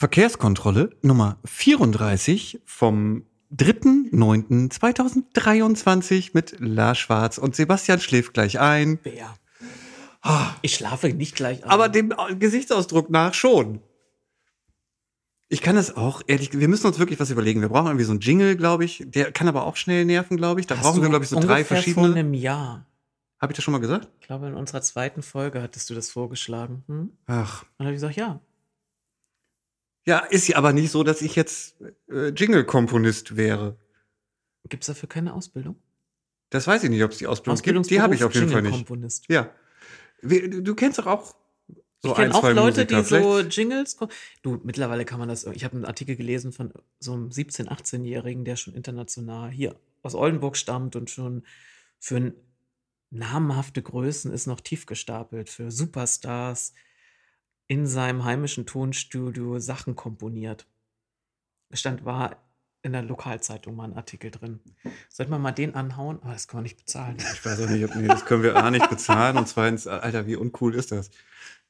[0.00, 8.98] Verkehrskontrolle Nummer 34 vom 3.9.2023 mit Lars Schwarz und Sebastian schläft gleich ein.
[9.02, 9.34] Wer?
[10.62, 11.68] Ich schlafe nicht gleich ein.
[11.68, 13.82] Aber dem Gesichtsausdruck nach schon.
[15.50, 17.60] Ich kann es auch, ehrlich, wir müssen uns wirklich was überlegen.
[17.60, 19.04] Wir brauchen irgendwie so einen Jingle, glaube ich.
[19.06, 20.66] Der kann aber auch schnell nerven, glaube ich.
[20.66, 22.06] Da Hast brauchen wir, glaube ich, so drei verschiedene.
[22.06, 22.86] Vor einem Jahr.
[23.38, 24.08] Habe ich das schon mal gesagt?
[24.20, 26.84] Ich glaube, in unserer zweiten Folge hattest du das vorgeschlagen.
[26.86, 27.00] Hm?
[27.00, 27.66] Und Ach.
[27.76, 28.40] dann habe ich gesagt, ja.
[30.06, 31.76] Ja, ist ja aber nicht so, dass ich jetzt
[32.08, 33.76] äh, Jingle-Komponist wäre.
[34.68, 35.76] Gibt es dafür keine Ausbildung?
[36.50, 37.90] Das weiß ich nicht, ob es die Ausbildung gibt.
[37.90, 38.72] Die habe ich auf jeden Fall nicht.
[38.72, 39.26] Jingle-Komponist.
[39.28, 39.50] Ja.
[40.22, 41.34] Du kennst doch auch
[42.02, 42.84] so ich kenne auch Leute, Musiker.
[43.02, 43.96] die so Vielleicht- Jingles.
[43.96, 44.08] ko-
[44.42, 45.44] Du, mittlerweile kann man das.
[45.44, 50.14] Ich habe einen Artikel gelesen von so einem 17-, 18-Jährigen, der schon international hier aus
[50.14, 51.42] Oldenburg stammt und schon
[51.98, 52.32] für
[53.10, 56.72] namhafte Größen ist noch tief gestapelt, für Superstars
[57.70, 60.66] in seinem heimischen Tonstudio Sachen komponiert.
[61.68, 62.36] Es stand, war
[62.82, 64.58] in der Lokalzeitung mal ein Artikel drin.
[65.08, 66.18] Sollte man mal den anhauen?
[66.22, 67.16] Aber das kann man nicht bezahlen.
[67.18, 70.26] Ich weiß auch nicht, ob, nee, das können wir A nicht bezahlen und zweitens, Alter,
[70.26, 71.12] wie uncool ist das?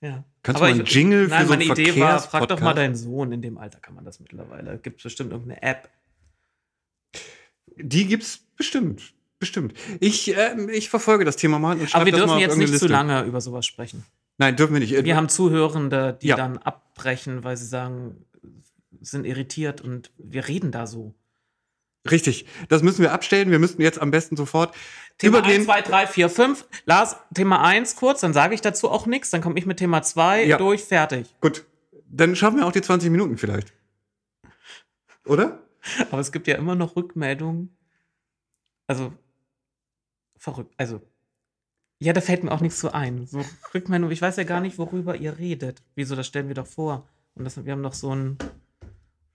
[0.00, 0.24] Ja.
[0.42, 2.60] Kannst du mal einen ich- Jingle für nein, so einen meine Idee war, frag doch
[2.60, 4.78] mal deinen Sohn, in dem Alter kann man das mittlerweile.
[4.78, 5.90] Gibt es bestimmt irgendeine App.
[7.76, 9.12] Die gibt's bestimmt.
[9.38, 9.74] Bestimmt.
[10.00, 12.40] Ich, ähm, ich verfolge das Thema mal und schreibe Aber wir das mal dürfen auf
[12.40, 12.92] jetzt irgendeine nicht zu Liste.
[12.92, 14.04] lange über sowas sprechen.
[14.40, 15.04] Nein, dürfen wir nicht.
[15.04, 16.36] Wir haben Zuhörende, die Ja.
[16.36, 18.24] dann abbrechen, weil sie sagen,
[19.02, 21.14] sind irritiert und wir reden da so.
[22.10, 22.46] Richtig.
[22.70, 23.50] Das müssen wir abstellen.
[23.50, 24.74] Wir müssten jetzt am besten sofort
[25.18, 25.56] Thema übergehen.
[25.58, 26.64] 1, 2, 3, 4, 5.
[26.86, 29.28] Lars, Thema 1 kurz, dann sage ich dazu auch nichts.
[29.28, 30.56] Dann komme ich mit Thema 2 Ja.
[30.56, 31.34] durch, fertig.
[31.42, 31.66] Gut.
[32.08, 33.74] Dann schaffen wir auch die 20 Minuten vielleicht.
[35.26, 35.62] Oder?
[36.10, 37.76] Aber es gibt ja immer noch Rückmeldungen.
[38.86, 39.12] Also,
[40.38, 40.72] verrückt.
[40.78, 41.02] Also,
[42.00, 43.26] ja, da fällt mir auch nichts so ein.
[43.26, 45.82] So Rückmeldungen, ich weiß ja gar nicht, worüber ihr redet.
[45.94, 47.06] Wieso, das stellen wir doch vor.
[47.34, 48.38] Und das, wir haben doch so ein,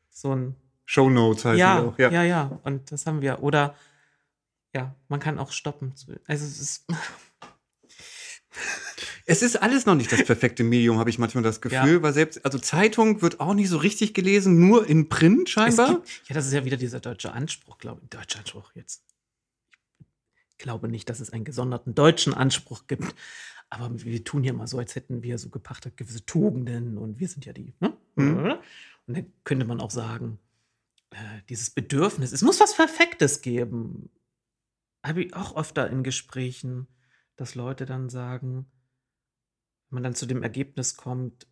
[0.10, 1.98] so ein, Show Notes die ja, auch.
[1.98, 3.42] ja, ja, ja, und das haben wir.
[3.42, 3.76] Oder,
[4.74, 5.94] ja, man kann auch stoppen.
[6.28, 6.86] Also, es ist,
[9.28, 12.02] Es ist alles noch nicht das perfekte Medium, habe ich manchmal das Gefühl, Ja.
[12.04, 15.96] weil selbst, also Zeitung wird auch nicht so richtig gelesen, nur in Print scheinbar.
[15.96, 18.10] gibt, ja, das ist ja wieder dieser deutsche Anspruch, glaube ich.
[18.10, 19.04] Deutscher Anspruch jetzt.
[20.58, 23.14] Ich glaube nicht, dass es einen gesonderten deutschen Anspruch gibt.
[23.70, 27.28] Aber wir tun ja mal so, als hätten wir so gepachtet gewisse Tugenden und wir
[27.28, 27.74] sind ja die.
[27.80, 27.98] Ne?
[28.16, 28.54] Mhm.
[29.08, 30.40] Und dann könnte man auch sagen,
[31.10, 34.10] äh, dieses Bedürfnis, es muss was Perfektes geben.
[35.04, 36.88] Habe ich auch öfter in Gesprächen,
[37.36, 38.66] dass Leute dann sagen,
[39.90, 41.48] wenn man dann zu dem Ergebnis kommt,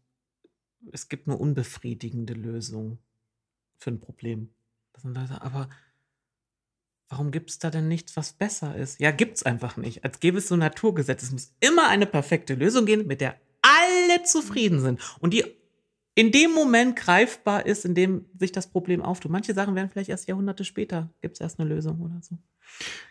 [0.92, 3.00] es gibt nur unbefriedigende Lösungen
[3.78, 4.54] für ein Problem.
[4.94, 5.70] Das sind Leute, aber
[7.14, 9.00] warum gibt es da denn nichts, was besser ist?
[9.00, 10.04] Ja, gibt es einfach nicht.
[10.04, 11.28] Als gäbe es so Naturgesetze.
[11.28, 15.46] Es muss immer eine perfekte Lösung gehen, mit der alle zufrieden sind und die
[16.16, 19.32] in dem Moment greifbar ist, in dem sich das Problem auftut.
[19.32, 22.36] Manche Sachen werden vielleicht erst Jahrhunderte später, gibt es erst eine Lösung oder so.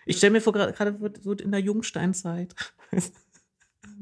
[0.04, 2.54] Ich stelle mir vor, gerade wird so in der Jungsteinzeit.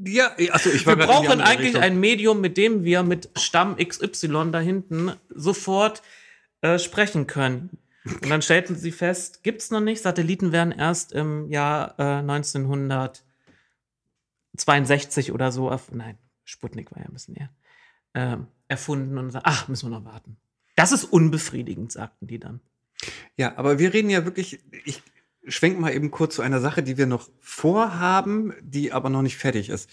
[0.03, 1.81] Ja, achso, ich war Wir brauchen eigentlich Richtung.
[1.81, 6.01] ein Medium, mit dem wir mit Stamm XY da hinten sofort
[6.61, 7.77] äh, sprechen können.
[8.05, 10.01] Und dann stellten sie fest, gibt es noch nicht.
[10.01, 12.21] Satelliten werden erst im Jahr äh,
[14.55, 17.49] 1962 oder so, erf- nein, Sputnik war ja ein bisschen eher,
[18.13, 20.37] ähm, erfunden und sagen, ach, müssen wir noch warten.
[20.75, 22.59] Das ist unbefriedigend, sagten die dann.
[23.37, 25.01] Ja, aber wir reden ja wirklich, ich
[25.45, 29.37] schwenk mal eben kurz zu einer Sache, die wir noch vorhaben, die aber noch nicht
[29.37, 29.89] fertig ist.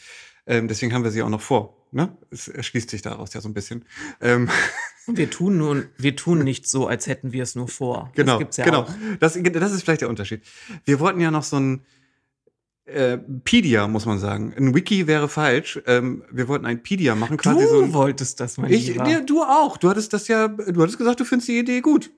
[0.47, 1.78] Ähm, deswegen haben wir sie auch noch vor.
[1.91, 2.17] Ne?
[2.31, 3.85] Es erschließt sich daraus ja so ein bisschen.
[4.21, 4.49] Ähm,
[5.07, 8.11] Und wir tun nun, wir tun nicht so, als hätten wir es nur vor.
[8.15, 8.81] genau, das gibt's ja genau.
[8.83, 8.91] auch.
[9.21, 10.43] Das, das ist vielleicht der Unterschied.
[10.85, 11.85] Wir wollten ja noch so ein
[12.85, 14.53] äh, Pedia, muss man sagen.
[14.57, 15.81] Ein Wiki wäre falsch.
[15.87, 17.93] Ähm, wir wollten ein Pedia machen, quasi Du so ein.
[17.95, 19.09] wolltest das, mein Ich, Lieber.
[19.09, 19.77] ja, du auch.
[19.77, 22.11] Du hattest das ja, du hattest gesagt, du findest die Idee gut.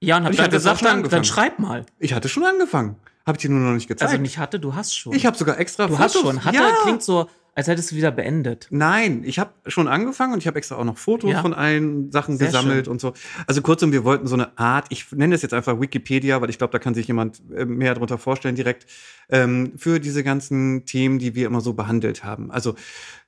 [0.00, 1.22] Ja, und hab Ich dann gesagt, schon dann, angefangen.
[1.22, 1.86] dann schreib mal.
[2.00, 2.96] Ich hatte schon angefangen.
[3.24, 4.10] Hab ich dir nur noch nicht gezeigt.
[4.10, 5.12] Also nicht hatte, du hast schon.
[5.14, 6.30] ich habe sogar extra du hast Fotos.
[6.32, 6.44] schon.
[6.44, 6.76] Hatte ja.
[6.82, 8.66] klingt so, als hättest du wieder beendet.
[8.70, 11.42] Nein, ich habe schon angefangen und ich habe extra auch noch Fotos Ja.
[11.42, 12.92] von allen Sachen Sehr gesammelt schön.
[12.92, 13.12] und so.
[13.46, 16.58] Also kurzum, wir wollten so eine Art, ich nenne das jetzt einfach Wikipedia, weil ich
[16.58, 18.86] glaube, da kann sich jemand äh, mehr darunter vorstellen direkt,
[19.28, 22.50] ähm, für diese ganzen Themen, die wir immer so behandelt haben.
[22.50, 22.74] Also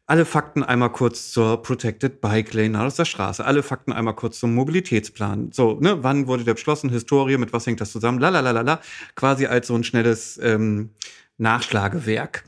[0.07, 4.39] alle Fakten einmal kurz zur Protected Bike Lane aus der Straße, alle Fakten einmal kurz
[4.39, 5.51] zum Mobilitätsplan.
[5.53, 8.81] So, ne, wann wurde der beschlossen, Historie, mit was hängt das zusammen, lalalala,
[9.15, 10.91] quasi als so ein schnelles ähm,
[11.39, 12.45] Nachschlagewerk.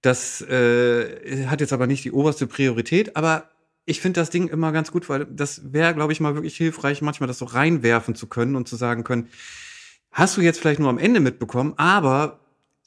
[0.00, 3.50] Das äh, hat jetzt aber nicht die oberste Priorität, aber
[3.84, 7.02] ich finde das Ding immer ganz gut, weil das wäre, glaube ich, mal wirklich hilfreich,
[7.02, 9.28] manchmal das so reinwerfen zu können und zu sagen können,
[10.12, 12.40] hast du jetzt vielleicht nur am Ende mitbekommen, aber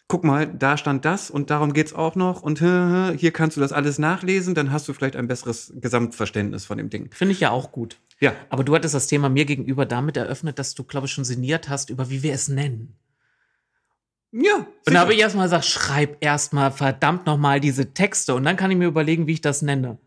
[0.08, 3.72] guck mal, da stand das und darum geht's auch noch und hier kannst du das
[3.72, 7.10] alles nachlesen, dann hast du vielleicht ein besseres Gesamtverständnis von dem Ding.
[7.13, 7.98] Finde ich ja auch gut.
[8.19, 8.34] Ja.
[8.50, 11.69] Aber du hattest das Thema mir gegenüber damit eröffnet, dass du, glaube ich, schon sinniert
[11.69, 12.96] hast, über wie wir es nennen.
[14.31, 14.66] Ja.
[14.88, 18.72] Und da habe ich erstmal gesagt, schreib erstmal verdammt nochmal diese Texte und dann kann
[18.72, 19.98] ich mir überlegen, wie ich das nenne.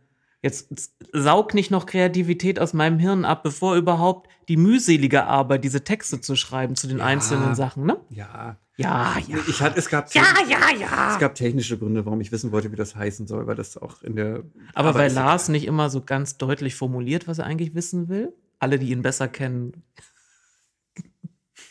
[0.43, 5.85] Jetzt saug nicht noch Kreativität aus meinem Hirn ab, bevor überhaupt die mühselige Arbeit, diese
[5.85, 7.05] Texte zu schreiben zu den Ja.
[7.06, 7.97] einzelnen Sachen, ne?
[8.11, 8.56] Ja.
[8.76, 9.38] Ja, ja.
[9.49, 11.12] Ich hatte, es gab, Ja, ja, ja.
[11.15, 14.03] es gab technische Gründe, warum ich wissen wollte, wie das heißen soll, weil das auch
[14.03, 14.43] in der.
[14.75, 18.32] Aber weil ist- Lars nicht immer so ganz deutlich formuliert, was er eigentlich wissen will.
[18.59, 19.85] Alle, die ihn besser kennen,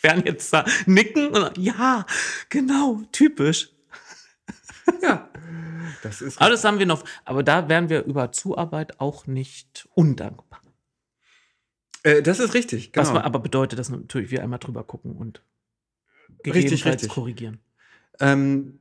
[0.04, 2.06] werden jetzt da nicken und ja,
[2.50, 3.70] genau, typisch.
[5.02, 5.30] Ja.
[6.02, 6.42] Das ist.
[6.42, 7.06] Aber das haben wir noch.
[7.24, 10.62] Aber da wären wir über Zuarbeit auch nicht undankbar.
[12.04, 12.92] Äh, das ist richtig.
[12.92, 13.08] Genau.
[13.08, 15.42] Was aber bedeutet, dass natürlich wir einmal drüber gucken und
[16.46, 17.10] Richtig, gegebenenfalls richtig.
[17.10, 17.60] korrigieren.
[18.20, 18.80] Ähm,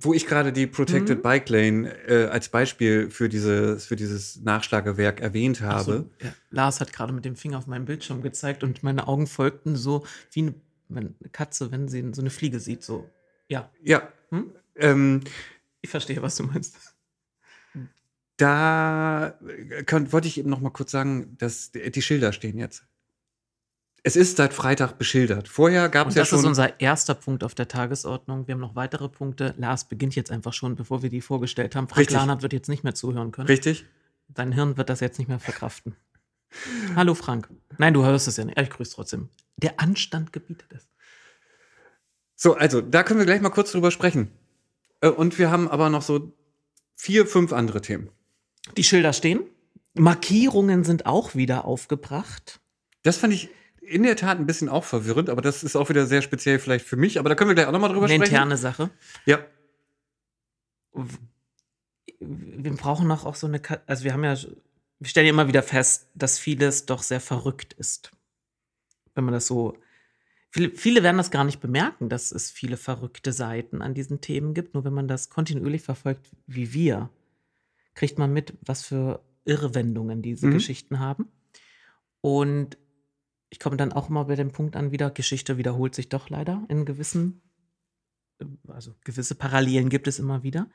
[0.00, 1.22] wo ich gerade die Protected Mhm.
[1.22, 6.10] Bike Lane äh, als Beispiel für dieses, für dieses Nachschlagewerk erwähnt Ach so, habe.
[6.22, 6.32] ja.
[6.50, 10.06] Lars hat gerade mit dem Finger auf meinen Bildschirm gezeigt und meine Augen folgten so
[10.30, 10.54] wie eine,
[10.90, 12.82] eine Katze, wenn sie so eine Fliege sieht.
[12.84, 13.08] So,
[13.48, 14.08] ja, Ja.
[14.30, 14.52] Hm?
[14.76, 15.20] Ähm,
[15.80, 16.76] ich verstehe, was du meinst.
[18.36, 22.84] da äh, könnt, wollte ich eben noch mal kurz sagen, dass die Schilder stehen jetzt.
[24.04, 25.48] Es ist seit Freitag beschildert.
[25.48, 26.38] Vorher gab es ja das schon.
[26.40, 28.46] ist unser erster Punkt auf der Tagesordnung.
[28.46, 29.54] Wir haben noch weitere Punkte.
[29.58, 31.88] Lars beginnt jetzt einfach schon, bevor wir die vorgestellt haben.
[31.88, 32.16] Frank Richtig.
[32.16, 33.48] Lahnert wird jetzt nicht mehr zuhören können.
[33.48, 33.84] richtig?
[34.28, 35.96] Dein Hirn wird das jetzt nicht mehr verkraften.
[36.94, 37.48] Hallo Frank.
[37.76, 38.58] Nein, du hörst es ja nicht.
[38.58, 39.28] Ich grüße trotzdem.
[39.56, 40.88] Der Anstand gebietet es.
[42.36, 44.30] So, also da können wir gleich mal kurz drüber sprechen.
[45.00, 46.32] Äh, Und wir haben aber noch so
[46.94, 48.10] vier, fünf andere Themen.
[48.76, 49.40] Die Schilder stehen.
[49.94, 52.60] Markierungen sind auch wieder aufgebracht.
[53.02, 53.48] Das fand ich
[53.88, 56.86] in der Tat ein bisschen auch verwirrend, aber das ist auch wieder sehr speziell vielleicht
[56.86, 57.18] für mich.
[57.18, 58.32] Aber da können wir gleich auch noch mal drüber Eine sprechen.
[58.34, 58.90] interne Sache.
[59.26, 59.38] Ja,
[62.20, 64.36] Wir brauchen noch auch so eine, also wir haben ja,
[64.98, 68.10] wir stellen ja immer wieder fest, dass vieles doch sehr verrückt ist.
[69.14, 69.76] Wenn man das so,
[70.50, 74.54] viele, viele werden das gar nicht bemerken, dass es viele verrückte Seiten an diesen Themen
[74.54, 74.74] gibt.
[74.74, 77.10] Nur wenn man das kontinuierlich verfolgt, wie wir,
[77.94, 80.52] kriegt man mit, was für Irrwendungen diese Mhm.
[80.52, 81.28] Geschichten haben.
[82.20, 82.76] Und
[83.50, 86.64] ich komme dann auch immer bei dem Punkt an wieder, Geschichte wiederholt sich doch leider
[86.68, 87.40] in gewissen,
[88.68, 90.68] also gewisse Parallelen gibt es immer wieder.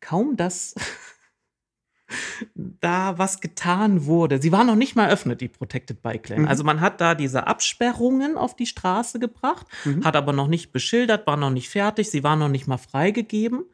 [0.00, 0.74] Kaum, dass
[2.80, 4.40] da was getan wurde.
[4.40, 6.42] Sie war noch nicht mal eröffnet, die Protected Bike Lane.
[6.42, 6.48] Mhm.
[6.48, 10.04] Also man hat da diese Absperrungen auf die Straße gebracht, Mhm.
[10.04, 13.64] hat aber noch nicht beschildert, war noch nicht fertig, sie war noch nicht mal freigegeben.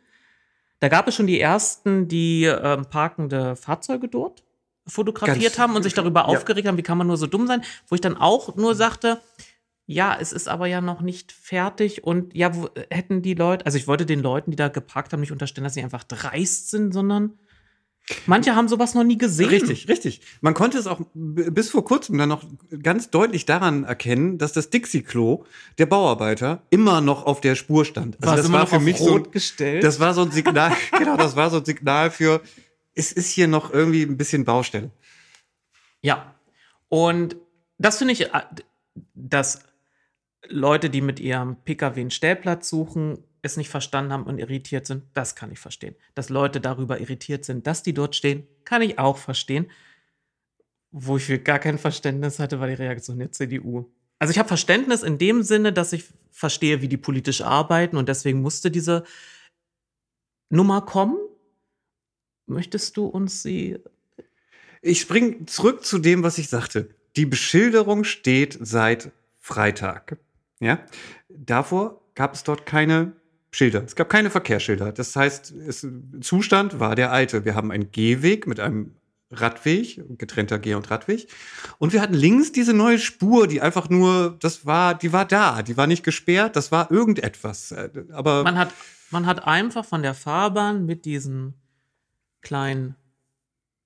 [0.81, 4.44] Da gab es schon die ersten, die ähm, parkende Fahrzeuge dort
[4.86, 6.26] fotografiert Ganz- haben und sich darüber ja.
[6.26, 9.20] aufgeregt haben, wie kann man nur so dumm sein, wo ich dann auch nur sagte,
[9.86, 13.76] ja, es ist aber ja noch nicht fertig und ja, wo, hätten die Leute, also
[13.76, 16.92] ich wollte den Leuten, die da geparkt haben, nicht unterstellen, dass sie einfach dreist sind,
[16.92, 17.38] sondern
[18.26, 19.48] manche haben sowas noch nie gesehen.
[19.50, 20.20] Richtig, richtig.
[20.40, 22.44] Man konnte es auch bis vor kurzem dann noch
[22.82, 25.44] ganz deutlich daran erkennen, dass das Dixie-Klo
[25.78, 28.16] der Bauarbeiter immer noch auf der Spur stand.
[28.20, 29.84] Also War das war noch für mich so, Rot ein- gestellt?
[29.84, 32.40] das war so ein Signal, genau, das war so ein Signal für,
[32.94, 34.91] es ist hier noch irgendwie ein bisschen Baustelle.
[36.00, 36.35] Ja.
[36.88, 37.37] Und
[37.79, 38.43] das finde ich, äh,
[39.14, 39.64] dass
[40.46, 45.05] Leute, die mit ihrem Pkw einen Stellplatz suchen, es nicht verstanden haben und irritiert sind,
[45.12, 45.94] das kann ich verstehen.
[46.14, 49.70] Dass Leute darüber irritiert sind, dass die dort stehen, kann ich auch verstehen.
[50.91, 53.91] Wo ich für gar kein Verständnis hatte, war die Reaktion der CDU.
[54.19, 58.08] Also ich habe Verständnis in dem Sinne, dass ich verstehe, wie die politisch arbeiten und
[58.08, 59.05] deswegen musste diese
[60.51, 61.19] Nummer kommen.
[62.46, 63.79] Möchtest du uns sie
[64.82, 66.91] Ich spring zurück zu dem, was ich sagte.
[67.17, 70.19] Die Beschilderung steht seit Freitag.
[70.60, 70.81] Ja?
[71.29, 73.13] Davor gab es dort keine
[73.51, 73.84] Schilder.
[73.84, 74.93] Es gab keine Verkehrsschilder.
[74.93, 75.86] Das heißt, es,
[76.20, 77.44] Zustand war der alte.
[77.44, 78.96] Wir haben einen Gehweg mit einem
[79.31, 81.29] Radweg, getrennter Geh- und Radweg.
[81.79, 85.63] Und wir hatten links diese neue Spur, die einfach nur, das war, die war da,
[85.63, 87.72] die war nicht gesperrt, das war irgendetwas.
[87.72, 88.72] Äh, Aber Man hat,
[89.10, 91.55] man hat einfach von der Fahrbahn mit diesen
[92.44, 92.94] kleinen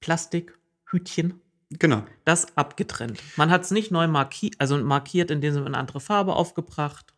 [0.01, 2.05] Plastikhütchen genau.
[2.25, 3.21] das abgetrennt.
[3.37, 7.15] Man hat es nicht neu markiert, also markiert, indem sie eine andere Farbe aufgebracht.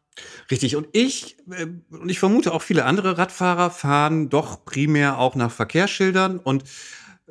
[0.51, 0.77] Richtig.
[0.77, 5.51] Und ich, äh, und ich vermute auch viele andere Radfahrer fahren doch primär auch nach
[5.51, 6.39] Verkehrsschildern.
[6.39, 6.65] Und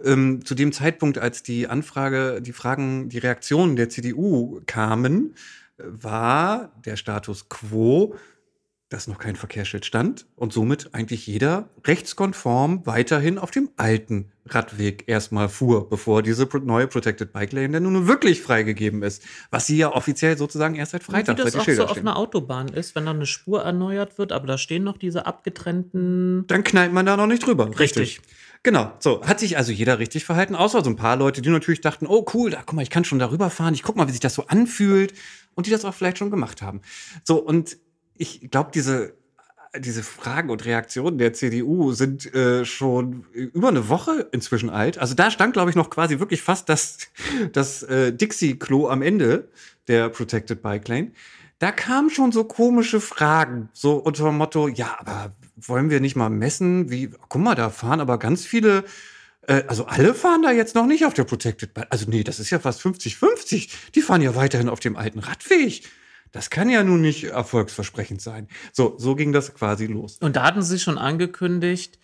[0.03, 5.35] ähm, zu dem Zeitpunkt, als die Anfrage, die Fragen, die Reaktionen der CDU kamen,
[5.77, 8.15] äh, war der Status quo,
[8.89, 15.03] dass noch kein Verkehrsschild stand und somit eigentlich jeder rechtskonform weiterhin auf dem alten Radweg
[15.05, 19.23] erstmal fuhr, bevor diese neue Protected Bike Lane dann nun wirklich freigegeben ist.
[19.51, 21.91] Was sie ja offiziell sozusagen erst seit Freitag, Wie das seit auch Schilder so auf
[21.91, 22.07] stehen.
[22.07, 26.45] einer Autobahn ist, wenn da eine Spur erneuert wird, aber da stehen noch diese abgetrennten.
[26.47, 27.69] Dann knallt man da noch nicht drüber.
[27.77, 28.21] Richtig.
[28.63, 31.79] Genau, so hat sich also jeder richtig verhalten, außer so ein paar Leute, die natürlich
[31.79, 34.11] dachten, oh cool, da guck mal, ich kann schon darüber fahren, ich guck mal, wie
[34.11, 35.13] sich das so anfühlt
[35.55, 36.81] und die das auch vielleicht schon gemacht haben.
[37.23, 37.77] So und
[38.19, 39.17] ich glaube, diese
[39.77, 44.97] diese Fragen und Reaktionen der CDU sind äh, schon über eine Woche inzwischen alt.
[44.97, 46.97] Also da stand, glaube ich, noch quasi wirklich fast das,
[47.53, 49.49] das äh, Dixie-Klo am Ende
[49.87, 51.11] der Protected Bike Lane.
[51.59, 56.15] Da kamen schon so komische Fragen, so unter dem Motto, ja, aber wollen wir nicht
[56.15, 58.85] mal messen, wie, guck mal, da fahren aber ganz viele,
[59.45, 61.87] äh, also alle fahren da jetzt noch nicht auf der Protected Bike.
[61.89, 63.69] Also nee, das ist ja fast 50-50.
[63.93, 65.83] Die fahren ja weiterhin auf dem alten Radweg.
[66.31, 68.47] Das kann ja nun nicht erfolgsversprechend sein.
[68.71, 70.17] So, so ging das quasi los.
[70.19, 71.99] Und da hatten sie schon angekündigt,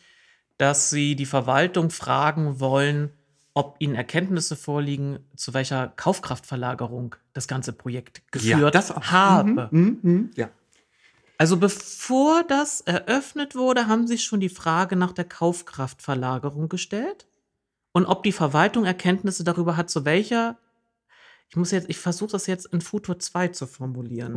[0.58, 3.12] dass sie die Verwaltung fragen wollen,
[3.54, 9.12] ob ihnen Erkenntnisse vorliegen, zu welcher Kaufkraftverlagerung das ganze Projekt geführt auch.
[9.12, 9.70] habe.
[9.72, 10.50] Mhm, mhm, mhm, ja.
[11.38, 17.28] Also bevor das eröffnet wurde, haben sie schon die Frage nach der Kaufkraftverlagerung gestellt
[17.92, 20.58] und ob die Verwaltung Erkenntnisse darüber hat, zu welcher
[21.56, 24.36] ich muss jetzt, ich versuche das jetzt in Futur 2 zu formulieren.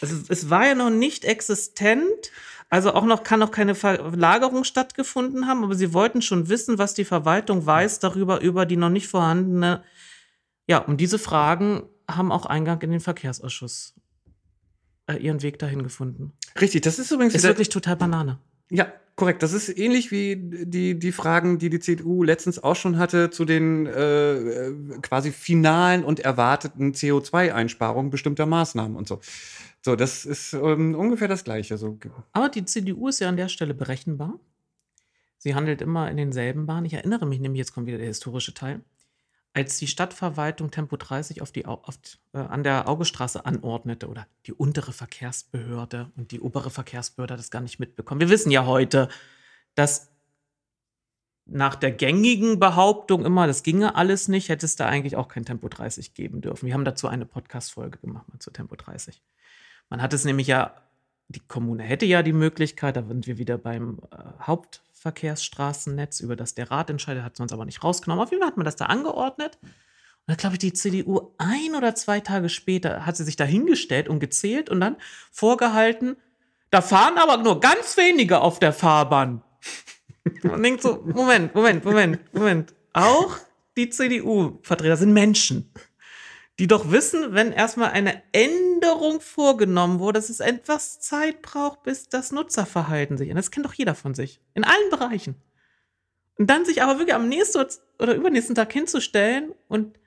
[0.00, 2.30] Also es war ja noch nicht existent,
[2.68, 6.94] also auch noch kann noch keine Verlagerung stattgefunden haben, aber sie wollten schon wissen, was
[6.94, 9.82] die Verwaltung weiß darüber, über die noch nicht vorhandene.
[10.66, 13.94] Ja, und diese Fragen haben auch Eingang in den Verkehrsausschuss
[15.06, 16.32] äh, ihren Weg dahin gefunden.
[16.60, 18.38] Richtig, das ist übrigens Ist wirklich total Banane.
[18.70, 19.42] Ja, korrekt.
[19.42, 23.44] Das ist ähnlich wie die, die Fragen, die die CDU letztens auch schon hatte zu
[23.44, 29.20] den äh, quasi finalen und erwarteten CO2-Einsparungen bestimmter Maßnahmen und so.
[29.82, 31.76] So, das ist ähm, ungefähr das Gleiche.
[31.76, 31.98] So.
[32.32, 34.38] Aber die CDU ist ja an der Stelle berechenbar.
[35.38, 36.86] Sie handelt immer in denselben Bahnen.
[36.86, 38.80] Ich erinnere mich nämlich, jetzt kommt wieder der historische Teil.
[39.56, 41.96] Als die Stadtverwaltung Tempo 30 auf die, Au- auf,
[42.32, 47.60] äh, an der Augestraße anordnete oder die untere Verkehrsbehörde und die obere Verkehrsbehörde das gar
[47.60, 48.20] nicht mitbekommen.
[48.20, 49.08] Wir wissen ja heute,
[49.76, 50.10] dass
[51.46, 55.44] nach der gängigen Behauptung immer, das ginge alles nicht, hätte es da eigentlich auch kein
[55.44, 56.66] Tempo 30 geben dürfen.
[56.66, 59.22] Wir haben dazu eine Podcast-Folge gemacht mal zu Tempo 30.
[59.90, 60.74] Man hat es nämlich ja,
[61.28, 64.16] die Kommune hätte ja die Möglichkeit, da sind wir wieder beim äh,
[65.04, 68.24] Hauptverkehrsstraßennetz, über das der Rat entscheidet, hat es uns aber nicht rausgenommen.
[68.24, 69.58] Auf jeden Fall hat man das da angeordnet.
[69.62, 73.44] Und dann glaube ich, die CDU ein oder zwei Tage später hat sie sich da
[73.44, 74.96] hingestellt und gezählt und dann
[75.30, 76.16] vorgehalten,
[76.70, 79.42] da fahren aber nur ganz wenige auf der Fahrbahn.
[80.42, 82.74] Man denkt so, Moment, Moment, Moment, Moment.
[82.94, 83.36] Auch
[83.76, 85.70] die CDU-Vertreter sind Menschen,
[86.58, 92.08] die doch wissen, wenn erstmal eine Änderung vorgenommen wurde, dass es etwas Zeit braucht, bis
[92.08, 93.44] das Nutzerverhalten sich ändert.
[93.44, 94.40] Das kennt doch jeder von sich.
[94.54, 95.34] In allen Bereichen.
[96.36, 97.64] Und dann sich aber wirklich am nächsten
[97.98, 99.98] oder übernächsten Tag hinzustellen und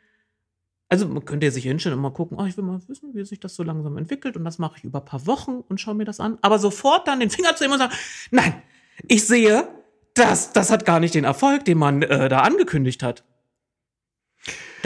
[0.90, 3.26] also man könnte ja sich hinstellen und mal gucken, oh, ich will mal wissen, wie
[3.26, 5.96] sich das so langsam entwickelt und das mache ich über ein paar Wochen und schaue
[5.96, 6.38] mir das an.
[6.42, 7.94] Aber sofort dann den Finger zu nehmen und sagen,
[8.32, 8.62] nein,
[9.08, 9.68] ich sehe,
[10.14, 13.26] das, das hat gar nicht den Erfolg, den man äh, da angekündigt hat.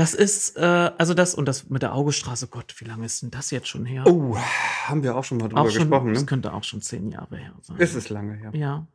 [0.01, 0.61] Das ist, äh,
[0.97, 3.85] also das und das mit der Augestraße, Gott, wie lange ist denn das jetzt schon
[3.85, 4.03] her?
[4.07, 4.35] Oh,
[4.85, 6.13] haben wir auch schon mal drüber schon, gesprochen.
[6.13, 6.25] Das Ne?
[6.25, 7.75] könnte auch schon zehn Jahre her sein.
[7.79, 8.49] Es ist lange her.
[8.55, 8.87] ja,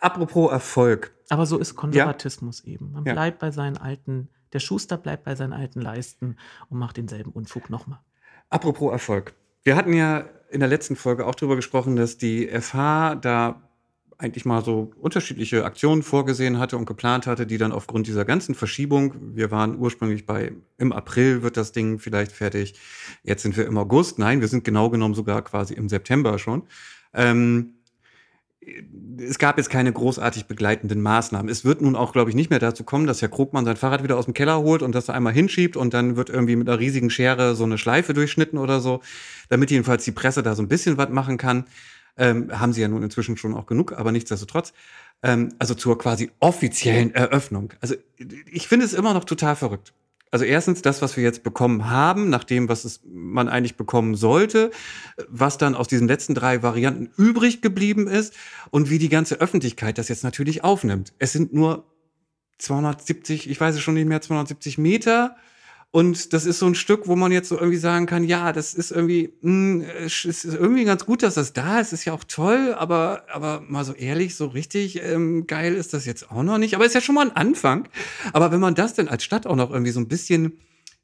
[0.00, 1.14] Apropos Erfolg.
[1.28, 2.90] aber so ist Konservatismus eben.
[2.92, 3.12] Man Ja.
[3.12, 6.36] bleibt bei seinen alten, der Schuster bleibt bei seinen alten Leisten
[6.68, 8.00] und macht denselben Unfug nochmal.
[8.48, 9.34] Apropos Erfolg.
[9.62, 13.62] Wir hatten ja in der letzten Folge auch drüber gesprochen, dass die FH da
[14.20, 18.54] eigentlich mal so unterschiedliche Aktionen vorgesehen hatte und geplant hatte, die dann aufgrund dieser ganzen
[18.54, 22.74] Verschiebung, wir waren ursprünglich bei, im April wird das Ding vielleicht fertig,
[23.22, 26.62] jetzt sind wir im August, nein, wir sind genau genommen sogar quasi im September schon.
[27.14, 27.74] Ähm,
[29.18, 31.48] es gab jetzt keine großartig begleitenden Maßnahmen.
[31.48, 34.02] Es wird nun auch, glaube ich, nicht mehr dazu kommen, dass Herr Krugmann sein Fahrrad
[34.02, 36.68] wieder aus dem Keller holt und das da einmal hinschiebt und dann wird irgendwie mit
[36.68, 39.00] einer riesigen Schere so eine Schleife durchschnitten oder so,
[39.48, 41.64] damit jedenfalls die Presse da so ein bisschen was machen kann.
[42.16, 44.72] Ähm, haben sie ja nun inzwischen schon auch genug, aber nichtsdestotrotz.
[45.22, 47.72] Ähm, also zur quasi offiziellen Eröffnung.
[47.80, 47.94] Also
[48.50, 49.92] ich finde es immer noch total verrückt.
[50.32, 54.14] Also erstens das, was wir jetzt bekommen haben, nach dem, was es man eigentlich bekommen
[54.14, 54.70] sollte,
[55.28, 58.34] was dann aus diesen letzten drei Varianten übrig geblieben ist
[58.70, 61.12] und wie die ganze Öffentlichkeit das jetzt natürlich aufnimmt.
[61.18, 61.84] Es sind nur
[62.58, 65.36] 270, ich weiß es schon nicht mehr, 270 Meter.
[65.92, 68.74] Und das ist so ein Stück, wo man jetzt so irgendwie sagen kann, ja, das
[68.74, 72.22] ist irgendwie, mh, es ist irgendwie ganz gut, dass das da ist, ist ja auch
[72.22, 76.58] toll, aber, aber mal so ehrlich, so richtig ähm, geil ist das jetzt auch noch
[76.58, 76.76] nicht.
[76.76, 77.88] Aber ist ja schon mal ein Anfang.
[78.32, 80.58] Aber wenn man das denn als Stadt auch noch irgendwie so ein bisschen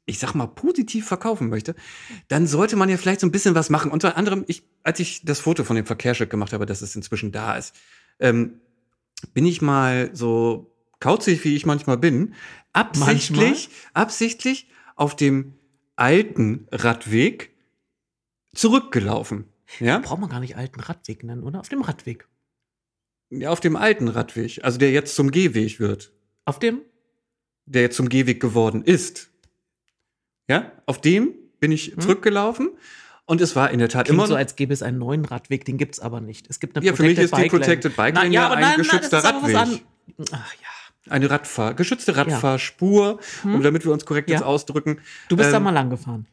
[0.09, 1.75] ich sag mal, positiv verkaufen möchte,
[2.29, 3.91] dann sollte man ja vielleicht so ein bisschen was machen.
[3.91, 7.33] Unter anderem, ich, als ich das Foto von dem Verkehrsschild gemacht habe, dass es inzwischen
[7.33, 7.75] da ist,
[8.19, 8.61] ähm,
[9.33, 12.35] bin ich mal so kauzig, wie ich manchmal bin,
[12.71, 14.03] absichtlich, Manchmal?
[14.03, 15.53] absichtlich auf dem
[15.95, 17.51] alten Radweg
[18.53, 19.45] zurückgelaufen.
[19.79, 19.99] Ja?
[19.99, 21.59] Braucht man gar nicht alten Radweg nennen, oder?
[21.59, 22.27] Auf dem Radweg.
[23.29, 26.11] ja, auf dem alten Radweg, also der jetzt zum Gehweg wird,
[26.45, 26.81] Auf dem?
[27.65, 29.29] der jetzt zum Gehweg geworden ist.
[30.49, 31.99] Ja, auf dem bin ich Hm?
[31.99, 32.69] zurückgelaufen
[33.25, 35.65] und es war in der Tat Klingt immer so, als gäbe es einen neuen Radweg,
[35.65, 36.49] den gibt's aber nicht.
[36.49, 37.51] Es gibt eine Ja, für mich ist die Bike.
[37.51, 39.83] Protected Bike Lane ja aber ein nein, nein, geschützter was Radweg.
[40.31, 40.66] Ach ja.
[41.09, 44.37] Eine Radfahr geschützte Radfahrspur, um damit wir uns korrekt Ja.
[44.37, 44.99] jetzt ausdrücken.
[45.29, 46.25] Du bist da Ähm, mal lang gefahren.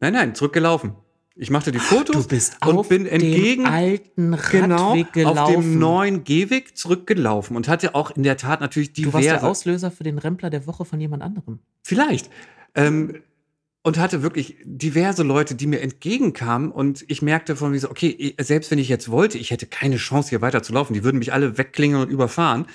[0.00, 0.94] Nein, nein, zurückgelaufen.
[1.36, 2.26] Ich machte die Fotos
[2.66, 5.38] und bin entgegen dem alten Radweg genau gelaufen.
[5.38, 9.34] auf dem neuen Gehweg zurückgelaufen und hatte auch in der Tat natürlich du warst der
[9.34, 11.60] diverse Auslöser für den Rempler der Woche von jemand anderem.
[11.82, 12.28] Vielleicht.
[12.74, 13.22] Ähm,
[13.82, 18.34] und hatte wirklich diverse Leute, die mir entgegenkamen und ich merkte von mir so, okay,
[18.38, 21.18] selbst wenn ich jetzt wollte, ich hätte keine Chance hier weiter zu laufen, die würden
[21.18, 22.66] mich alle wegklingeln und überfahren.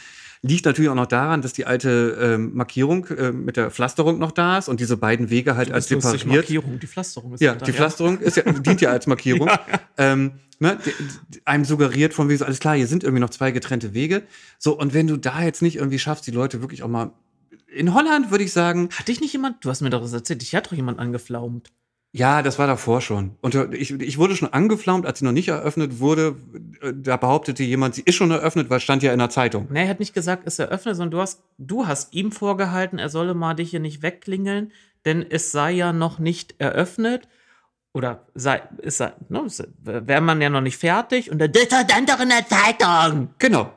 [0.47, 4.31] Liegt natürlich auch noch daran, dass die alte ähm, Markierung äh, mit der Pflasterung noch
[4.31, 6.25] da ist und diese beiden Wege halt als separiert.
[6.25, 9.49] Markierung, die Pflasterung ist Ja, hinter, die Pflasterung ist ja, dient ja als Markierung.
[9.97, 10.77] ähm, ne,
[11.45, 14.23] einem suggeriert von wie so, alles klar, hier sind irgendwie noch zwei getrennte Wege.
[14.59, 17.11] So, und wenn du da jetzt nicht irgendwie schaffst, die Leute wirklich auch mal.
[17.67, 20.41] In Holland würde ich sagen, Hat dich nicht jemand, du hast mir doch das erzählt,
[20.41, 21.71] dich hat doch jemand angeflaumt.
[22.17, 23.31] Ja, das war davor schon.
[23.41, 26.35] Und äh, ich, ich wurde schon angeflaumt, als sie noch nicht eröffnet wurde.
[26.81, 29.67] Äh, Da behauptete jemand, sie ist schon eröffnet, weil es stand ja in der Zeitung.
[29.69, 33.09] Nee, er hat nicht gesagt, es eröffne, sondern du hast, du hast ihm vorgehalten, er
[33.09, 34.71] solle mal dich hier nicht wegklingeln,
[35.03, 37.27] denn es sei ja noch nicht eröffnet.
[37.93, 39.45] Oder sei, es sei, ne,
[39.83, 43.29] wäre man ja noch nicht fertig und dann, das stand doch in der Zeitung.
[43.39, 43.71] Genau.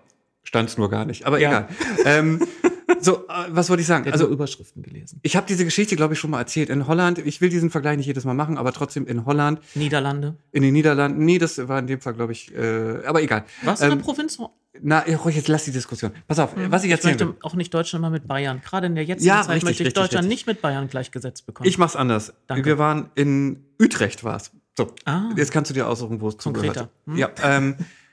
[0.44, 1.26] Stand es nur gar nicht.
[1.26, 1.50] Aber Ja.
[1.50, 1.68] egal.
[2.06, 2.40] ähm,
[3.00, 4.04] so, äh, was wollte ich sagen?
[4.04, 5.20] Er hat Also, Überschriften gelesen.
[5.22, 6.68] ich habe diese Geschichte, glaube ich, schon mal erzählt.
[6.70, 10.36] In Holland, ich will diesen Vergleich nicht jedes Mal machen, aber trotzdem in Holland Niederlande.
[10.52, 13.44] In den Niederlanden, nee, das war in dem Fall, glaube ich, äh, aber egal.
[13.64, 14.38] Was in Ähm, der Provinz?
[14.80, 16.12] Na, ruhig, jetzt lass die Diskussion.
[16.28, 17.34] Pass auf, was ich Ich erzählen möchte will.
[17.42, 18.60] auch nicht Deutschland mal mit Bayern.
[18.64, 20.38] Gerade in der jetzigen Ja, Zeit richtig, möchte ich richtig, Deutschland richtig.
[20.38, 21.68] nicht mit Bayern gleichgesetzt bekommen.
[21.68, 22.32] Ich mach's anders.
[22.46, 22.64] Danke.
[22.64, 24.52] Wir waren in Utrecht, war's.
[24.76, 25.30] So, Ah.
[25.36, 26.76] jetzt kannst du dir aussuchen, wo es zugehört.
[26.76, 26.90] Konkreter.
[27.06, 27.16] Hm?
[27.16, 27.74] Ja, ähm,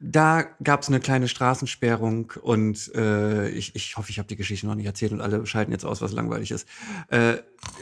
[0.00, 4.76] da gab's eine kleine Straßensperrung und äh, ich, ich hoffe, ich habe die Geschichte noch
[4.76, 6.68] nicht erzählt und alle schalten jetzt aus, was langweilig ist.
[7.08, 7.38] Äh,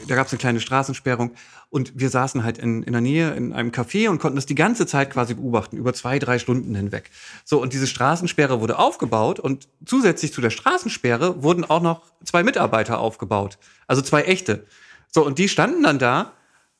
[0.07, 1.33] da gab's eine kleine Straßensperrung
[1.69, 4.55] und wir saßen halt in, in der Nähe in einem Café und konnten das die
[4.55, 7.11] ganze Zeit quasi beobachten, über zwei, drei Stunden hinweg.
[7.45, 12.41] So, und diese Straßensperre wurde aufgebaut und zusätzlich zu der Straßensperre wurden auch noch zwei
[12.41, 13.59] Mitarbeiter aufgebaut.
[13.85, 14.65] Also zwei echte.
[15.11, 16.33] So, und die standen dann da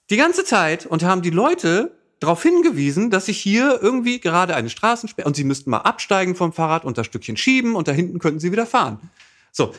[0.09, 4.69] die ganze Zeit und haben die Leute darauf hingewiesen, dass sich hier irgendwie gerade eine
[4.69, 8.19] Straßensperre und sie müssten mal absteigen vom Fahrrad und das Stückchen schieben und da hinten
[8.19, 8.99] könnten sie wieder fahren.
[9.51, 9.73] So,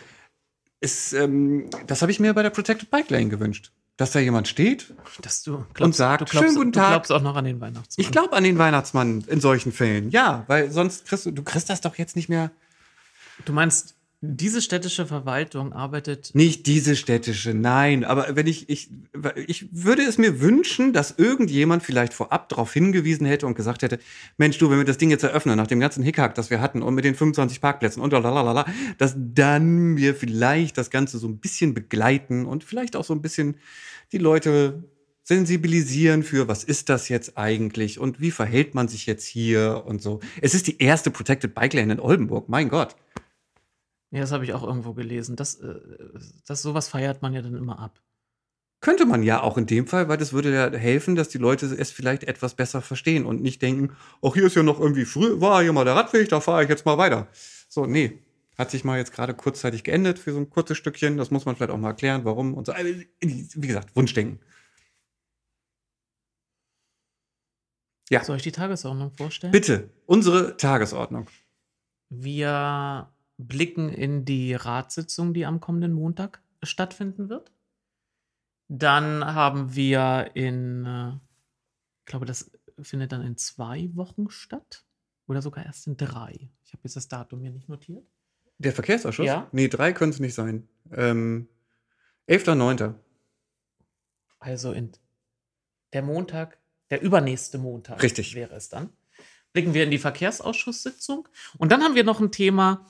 [0.81, 4.46] ist, ähm, das habe ich mir bei der Protected Bike Lane gewünscht, dass da jemand
[4.46, 4.94] steht.
[5.22, 6.90] Dass du Und sagt, du glaubst, schönen guten du Tag.
[6.90, 8.05] glaubst auch noch an den Weihnachtsmann.
[8.05, 11.68] Ich glaube an den Weihnachtsmann in solchen Fällen, ja, weil sonst kriegst du, du kriegst
[11.68, 12.51] das doch jetzt nicht mehr.
[13.44, 18.04] Du meinst, diese städtische Verwaltung arbeitet Nicht diese städtische, nein.
[18.04, 18.90] Aber wenn ich, ich,
[19.46, 24.00] ich würde es mir wünschen, dass irgendjemand vielleicht vorab darauf hingewiesen hätte und gesagt hätte,
[24.37, 26.83] Mensch, du, wenn wir das Ding jetzt eröffnen, nach dem ganzen Hickhack, das wir hatten
[26.83, 28.66] und mit den 25 Parkplätzen und lalalala,
[28.98, 33.22] dass dann wir vielleicht das Ganze so ein bisschen begleiten und vielleicht auch so ein
[33.22, 33.57] bisschen
[34.11, 34.83] die Leute
[35.22, 40.02] sensibilisieren für, was ist das jetzt eigentlich und wie verhält man sich jetzt hier und
[40.02, 40.18] so.
[40.40, 42.96] Es ist die erste Protected Bike Lane in Oldenburg, mein Gott.
[44.11, 45.37] Ja, das habe ich auch irgendwo gelesen.
[45.37, 45.75] Das, äh,
[46.47, 48.01] das sowas feiert man ja dann immer ab.
[48.81, 51.66] Könnte man ja auch in dem Fall, weil das würde ja helfen, dass die Leute
[51.66, 55.40] es vielleicht etwas besser verstehen und nicht denken, ach, hier ist ja noch irgendwie früh,
[55.40, 57.27] war hier mal der Radweg, da fahre ich jetzt mal weiter.
[57.68, 58.23] So, nee.
[58.57, 61.16] Hat sich mal jetzt gerade kurzzeitig geendet für so ein kurzes Stückchen.
[61.16, 62.73] Das muss man vielleicht auch mal erklären, warum und so.
[62.73, 62.90] Also,
[63.21, 64.40] Wie gesagt, Wunschdenken.
[68.11, 68.25] Ja.
[68.25, 69.53] Soll ich die Tagesordnung vorstellen?
[69.53, 71.29] Bitte, unsere Tagesordnung.
[72.09, 77.53] Wir blicken in die Ratssitzung, die am kommenden Montag stattfinden wird.
[78.68, 81.12] Dann haben wir in, äh,
[82.01, 82.51] ich glaube, das
[82.83, 84.85] findet dann in zwei Wochen statt.
[85.27, 86.51] Oder sogar erst in drei.
[86.64, 88.05] Ich habe jetzt das Datum hier nicht notiert.
[88.59, 89.27] Der Verkehrsausschuss?
[89.27, 89.46] Ja.
[89.53, 90.66] Nee, drei können es nicht sein.
[90.90, 91.48] Ähm,
[92.29, 92.94] 11.9.
[94.38, 94.92] Also in
[95.92, 96.59] der Montag,
[96.90, 98.35] der übernächste Montag Richtig.
[98.35, 98.90] wäre es dann.
[99.53, 101.29] Blicken wir in die Verkehrsausschusssitzung.
[101.59, 102.87] Und dann haben wir noch ein Thema,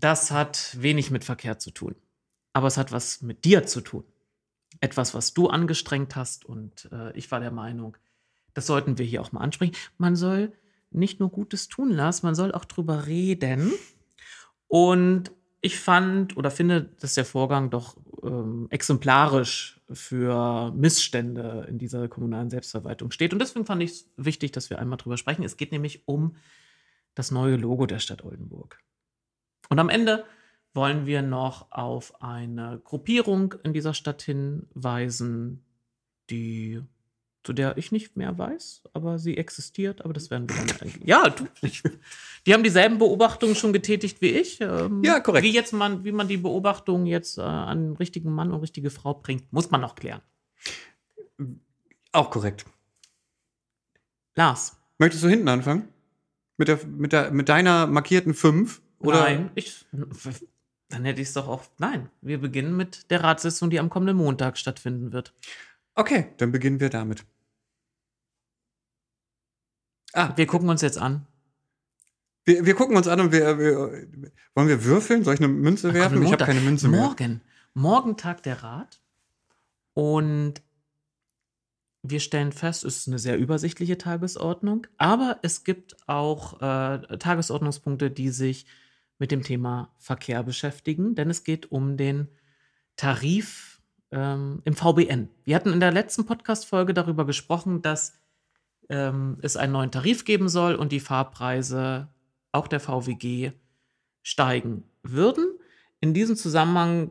[0.00, 1.94] das hat wenig mit Verkehr zu tun.
[2.52, 4.04] Aber es hat was mit dir zu tun.
[4.80, 6.44] Etwas, was du angestrengt hast.
[6.44, 7.96] Und äh, ich war der Meinung,
[8.54, 9.74] das sollten wir hier auch mal ansprechen.
[9.98, 10.52] Man soll
[10.90, 13.72] nicht nur Gutes tun lassen, man soll auch drüber reden.
[14.68, 22.08] Und ich fand oder finde, dass der Vorgang doch ähm, exemplarisch für Missstände in dieser
[22.08, 23.32] kommunalen Selbstverwaltung steht.
[23.32, 25.42] Und deswegen fand ich es wichtig, dass wir einmal drüber sprechen.
[25.42, 26.36] Es geht nämlich um
[27.14, 28.78] das neue Logo der Stadt Oldenburg.
[29.68, 30.24] Und am Ende
[30.74, 35.64] wollen wir noch auf eine Gruppierung in dieser Stadt hinweisen,
[36.30, 36.82] die
[37.48, 40.92] zu der ich nicht mehr weiß, aber sie existiert, aber das werden wir dann.
[41.02, 41.82] Ja, du, ich,
[42.46, 44.60] die haben dieselben Beobachtungen schon getätigt wie ich.
[44.60, 45.44] Ähm, Ja, korrekt.
[45.46, 48.90] Wie, jetzt man, wie man die Beobachtungen jetzt äh, an den richtigen Mann und richtige
[48.90, 50.20] Frau bringt, muss man noch klären.
[52.12, 52.66] Auch korrekt.
[54.34, 54.76] Lars.
[54.98, 55.88] Möchtest du hinten anfangen?
[56.58, 58.82] Mit, der, mit, der, mit deiner markierten 5?
[59.00, 59.20] Oder?
[59.22, 59.86] Nein, ich.
[60.90, 61.64] Dann hätte ich es doch auch.
[61.78, 65.34] Nein, wir beginnen mit der Ratssitzung, die am kommenden Montag stattfinden wird.
[65.94, 67.24] Okay, dann beginnen wir damit.
[70.14, 71.26] Ah, Wir gucken uns jetzt an.
[72.44, 74.08] wir, wir gucken uns an und wir, wir
[74.54, 75.22] wollen wir würfeln?
[75.24, 76.22] Soll ich eine Münze werfen?
[76.22, 77.00] Ich habe keine Münze mehr.
[77.00, 77.40] Morgen.
[77.74, 79.00] Morgen tagt der Rat.
[79.94, 80.62] Und
[82.02, 88.10] wir stellen fest, es ist eine sehr übersichtliche Tagesordnung, aber es gibt auch äh, Tagesordnungspunkte,
[88.10, 88.66] die sich
[89.18, 92.28] mit dem Thema Verkehr beschäftigen, denn es geht um den
[92.96, 95.28] Tarif ähm, im VBN.
[95.44, 98.18] Wir hatten in der letzten Podcast-Folge darüber gesprochen, dass
[98.88, 102.08] ähm, es einen neuen Tarif geben soll und die Fahrpreise
[102.52, 103.52] auch der VWG
[104.22, 105.58] steigen würden.
[106.00, 107.10] In diesem Zusammenhang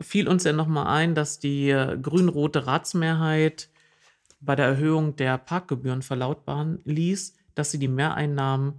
[0.00, 3.70] fiel uns ja nochmal ein, dass die äh, grün-rote Ratsmehrheit
[4.40, 8.74] bei der Erhöhung der Parkgebühren verlautbaren ließ, dass sie die Mehreinnahmen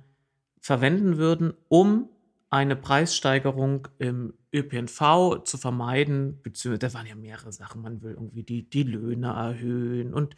[0.61, 2.09] verwenden würden, um
[2.49, 7.81] eine Preissteigerung im ÖPNV zu vermeiden, beziehungsweise da waren ja mehrere Sachen.
[7.81, 10.35] Man will irgendwie die, die Löhne erhöhen und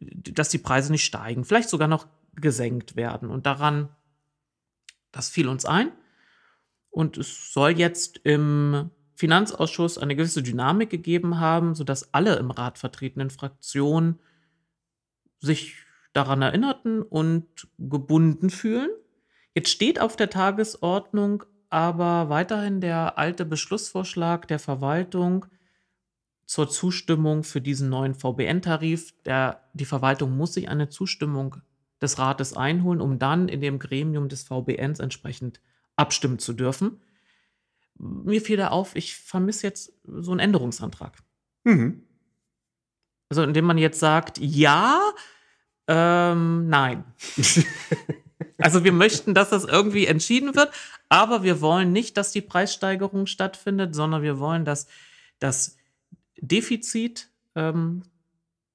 [0.00, 3.30] äh, dass die Preise nicht steigen, vielleicht sogar noch gesenkt werden.
[3.30, 3.88] Und daran,
[5.12, 5.92] das fiel uns ein.
[6.90, 12.78] Und es soll jetzt im Finanzausschuss eine gewisse Dynamik gegeben haben, sodass alle im Rat
[12.78, 14.18] vertretenen Fraktionen
[15.38, 15.76] sich
[16.12, 18.90] daran erinnerten und gebunden fühlen.
[19.54, 25.46] Jetzt steht auf der Tagesordnung aber weiterhin der alte Beschlussvorschlag der Verwaltung
[26.44, 29.14] zur Zustimmung für diesen neuen VBN-Tarif.
[29.22, 31.56] Der- Die Verwaltung muss sich eine Zustimmung
[32.02, 35.60] des Rates einholen, um dann in dem Gremium des VBNs entsprechend
[35.96, 37.00] abstimmen zu dürfen.
[37.96, 41.16] Mir fiel da auf, ich vermisse jetzt so einen Änderungsantrag.
[41.64, 42.02] Mhm.
[43.30, 45.00] Also indem man jetzt sagt, ja,
[45.86, 47.04] ähm, nein.
[48.62, 50.70] Also wir möchten, dass das irgendwie entschieden wird,
[51.08, 54.86] aber wir wollen nicht, dass die Preissteigerung stattfindet, sondern wir wollen, dass
[55.38, 55.76] das
[56.40, 58.02] Defizit, ähm,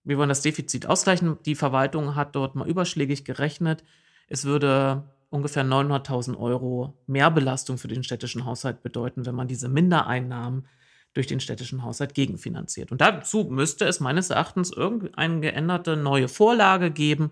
[0.03, 1.37] wir wollen das Defizit ausgleichen.
[1.45, 3.83] Die Verwaltung hat dort mal überschlägig gerechnet.
[4.27, 10.67] Es würde ungefähr 900.000 Euro Mehrbelastung für den städtischen Haushalt bedeuten, wenn man diese Mindereinnahmen
[11.13, 12.91] durch den städtischen Haushalt gegenfinanziert.
[12.91, 17.31] Und dazu müsste es meines Erachtens irgendeine geänderte neue Vorlage geben,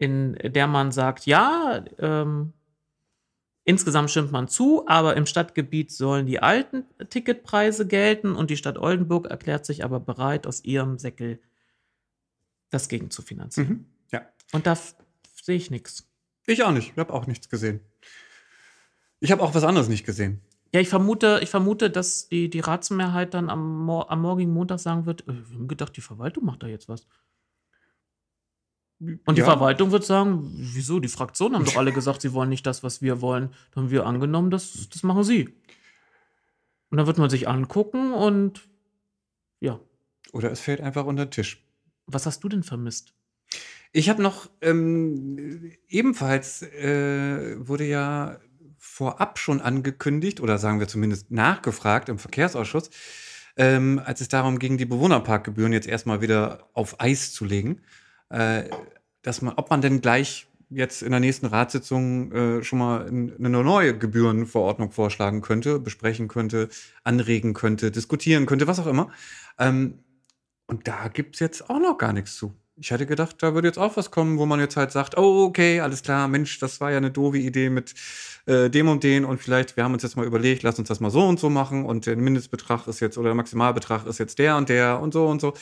[0.00, 2.54] in der man sagt, ja, ähm,
[3.64, 8.78] insgesamt stimmt man zu, aber im Stadtgebiet sollen die alten Ticketpreise gelten und die Stadt
[8.78, 11.38] Oldenburg erklärt sich aber bereit, aus ihrem Säckel
[12.70, 13.68] das gegen zu finanzieren.
[13.68, 13.84] Mhm.
[14.10, 14.22] Ja.
[14.52, 14.74] Und da
[15.42, 16.08] sehe ich nichts.
[16.46, 16.92] Ich auch nicht.
[16.92, 17.80] Ich habe auch nichts gesehen.
[19.20, 20.40] Ich habe auch was anderes nicht gesehen.
[20.72, 25.04] Ja, ich vermute, ich vermute, dass die, die Ratsmehrheit dann am, am morgigen Montag sagen
[25.04, 27.06] wird, äh, wir haben gedacht, die Verwaltung macht da jetzt was.
[29.00, 29.46] Und die Ja.
[29.46, 31.00] Verwaltung wird sagen, wieso?
[31.00, 33.50] Die Fraktionen haben doch alle gesagt, sie wollen nicht das, was wir wollen.
[33.74, 35.48] Dann haben wir angenommen, das, das machen sie.
[36.90, 38.68] Und dann wird man sich angucken und
[39.60, 39.78] ja,
[40.32, 41.64] Oder es fällt einfach unter den Tisch.
[42.06, 43.14] was hast du denn vermisst?
[43.92, 48.38] Ich habe noch ähm, ebenfalls äh, wurde ja
[48.78, 52.90] vorab schon angekündigt oder sagen wir zumindest nachgefragt im Verkehrsausschuss,
[53.56, 57.80] ähm, als es darum ging, die Bewohnerparkgebühren jetzt erstmal wieder auf Eis zu legen,
[58.30, 58.64] äh,
[59.22, 63.34] dass man, ob man denn gleich jetzt in der nächsten Ratssitzung äh, schon mal in,
[63.38, 66.68] eine neue Gebührenverordnung vorschlagen könnte, besprechen könnte,
[67.04, 69.10] anregen könnte, diskutieren könnte, was auch immer.
[69.58, 69.98] Ähm,
[70.66, 72.54] und da gibt es jetzt auch noch gar nichts zu.
[72.76, 75.44] Ich hätte gedacht, da würde jetzt auch was kommen, wo man jetzt halt sagt, oh,
[75.44, 77.92] okay, alles klar, Mensch, das war ja eine doofe Idee mit
[78.46, 81.00] äh, dem und den und vielleicht, wir haben uns jetzt mal überlegt, lass uns das
[81.00, 84.38] mal so und so machen und der Mindestbetrag ist jetzt oder der Maximalbetrag ist jetzt
[84.38, 85.52] der und der und so und so,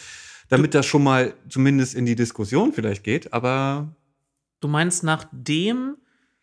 [0.49, 3.95] damit das schon mal zumindest in die Diskussion vielleicht geht, aber
[4.61, 5.97] Du meinst, nachdem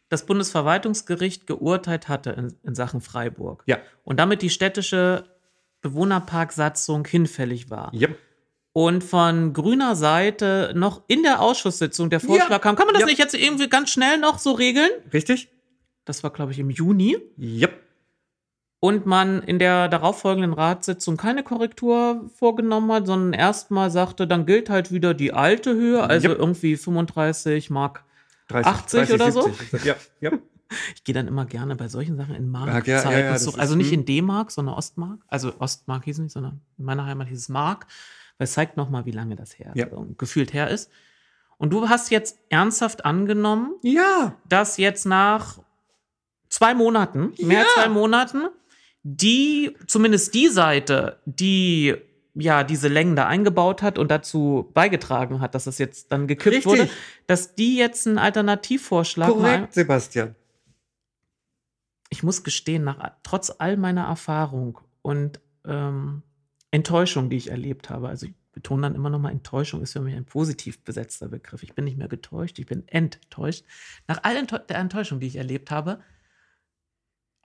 [0.09, 5.25] das Bundesverwaltungsgericht geurteilt hatte in, in Sachen Freiburg ja, und damit die städtische
[5.81, 8.07] Bewohnerparksatzung hinfällig war ja,
[8.73, 12.59] und von grüner Seite noch in der Ausschusssitzung der Vorschlag Ja.
[12.59, 13.07] kam, kann man das Ja.
[13.07, 14.89] nicht jetzt irgendwie ganz schnell noch so regeln?
[15.13, 15.49] richtig?
[16.05, 17.17] Das war, glaube ich, im Juni.
[17.37, 17.67] Ja,
[18.79, 24.69] und man in der darauffolgenden Ratssitzung keine Korrektur vorgenommen hat, sondern erstmal sagte, dann gilt
[24.69, 26.39] halt wieder die alte Höhe, also Yep.
[26.39, 28.03] irgendwie 35 Mark
[28.49, 29.41] 30, 80 oder so?
[29.43, 29.85] 70.
[29.85, 30.31] Ja, ja.
[30.95, 33.75] Ich gehe dann immer gerne bei solchen Sachen in Markzeiten Ja, ja, ja, ist- Also
[33.75, 33.99] nicht hm.
[33.99, 35.19] in D-Mark, sondern Ostmark.
[35.27, 37.85] Also Ostmark hieß es nicht, sondern in meiner Heimat hieß es Mark.
[38.39, 39.85] Weil es zeigt nochmal, wie lange das her äh,
[40.17, 40.89] gefühlt her ist.
[41.57, 44.35] Und du hast jetzt ernsthaft angenommen, ja.
[44.49, 45.59] dass jetzt nach
[46.49, 48.41] zwei Monaten, mehr als zwei Monaten,
[49.07, 51.95] die, zumindest die Seite, die
[52.33, 56.55] ja diese Längen da eingebaut hat und dazu beigetragen hat, dass das jetzt dann gekippt
[56.55, 56.65] Richtig.
[56.65, 56.89] wurde,
[57.27, 60.35] dass die jetzt einen Alternativvorschlag mal Korrekt, Sebastian.
[62.09, 66.23] ich muss gestehen, nach, trotz all meiner Erfahrung und ähm,
[66.71, 70.15] Enttäuschung, die ich erlebt habe, also ich betone dann immer nochmal, Enttäuschung ist für mich
[70.15, 71.61] ein positiv besetzter Begriff.
[71.61, 73.65] Ich bin nicht mehr getäuscht, ich bin enttäuscht.
[74.07, 75.99] Nach all der Enttäuschung, die ich erlebt habe,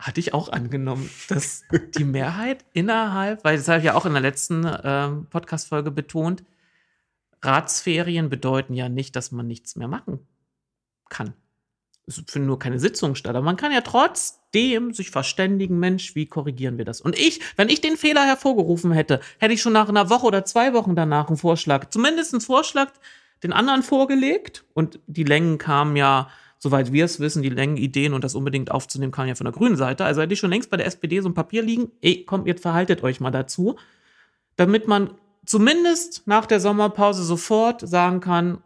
[0.00, 1.64] hatte ich auch angenommen, dass
[1.96, 6.42] die Mehrheit innerhalb, weil das habe ich ja auch in der letzten ähm, Podcast-Folge betont,
[7.42, 10.26] Ratsferien bedeuten ja nicht, dass man nichts mehr machen
[11.08, 11.34] kann.
[12.06, 13.36] Es finden nur keine Sitzungen statt.
[13.36, 17.00] Aber man kann ja trotzdem sich verständigen, Mensch, wie korrigieren wir das?
[17.00, 20.44] Und ich, wenn ich den Fehler hervorgerufen hätte, hätte ich schon nach einer Woche oder
[20.44, 22.90] zwei Wochen danach einen Vorschlag, zumindest einen Vorschlag
[23.42, 24.64] den anderen vorgelegt.
[24.74, 26.28] Und die Längen kamen ja,
[26.60, 29.76] soweit wir es wissen, die Längenideen und das unbedingt aufzunehmen, kamen ja von der grünen
[29.76, 30.04] Seite.
[30.04, 32.62] Also hätte ich schon längst bei der SPD so ein Papier liegen, ey, komm, jetzt
[32.62, 33.76] verhaltet euch mal dazu,
[34.56, 35.10] damit man
[35.46, 38.58] zumindest nach der Sommerpause sofort sagen kann,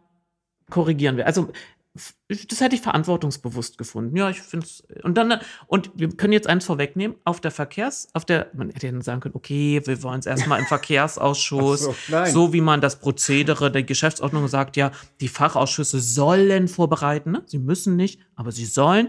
[0.71, 1.27] korrigieren wir.
[1.27, 1.51] Also
[1.95, 4.17] das hätte ich verantwortungsbewusst gefunden.
[4.17, 4.83] Ja, ich finde es.
[5.05, 8.91] Und dann, und wir können jetzt eins vorwegnehmen, auf der Verkehrs, auf der, man hätte
[8.91, 11.95] dann sagen können, okay, wir wollen es erstmal im Verkehrsausschuss, so,
[12.27, 17.43] so wie man das Prozedere der Geschäftsordnung sagt, ja, die Fachausschüsse sollen vorbereiten, ne?
[17.47, 19.09] sie müssen nicht, aber sie sollen.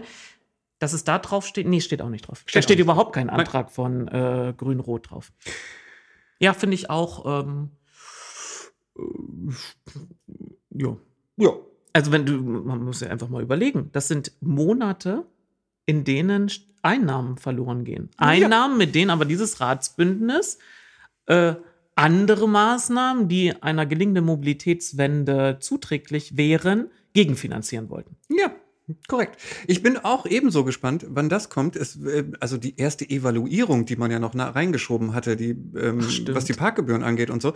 [0.78, 2.40] Dass es da drauf steht, nee, steht auch nicht drauf.
[2.40, 5.32] Steht da steht überhaupt kein Antrag von äh, Grün-Rot drauf.
[6.38, 7.44] Ja, finde ich auch.
[7.44, 7.70] Ähm,
[8.94, 9.02] äh,
[10.70, 10.96] ja.
[11.38, 11.52] Ja.
[11.96, 15.24] Also wenn du, man muss ja einfach mal überlegen, das sind Monate,
[15.86, 18.10] in denen Einnahmen verloren gehen.
[18.20, 18.26] Ja.
[18.26, 20.58] Einnahmen, mit denen aber dieses Ratsbündnis
[21.24, 21.54] äh,
[21.94, 28.14] andere Maßnahmen, die einer gelingenden Mobilitätswende zuträglich wären, gegenfinanzieren wollten.
[28.28, 28.52] Ja,
[29.08, 29.40] korrekt.
[29.66, 31.76] Ich bin auch ebenso gespannt, wann das kommt.
[31.76, 36.34] Es, äh, also die erste Evaluierung, die man ja noch reingeschoben hatte, die, ähm, Ach,
[36.34, 37.54] was die Parkgebühren angeht und so.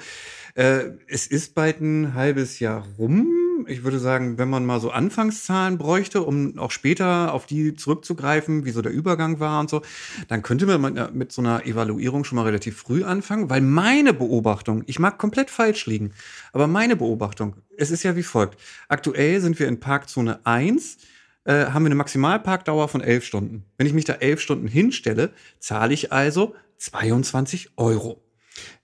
[0.54, 3.39] Äh, es ist bald ein halbes Jahr rum.
[3.70, 8.64] Ich würde sagen, wenn man mal so Anfangszahlen bräuchte, um auch später auf die zurückzugreifen,
[8.64, 9.82] wie so der Übergang war und so,
[10.26, 14.82] dann könnte man mit so einer Evaluierung schon mal relativ früh anfangen, weil meine Beobachtung,
[14.86, 16.10] ich mag komplett falsch liegen,
[16.52, 18.58] aber meine Beobachtung, es ist ja wie folgt.
[18.88, 20.98] Aktuell sind wir in Parkzone 1,
[21.44, 23.64] äh, haben wir eine Maximalparkdauer von 11 Stunden.
[23.78, 25.30] Wenn ich mich da 11 Stunden hinstelle,
[25.60, 28.20] zahle ich also 22 Euro.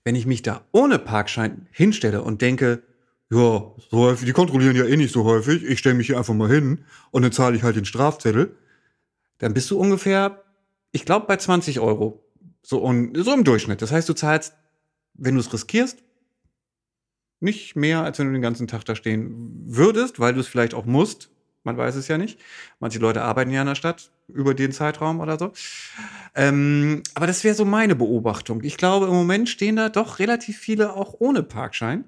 [0.05, 2.83] Wenn ich mich da ohne Parkschein hinstelle und denke,
[3.29, 6.33] ja, so häufig, die kontrollieren ja eh nicht so häufig, ich stelle mich hier einfach
[6.33, 8.55] mal hin und dann zahle ich halt den Strafzettel,
[9.37, 10.43] dann bist du ungefähr,
[10.91, 12.23] ich glaube, bei 20 Euro.
[12.63, 13.81] So, und, so im Durchschnitt.
[13.81, 14.53] Das heißt, du zahlst,
[15.13, 16.03] wenn du es riskierst,
[17.39, 20.73] nicht mehr, als wenn du den ganzen Tag da stehen würdest, weil du es vielleicht
[20.73, 21.29] auch musst.
[21.63, 22.39] Man weiß es ja nicht.
[22.79, 25.51] Manche Leute arbeiten ja in der Stadt über den Zeitraum oder so.
[26.33, 28.63] Ähm, aber das wäre so meine Beobachtung.
[28.63, 32.05] Ich glaube, im Moment stehen da doch relativ viele auch ohne Parkschein.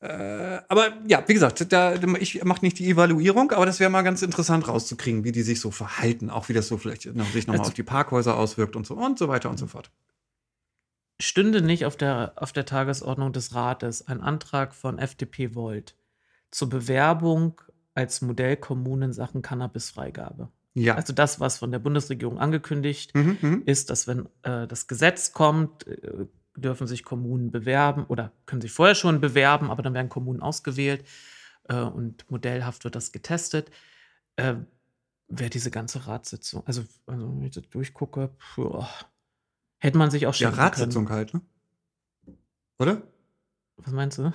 [0.00, 4.02] Äh, aber ja, wie gesagt, da, ich mache nicht die Evaluierung, aber das wäre mal
[4.02, 7.46] ganz interessant rauszukriegen, wie die sich so verhalten, auch wie das so vielleicht noch, sich
[7.46, 9.90] nochmal Also- auf die Parkhäuser auswirkt und so und so weiter und so fort.
[11.20, 15.94] Stünde nicht auf der, auf der Tagesordnung des Rates ein Antrag von FDP Volt
[16.50, 17.60] zur Bewerbung
[17.94, 20.48] als Modellkommune in Sachen Cannabisfreigabe.
[20.72, 20.94] Ja.
[20.94, 23.62] Also das, was von der Bundesregierung angekündigt mhm, mhm.
[23.66, 28.72] ist, dass wenn äh, das Gesetz kommt, äh, dürfen sich Kommunen bewerben oder können sich
[28.72, 31.04] vorher schon bewerben, aber dann werden Kommunen ausgewählt
[31.68, 33.70] äh, und modellhaft wird das getestet.
[34.36, 34.56] Äh,
[35.32, 38.84] Wäre diese ganze Ratssitzung, also, also wenn ich das durchgucke, puh,
[39.78, 41.40] hätte man sich auch Ja, schenken Ratssitzung halt, ne?
[42.80, 42.96] Oder?
[42.96, 43.08] Können.
[43.76, 44.32] Was meinst du?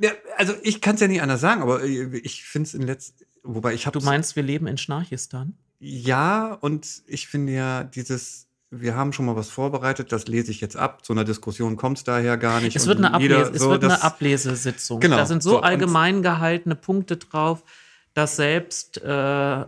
[0.00, 3.24] Ja, also ich kann es ja nicht anders sagen, aber ich finde es in letzter,
[3.42, 5.58] wobei ich habe Du meinst, wir leben in Schnarchistan?
[5.80, 8.48] ja und ich finde ja dieses,
[8.80, 11.04] wir haben schon mal was vorbereitet, das lese ich jetzt ab.
[11.04, 12.76] Zu einer Diskussion kommt es daher gar nicht.
[12.76, 15.00] Es wird eine, jeder Ablese, es so, wird eine Ablesesitzung.
[15.00, 17.64] Genau, Da sind so, so, allgemein gehaltene Punkte drauf,
[18.12, 19.66] dass selbst äh, der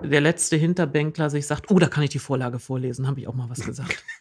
[0.00, 3.48] letzte Hinterbänkler sich sagt, oh, da kann ich die Vorlage vorlesen, habe ich auch mal
[3.48, 4.02] was gesagt.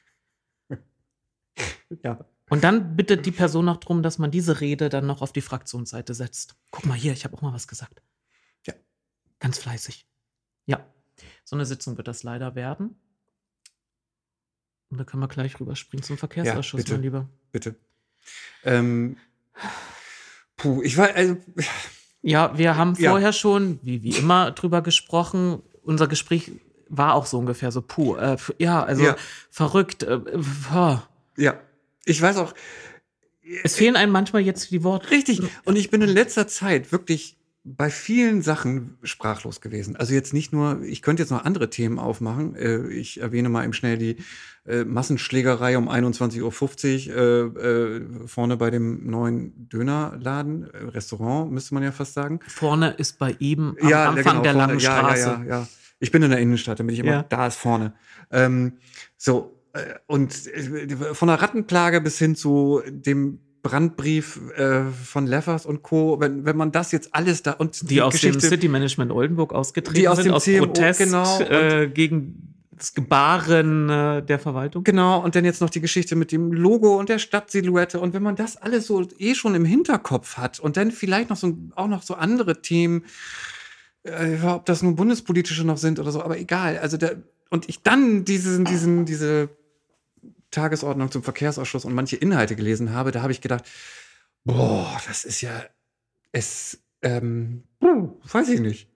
[2.03, 2.23] Ja.
[2.49, 5.41] Und dann bittet die Person noch darum, dass man diese Rede dann noch auf die
[5.41, 6.55] Fraktionsseite setzt.
[6.71, 8.01] Guck mal hier, ich habe auch mal was gesagt.
[8.65, 8.73] Ja.
[9.39, 10.05] Ganz fleißig.
[10.65, 10.85] Ja,
[11.43, 12.95] so eine Sitzung wird das leider werden.
[14.91, 16.93] Und da können wir gleich rüberspringen zum Verkehrsausschuss, bitte.
[16.93, 17.29] mein Lieber.
[17.51, 17.75] Bitte.
[18.63, 19.17] Ähm,
[20.57, 21.37] puh, ich war, also,
[22.21, 23.09] Ja, wir haben Ja.
[23.11, 25.61] vorher schon, wie, wie immer, drüber gesprochen.
[25.81, 26.51] Unser Gespräch
[26.87, 29.15] war auch so ungefähr so, puh, äh, ja, also Ja.
[29.49, 30.03] verrückt.
[30.03, 30.19] Äh,
[31.37, 31.59] ja,
[32.05, 32.53] ich weiß auch,
[33.63, 35.09] es fehlen einem manchmal jetzt die Worte.
[35.09, 35.41] Richtig.
[35.65, 39.95] Und ich bin in letzter Zeit wirklich bei vielen Sachen sprachlos gewesen.
[39.95, 42.55] Also jetzt nicht nur, ich könnte jetzt noch andere Themen aufmachen.
[42.55, 44.17] Äh, Ich erwähne mal eben schnell die
[44.65, 51.91] äh, Massenschlägerei um 21.50 Uhr äh, vorne bei dem neuen Dönerladen, Restaurant, müsste man ja
[51.91, 52.39] fast sagen.
[52.47, 55.21] Vorne ist bei ihm am ja, Anfang genau, der langen ja, Straße.
[55.21, 55.67] Ja, ja, ja.
[55.99, 57.23] Ich bin in der Innenstadt, damit ich immer, Ja.
[57.23, 57.93] da ist vorne.
[58.31, 58.77] Ähm,
[59.17, 59.61] so,
[60.07, 60.33] und
[61.13, 66.57] von der Rattenplage bis hin zu dem Brandbrief äh, von Leffers und Co., wenn, wenn
[66.57, 70.17] man das jetzt alles da und Die, aus dem City Management Oldenburg ausgetreten Die aus
[70.17, 74.83] sind, dem aus CMO, Protest genau, äh, gegen das Gebaren äh, der Verwaltung.
[74.83, 77.99] Genau, und dann jetzt noch die Geschichte mit dem Logo und der Stadtsilhouette.
[77.99, 81.37] Und wenn man das alles so eh schon im Hinterkopf hat und dann vielleicht noch
[81.37, 83.05] so auch noch so andere Themen,
[84.03, 86.79] äh, ob das nun bundespolitische noch sind oder so, aber egal.
[86.79, 87.17] Also der,
[87.51, 89.49] und ich dann diesen, diesen, diese
[90.51, 93.65] Tagesordnung zum Verkehrsausschuss und manche Inhalte gelesen habe, da habe ich gedacht,
[94.43, 95.63] boah, das ist ja,
[96.31, 98.87] es, ähm, weiß ich nicht.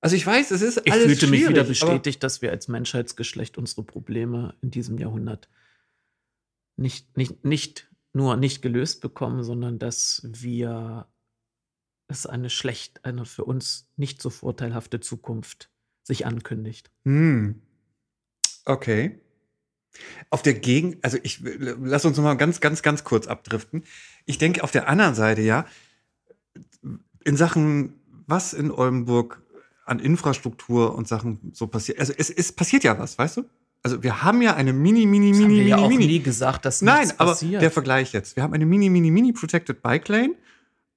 [0.00, 3.58] Also ich weiß, es ist Ich alles fühlte mich wieder bestätigt, dass wir als Menschheitsgeschlecht
[3.58, 5.48] unsere Probleme in diesem Jahrhundert
[6.76, 11.08] nicht, nicht, nicht nur nicht gelöst bekommen, sondern dass wir
[12.08, 15.70] es eine schlecht, eine für uns nicht so vorteilhafte Zukunft
[16.02, 16.90] sich ankündigt.
[17.04, 17.62] Hm.
[18.64, 19.20] Okay.
[20.30, 23.84] Auf der Gegend, also ich lass uns mal ganz, ganz, ganz kurz abdriften.
[24.24, 25.66] Ich denke auf der anderen Seite ja,
[27.24, 27.94] in Sachen,
[28.26, 29.42] was in Oldenburg
[29.84, 32.00] an Infrastruktur und Sachen so passiert.
[32.00, 33.44] Also es, es passiert ja was, weißt du?
[33.82, 36.06] Also wir haben ja eine mini, mini, Das haben mini, wir ja mini, auch mini.
[36.06, 37.62] nie gesagt, dass Nein, nichts aber passiert.
[37.62, 38.34] der Vergleich jetzt.
[38.34, 40.34] Wir haben eine mini, mini, mini Protected Bike Lane.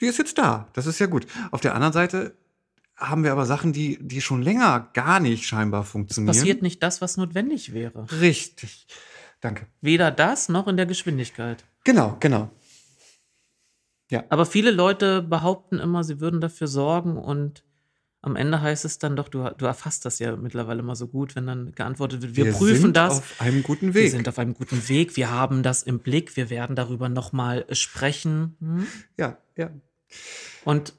[0.02, 0.68] Die ist jetzt da.
[0.74, 1.28] Das ist ja gut.
[1.52, 2.34] Auf der anderen Seite
[3.00, 6.36] haben wir aber Sachen, die, die schon länger gar nicht scheinbar funktionieren.
[6.36, 8.06] passiert nicht das, was notwendig wäre.
[8.20, 8.88] Richtig.
[9.42, 9.68] Danke.
[9.82, 11.64] Weder das noch in der Geschwindigkeit.
[11.84, 12.52] Genau, genau.
[14.30, 17.64] Aber viele Leute behaupten immer, sie würden dafür sorgen und
[18.22, 21.36] am Ende heißt es dann doch, du, du erfasst das ja mittlerweile mal so gut,
[21.36, 23.20] wenn dann geantwortet wird, wir, prüfen sind das.
[23.20, 24.12] auf einem guten Wir Weg.
[24.12, 28.58] sind auf einem guten Weg, wir haben das im Blick, wir werden darüber nochmal sprechen.
[28.60, 28.88] Hm?
[29.18, 29.70] ja, ja.
[30.66, 30.94] Und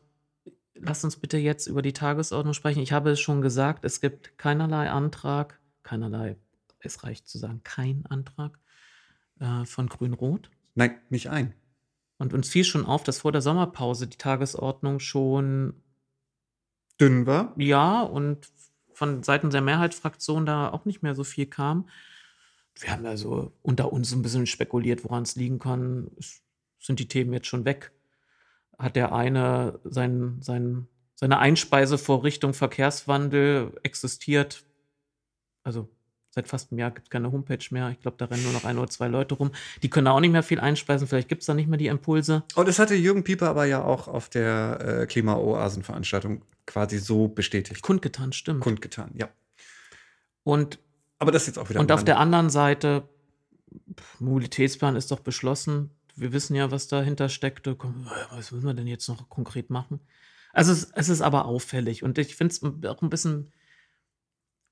[0.81, 2.83] lass uns bitte jetzt über die Tagesordnung sprechen.
[2.83, 6.37] Ich habe es schon gesagt, es gibt keinerlei Antrag, keinerlei,
[6.81, 8.59] es reicht zu sagen, kein Antrag
[9.41, 10.51] äh, von Grün-Rot.
[10.75, 11.55] Nein, nicht ein.
[12.19, 15.75] Und uns fiel schon auf, dass vor der Sommerpause die Tagesordnung schon,
[17.01, 17.55] Dünn war.
[17.57, 18.49] ja, und
[18.93, 21.89] von Seiten der Mehrheitsfraktion da auch nicht mehr so viel kam.
[22.79, 26.11] Wir haben also unter uns ein bisschen spekuliert, woran es liegen kann.
[26.79, 27.93] Sind die Themen jetzt schon weg?
[28.81, 34.65] Hat der eine sein, sein, seine Einspeisevorrichtung Verkehrswandel existiert?
[35.63, 35.89] Also
[36.31, 37.91] seit fast einem Jahr gibt es keine Homepage mehr.
[37.91, 39.51] Ich glaube, da rennen nur noch ein oder zwei Leute rum.
[39.83, 41.07] Die können auch nicht mehr viel einspeisen.
[41.07, 42.45] Vielleicht gibt es da nicht mehr die Impulse.
[42.55, 47.83] Und das hatte Jürgen Pieper aber ja auch auf der äh, Klimaoasen-Veranstaltung quasi so bestätigt.
[47.83, 48.61] Kundgetan, stimmt.
[48.63, 49.29] Kundgetan, ja.
[50.43, 50.79] Und,
[51.19, 53.03] Aber das ist jetzt auch wieder und auf der anderen Seite,
[54.21, 55.91] Mobilitätsplan ist doch beschlossen.
[56.21, 57.71] Wir wissen ja, was dahinter steckte.
[57.71, 57.77] Äh,
[58.31, 60.01] Was müssen wir denn jetzt noch konkret machen?
[60.53, 63.53] Also es, es ist aber auffällig und ich finde es auch ein bisschen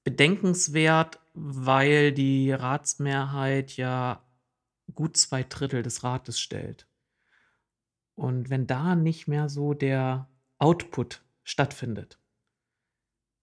[0.04, 4.22] bedenkenswert, weil die Ratsmehrheit ja
[4.94, 6.86] gut zwei Drittel des Rates stellt.
[8.14, 12.18] Und wenn da nicht mehr so der Output stattfindet,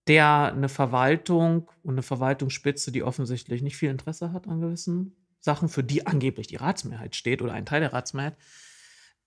[0.08, 5.69] der eine Verwaltung und eine Verwaltungsspitze, die offensichtlich nicht viel Interesse hat an gewissen Sachen,
[5.69, 8.36] für die angeblich die Ratsmehrheit steht oder ein Teil der Ratsmehrheit,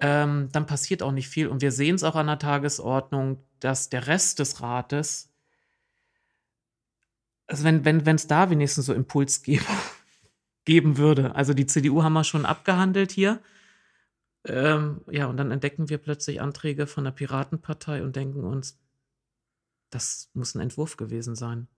[0.01, 1.49] ähm, dann passiert auch nicht viel.
[1.49, 5.33] Und wir sehen es auch an der Tagesordnung, dass der Rest des Rates,
[7.47, 9.65] also wenn wenn wenn, es da wenigstens so Impulsgeber
[10.65, 11.35] geben würde.
[11.35, 13.41] Also die CDU haben wir schon abgehandelt hier.
[14.45, 18.79] Ähm, ja, und dann entdecken wir plötzlich Anträge von der Piratenpartei und denken uns,
[19.91, 21.69] das muss ein Entwurf gewesen sein.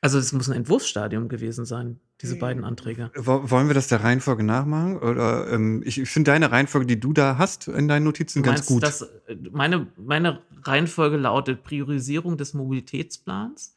[0.00, 3.10] Also es muss ein Entwurfsstadium gewesen sein, diese beiden Anträge.
[3.14, 4.96] Wo- Wollen wir das der Reihenfolge nachmachen?
[4.98, 8.48] Oder ähm, ich, ich finde deine Reihenfolge, die du da hast in deinen Notizen, Du
[8.50, 8.82] ganz gut.
[8.82, 13.76] dass, äh, meine, meine Reihenfolge lautet Priorisierung des Mobilitätsplans,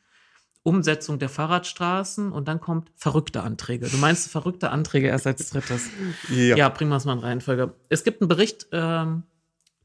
[0.63, 3.88] Umsetzung der Fahrradstraßen und dann kommt verrückte Anträge.
[3.88, 5.89] Du meinst verrückte Anträge erst als drittes.
[6.30, 6.55] ja.
[6.55, 7.74] Ja, bringen wir es mal in Reihenfolge.
[7.89, 9.24] Es gibt einen Bericht ähm,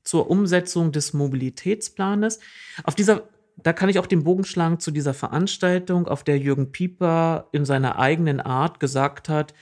[0.02, 2.38] zur Umsetzung des Mobilitätsplanes.
[2.84, 3.22] Auf dieser
[3.56, 7.64] da kann ich auch den Bogen schlagen zu dieser Veranstaltung, auf der Jürgen Pieper in
[7.64, 9.54] seiner eigenen Art gesagt hat,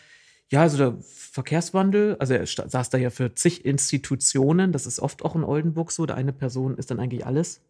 [0.50, 5.24] ja, also der Verkehrswandel, also er saß da ja für zig Institutionen, das ist oft
[5.24, 7.62] auch in Oldenburg so, da eine Person ist dann eigentlich alles.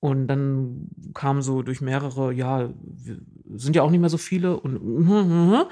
[0.00, 2.70] Und dann kam so durch mehrere, ja,
[3.54, 4.58] sind ja auch nicht mehr so viele.
[4.58, 5.66] Und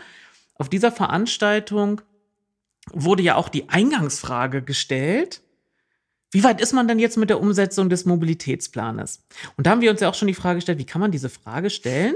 [0.56, 2.02] auf dieser Veranstaltung
[2.92, 5.40] wurde ja auch die Eingangsfrage gestellt.
[6.31, 9.24] Wie weit ist man denn jetzt mit der Umsetzung des Mobilitätsplanes?
[9.57, 11.31] Und da haben wir uns ja auch schon die Frage gestellt, wie kann man diese
[11.31, 12.14] Frage stellen,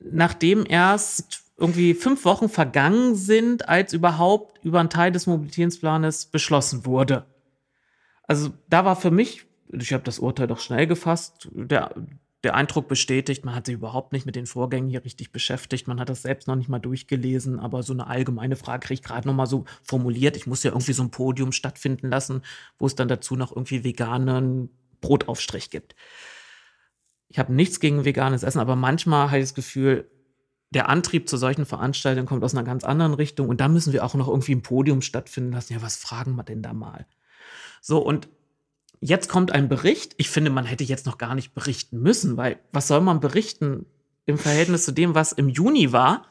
[0.00, 6.86] nachdem erst irgendwie fünf Wochen vergangen sind, als überhaupt über einen Teil des Mobilitätsplanes beschlossen
[6.86, 7.26] wurde.
[8.26, 9.46] Also da war für mich
[9.80, 11.48] ich habe das Urteil doch schnell gefasst.
[11.52, 11.94] Der,
[12.44, 15.88] der Eindruck bestätigt, man hat sich überhaupt nicht mit den Vorgängen hier richtig beschäftigt.
[15.88, 19.02] Man hat das selbst noch nicht mal durchgelesen, aber so eine allgemeine Frage kriege ich
[19.02, 20.36] gerade noch mal so formuliert.
[20.36, 22.42] Ich muss ja irgendwie so ein Podium stattfinden lassen,
[22.78, 24.70] wo es dann dazu noch irgendwie veganen
[25.00, 25.94] Brotaufstrich gibt.
[27.28, 30.10] Ich habe nichts gegen veganes Essen, aber manchmal habe ich das Gefühl,
[30.70, 34.04] der Antrieb zu solchen Veranstaltungen kommt aus einer ganz anderen Richtung und da müssen wir
[34.04, 35.72] auch noch irgendwie ein Podium stattfinden lassen.
[35.72, 37.06] Ja, was fragen wir denn da mal?
[37.80, 38.28] So, und
[39.04, 40.14] jetzt kommt ein Bericht.
[40.16, 43.84] Ich finde, man hätte jetzt noch gar nicht berichten müssen, weil was soll man berichten
[44.24, 46.26] im Verhältnis zu dem, was im Juni war?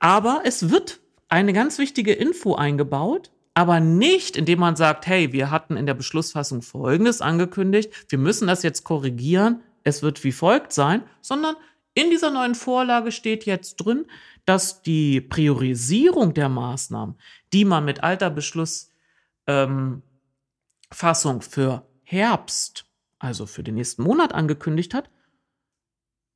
[0.00, 5.52] Aber es wird eine ganz wichtige Info eingebaut, aber nicht, indem man sagt, hey, wir
[5.52, 10.72] hatten in der Beschlussfassung Folgendes angekündigt, wir müssen das jetzt korrigieren, es wird wie folgt
[10.72, 11.54] sein, sondern
[11.94, 14.06] in dieser neuen Vorlage steht jetzt drin,
[14.44, 17.14] dass die Priorisierung der Maßnahmen,
[17.52, 18.92] die man mit alter Beschluss
[19.46, 20.02] ähm,
[20.90, 22.86] Fassung für Herbst,
[23.18, 25.10] also für den nächsten Monat angekündigt hat,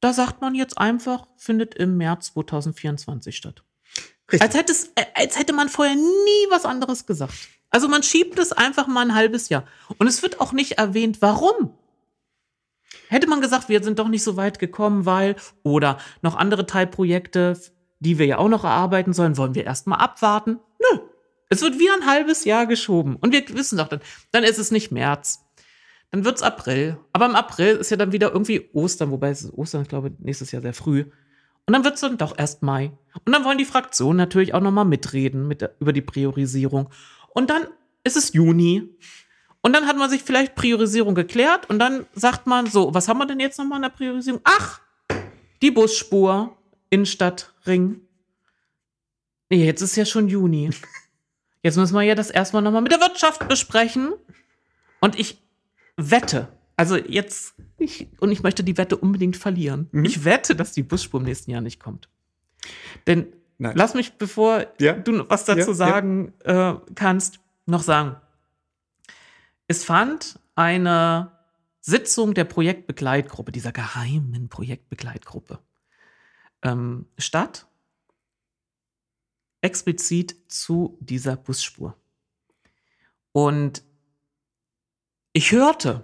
[0.00, 3.64] da sagt man jetzt einfach, findet im März 2024 statt.
[4.38, 7.34] Als hätte, es, äh, als hätte man vorher nie was anderes gesagt.
[7.70, 9.64] Also man schiebt es einfach mal ein halbes Jahr.
[9.98, 11.74] Und es wird auch nicht erwähnt, warum.
[13.08, 17.60] Hätte man gesagt, wir sind doch nicht so weit gekommen, weil, oder noch andere Teilprojekte,
[17.98, 20.60] die wir ja auch noch erarbeiten sollen, wollen wir erstmal abwarten.
[20.78, 21.00] Nö,
[21.50, 23.16] es wird wieder ein halbes Jahr geschoben.
[23.16, 25.44] Und wir wissen doch dann, dann ist es nicht März.
[26.12, 26.98] Dann wird es April.
[27.12, 30.12] Aber im April ist ja dann wieder irgendwie Ostern, wobei es ist Ostern, ich glaube,
[30.18, 31.04] nächstes Jahr sehr früh.
[31.66, 32.92] Und dann wird es dann doch erst Mai.
[33.24, 36.88] Und dann wollen die Fraktionen natürlich auch nochmal mitreden mit über die Priorisierung.
[37.28, 37.66] Und dann
[38.04, 38.88] ist es Juni.
[39.60, 41.68] Und dann hat man sich vielleicht Priorisierung geklärt.
[41.68, 44.40] Und dann sagt man so, was haben wir denn jetzt nochmal in der Priorisierung?
[44.44, 44.80] Ach,
[45.62, 46.56] die Busspur,
[46.90, 48.00] Innenstadtring.
[49.50, 50.70] Nee, jetzt ist ja schon Juni.
[51.62, 54.12] Jetzt müssen wir ja das erstmal nochmal mit der Wirtschaft besprechen.
[55.00, 55.42] Und ich
[55.96, 59.88] wette, also jetzt, ich, und ich möchte die Wette unbedingt verlieren.
[59.92, 60.04] Mhm.
[60.04, 62.08] Ich wette, dass die Busspur im nächsten Jahr nicht kommt.
[63.06, 63.72] Denn Nein.
[63.76, 64.94] lass mich, bevor ja.
[64.94, 66.72] du was dazu ja, sagen ja.
[66.72, 68.16] Äh, kannst, noch sagen.
[69.68, 71.32] Es fand eine
[71.80, 75.58] Sitzung der Projektbegleitgruppe, dieser geheimen Projektbegleitgruppe,
[76.62, 77.66] ähm, statt
[79.62, 81.96] explizit zu dieser Busspur.
[83.32, 83.82] Und
[85.32, 86.02] ich hörte,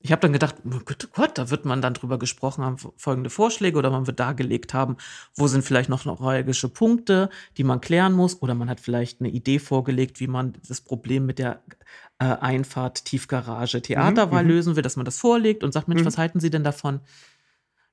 [0.00, 3.30] ich habe dann gedacht, oh Gott, Gott, da wird man dann drüber gesprochen haben, folgende
[3.30, 4.96] Vorschläge oder man wird dargelegt haben,
[5.34, 9.30] wo sind vielleicht noch neuralgische Punkte, die man klären muss oder man hat vielleicht eine
[9.30, 11.62] Idee vorgelegt, wie man das Problem mit der
[12.20, 16.02] äh, Einfahrt Tiefgarage Theaterwahl mhm, mhm, lösen will, dass man das vorlegt und sagt, Mensch,
[16.02, 16.06] mhm.
[16.06, 17.00] was halten Sie denn davon?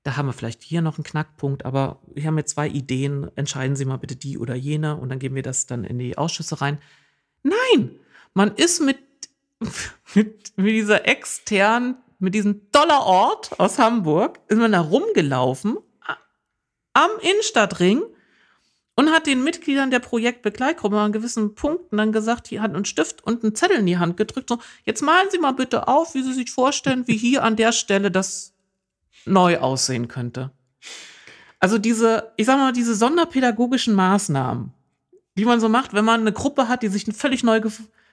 [0.06, 3.76] Da haben wir vielleicht hier noch einen Knackpunkt, aber wir haben jetzt zwei Ideen, entscheiden
[3.76, 6.62] Sie mal bitte die oder jene und dann geben wir das dann in die Ausschüsse
[6.62, 6.78] rein.
[7.42, 7.90] Nein,
[8.36, 9.00] man ist mit,
[10.14, 15.78] mit, mit dieser externen, mit diesem Dollarort aus Hamburg, ist man da rumgelaufen
[16.94, 18.04] am Innenstadtring
[18.96, 23.24] und hat den Mitgliedern der Projektbegleitgruppe an gewissen Punkten dann gesagt, die hat einen Stift
[23.24, 26.22] und einen Zettel in die Hand gedrückt, so, jetzt malen Sie mal bitte auf, wie
[26.22, 28.55] Sie sich vorstellen, wie hier an der Stelle das
[29.26, 30.52] neu aussehen könnte.
[31.60, 34.74] Also diese, ich sag mal, diese sonderpädagogischen Maßnahmen,
[35.38, 37.62] die man so macht, wenn man eine Gruppe hat, die sich völlig neu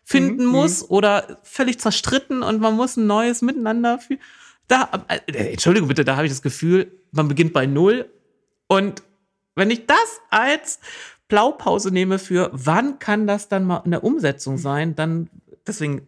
[0.04, 0.88] finden mhm, muss mhm.
[0.88, 4.20] oder völlig zerstritten und man muss ein neues Miteinander führen.
[4.68, 8.10] Da, äh, Entschuldigung bitte, da habe ich das Gefühl, man beginnt bei Null.
[8.68, 9.02] Und
[9.54, 10.80] wenn ich das als
[11.28, 15.28] Blaupause nehme für, wann kann das dann mal in der Umsetzung sein, dann,
[15.66, 16.06] deswegen,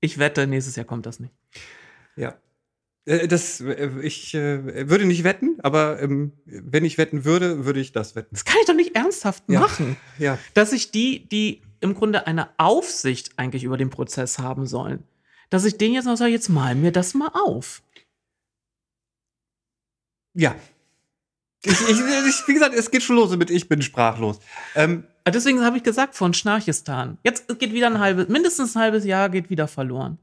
[0.00, 1.34] ich wette, nächstes Jahr kommt das nicht.
[2.16, 2.47] Ja, äh,
[3.08, 7.92] das, äh, ich äh, würde nicht wetten, aber ähm, wenn ich wetten würde, würde ich
[7.92, 8.28] das wetten.
[8.32, 9.96] Das kann ich doch nicht ernsthaft machen.
[10.18, 10.36] Ja.
[10.54, 15.04] Dass ich die, die im Grunde eine Aufsicht eigentlich über den Prozess haben sollen,
[15.48, 17.82] dass ich denen jetzt noch sage, jetzt mal mir das mal auf.
[20.34, 20.56] Ja.
[21.64, 24.40] Ich, ich, ich, wie gesagt, es geht schon los mit Ich bin sprachlos.
[24.74, 27.18] Ähm, Deswegen habe ich gesagt, von Schnarchistan.
[27.22, 30.18] Jetzt geht wieder ein halbes, mindestens ein halbes Jahr geht wieder verloren.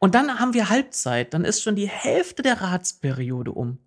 [0.00, 1.34] Und dann haben wir Halbzeit.
[1.34, 3.78] Dann ist schon die Hälfte der Ratsperiode um.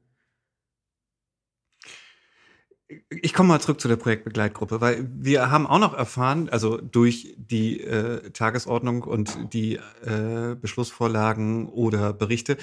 [3.10, 7.34] Ich komme mal zurück zu der Projektbegleitgruppe, weil wir haben auch noch erfahren, also durch
[7.38, 12.58] die äh, Tagesordnung und die äh, Beschlussvorlagen oder Berichte,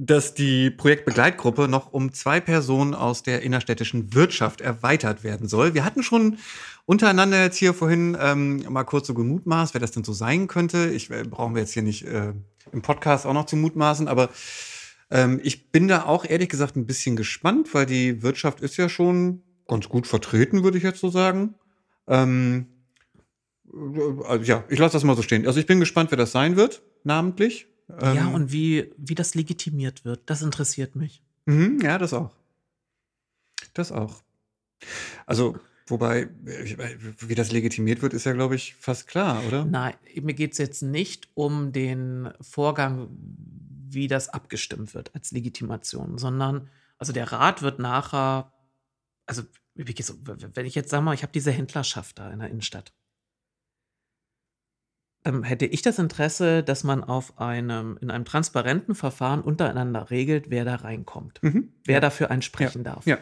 [0.00, 5.74] dass die Projektbegleitgruppe noch um zwei Personen aus der innerstädtischen Wirtschaft erweitert werden soll.
[5.74, 6.38] Wir hatten schon
[6.86, 10.88] untereinander jetzt hier vorhin ähm, mal kurz so gemutmaßt, wer das denn so sein könnte.
[10.90, 12.32] Ich äh, brauchen wir jetzt hier nicht äh,
[12.70, 14.30] im Podcast auch noch zu mutmaßen, aber
[15.10, 18.88] ähm, ich bin da auch ehrlich gesagt ein bisschen gespannt, weil die Wirtschaft ist ja
[18.88, 21.56] schon ganz gut vertreten, würde ich jetzt so sagen.
[22.06, 22.66] Ähm,
[24.26, 25.44] also ja, ich lasse das mal so stehen.
[25.44, 27.67] Also ich bin gespannt, wer das sein wird, namentlich.
[28.00, 31.22] Ähm, ja, und wie, wie das legitimiert wird, das interessiert mich.
[31.46, 32.34] Mhm, ja, das auch.
[33.72, 34.22] Das auch.
[35.26, 39.64] Also, wobei, wie das legitimiert wird, ist ja, glaube ich, fast klar, oder?
[39.64, 43.08] Nein, mir geht es jetzt nicht um den Vorgang,
[43.90, 46.68] wie das abgestimmt wird als Legitimation, sondern,
[46.98, 48.52] also der Rat wird nachher,
[49.26, 49.42] also
[49.74, 52.92] wenn ich jetzt sage mal, ich habe diese Händlerschaft da in der Innenstadt
[55.24, 60.50] ähm, hätte ich das Interesse, dass man auf einem, in einem transparenten Verfahren untereinander regelt,
[60.50, 61.72] wer da reinkommt, mhm.
[61.84, 62.00] wer ja.
[62.00, 62.92] dafür einsprechen ja.
[62.94, 63.06] darf.
[63.06, 63.18] Ja.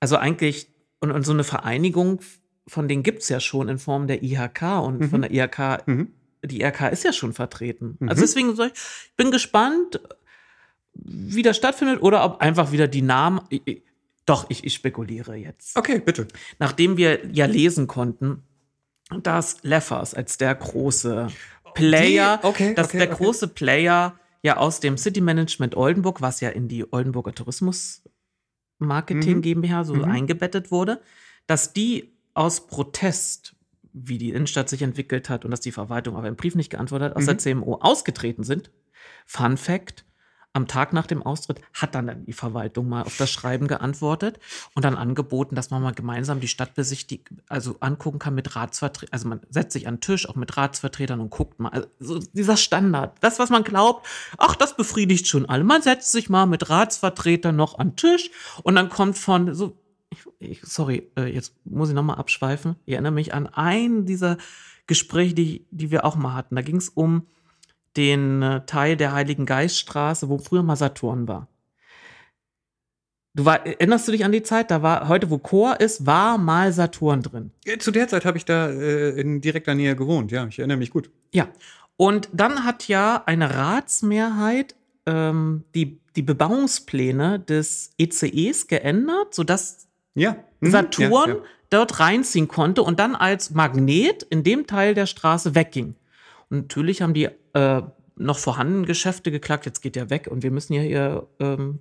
[0.00, 0.68] Also eigentlich,
[1.00, 2.20] und, und so eine Vereinigung,
[2.66, 5.10] von denen gibt es ja schon in Form der IHK und mhm.
[5.10, 6.12] von der IHK, mhm.
[6.44, 7.96] die IHK ist ja schon vertreten.
[8.00, 8.20] Also mhm.
[8.20, 10.00] deswegen ich, ich bin gespannt,
[10.94, 13.40] wie das stattfindet oder ob einfach wieder die Namen.
[13.48, 13.82] Ich,
[14.26, 15.76] doch, ich, ich spekuliere jetzt.
[15.76, 16.28] Okay, bitte.
[16.58, 18.42] Nachdem wir ja lesen konnten,
[19.22, 21.28] dass Leffers als der große
[21.74, 22.46] Player, Die?
[22.46, 23.24] Okay, dass okay, der okay.
[23.24, 28.02] große Player ja aus dem City Management Oldenburg, was ja in die Oldenburger Tourismus
[28.78, 29.42] Marketing Mhm.
[29.42, 30.04] GmbH so Mhm.
[30.04, 31.00] eingebettet wurde,
[31.46, 33.54] dass die aus Protest,
[33.92, 37.10] wie die Innenstadt sich entwickelt hat und dass die Verwaltung aber im Brief nicht geantwortet
[37.10, 37.26] hat, aus Mhm.
[37.28, 38.70] der CMO ausgetreten sind.
[39.26, 40.04] Fun Fact:
[40.54, 44.38] Am Tag nach dem Austritt hat dann, die Verwaltung mal auf das Schreiben geantwortet
[44.74, 49.12] und dann angeboten, dass man mal gemeinsam die Stadt besichtigt, also angucken kann mit Ratsvertretern.
[49.12, 51.70] Also man setzt sich an den Tisch, auch mit Ratsvertretern und guckt mal.
[51.70, 55.64] Also so dieser Standard, das, was man glaubt, ach, das befriedigt schon alle.
[55.64, 58.30] Man setzt sich mal mit Ratsvertretern noch an den Tisch
[58.62, 59.78] und dann kommt von so
[60.38, 62.76] ich, sorry, äh, jetzt muss ich nochmal abschweifen.
[62.84, 64.36] Ich erinnere mich an ein dieser
[64.86, 66.56] Gespräche, die, die wir auch mal hatten.
[66.56, 67.26] Da ging es um
[67.96, 71.48] den äh, Teil der Heiligen Geiststraße, wo früher mal Saturn war.
[73.34, 74.70] Du war, erinnerst du dich an die Zeit?
[74.70, 77.50] Da war heute, wo Chor ist, war mal Saturn drin.
[77.64, 80.76] Ja, Zu der Zeit habe ich da äh, in direkter Nähe gewohnt, ja, ich erinnere
[80.78, 81.10] mich gut.
[81.32, 81.48] Ja.
[81.96, 84.74] Und dann hat ja eine Ratsmehrheit
[85.06, 90.36] ähm, die, die Bebauungspläne des ECEs geändert, sodass Ja.
[90.60, 91.36] mhm, Saturn Ja, ja.
[91.70, 95.94] dort reinziehen konnte und dann als Magnet in dem Teil der Straße wegging.
[96.52, 97.82] Natürlich haben die äh,
[98.16, 101.78] noch vorhandenen Geschäfte geklagt, jetzt geht der weg und wir müssen ja hier ähm,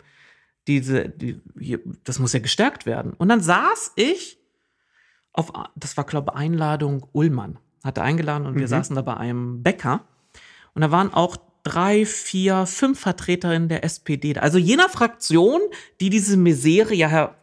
[0.68, 3.14] diese, die, hier, das muss ja gestärkt werden.
[3.14, 4.40] Und dann saß ich
[5.34, 8.68] auf, das war glaube ich Einladung Ullmann, hatte eingeladen und wir Mhm.
[8.68, 10.06] saßen da bei einem Bäcker
[10.74, 15.60] und da waren auch drei, vier, fünf Vertreterinnen der SPD, also jener Fraktion,
[16.00, 17.36] die diese Misere ja her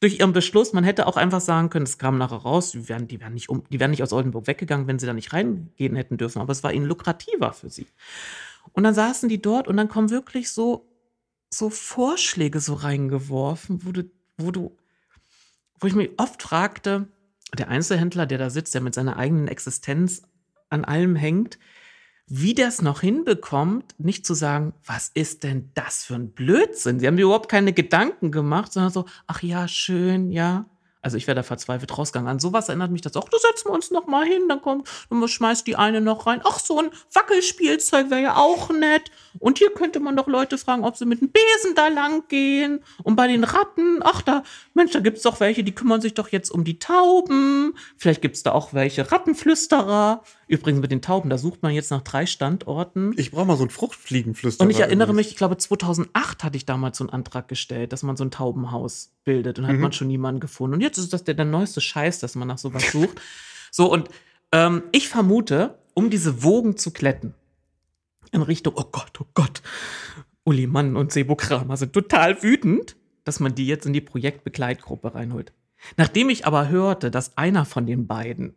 [0.00, 3.08] durch ihren Beschluss, man hätte auch einfach sagen können, es kam nachher raus, die wären,
[3.08, 5.96] die wären, nicht, um, die wären nicht aus Oldenburg weggegangen, wenn sie da nicht reingehen
[5.96, 7.86] hätten dürfen, aber es war ihnen lukrativer für sie.
[8.72, 10.86] Und dann saßen die dort und dann kommen wirklich so,
[11.50, 14.76] so Vorschläge so reingeworfen, wo du, wo du,
[15.80, 17.08] wo ich mich oft fragte,
[17.56, 20.22] der Einzelhändler, der da sitzt, der mit seiner eigenen Existenz
[20.68, 21.58] an allem hängt,
[22.28, 26.98] wie es noch hinbekommt, nicht zu sagen, was ist denn das für ein Blödsinn?
[26.98, 30.66] Sie haben überhaupt keine Gedanken gemacht, sondern so, ach ja, schön, ja.
[31.06, 32.28] Also ich wäre da verzweifelt rausgegangen.
[32.28, 33.28] An sowas erinnert mich das auch.
[33.28, 36.40] Da setzen wir uns noch mal hin, dann kommt, dann schmeißt die eine noch rein.
[36.42, 39.12] Ach, so ein Wackelspielzeug wäre ja auch nett.
[39.38, 42.80] Und hier könnte man doch Leute fragen, ob sie mit dem Besen da lang gehen.
[43.04, 44.42] Und bei den Ratten, ach da,
[44.74, 47.74] Mensch, da gibt's doch welche, die kümmern sich doch jetzt um die Tauben.
[47.96, 50.24] Vielleicht gibt's da auch welche Rattenflüsterer.
[50.48, 53.12] Übrigens mit den Tauben, da sucht man jetzt nach drei Standorten.
[53.16, 54.64] Ich brauche mal so ein Fruchtfliegenflüsterer.
[54.64, 58.04] Und ich erinnere mich, ich glaube 2008 hatte ich damals so einen Antrag gestellt, dass
[58.04, 59.80] man so ein Taubenhaus bildet und hat Mhm.
[59.80, 60.74] man schon niemanden gefunden.
[60.74, 63.20] Und jetzt ist das der, der neueste Scheiß, dass man nach sowas sucht.
[63.72, 64.08] So, und
[64.52, 67.34] ähm, ich vermute, um diese Wogen zu kletten,
[68.30, 69.62] in Richtung, oh Gott, oh Gott,
[70.44, 75.14] Uli Mann und Sebo Kramer sind total wütend, dass man die jetzt in die Projektbegleitgruppe
[75.14, 75.52] reinholt.
[75.96, 78.54] Nachdem ich aber hörte, dass einer von den beiden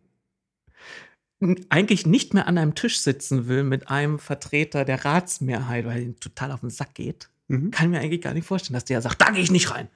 [1.70, 6.02] eigentlich nicht mehr an einem Tisch sitzen will mit einem Vertreter der Ratsmehrheit, weil er
[6.02, 7.70] ihm total auf den Sack geht, Mhm.
[7.70, 9.88] kann ich mir eigentlich gar nicht vorstellen, dass der sagt, da gehe ich nicht rein.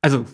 [0.00, 0.24] Also,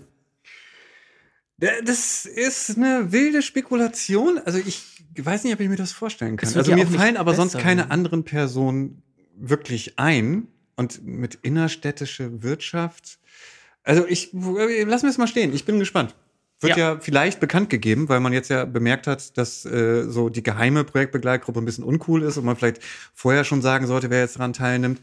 [1.59, 4.39] Das ist eine wilde Spekulation.
[4.45, 4.83] Also ich
[5.17, 6.53] weiß nicht, ob ich mir das vorstellen kann.
[6.55, 7.91] Also mir fallen aber sonst keine werden.
[7.93, 9.03] anderen Personen
[9.37, 10.49] wirklich ein.
[10.77, 13.21] Und mit innerstädtische Wirtschaft.
[13.85, 15.55] Also ich lass mir es mal stehen.
[15.55, 16.17] Ich bin gespannt.
[16.65, 16.99] Wird ja.
[17.01, 21.61] vielleicht bekannt gegeben, weil man jetzt ja bemerkt hat, dass äh, so die geheime Projektbegleitgruppe
[21.61, 22.81] ein bisschen uncool ist und man vielleicht
[23.15, 25.01] vorher schon sagen sollte, wer jetzt daran teilnimmt.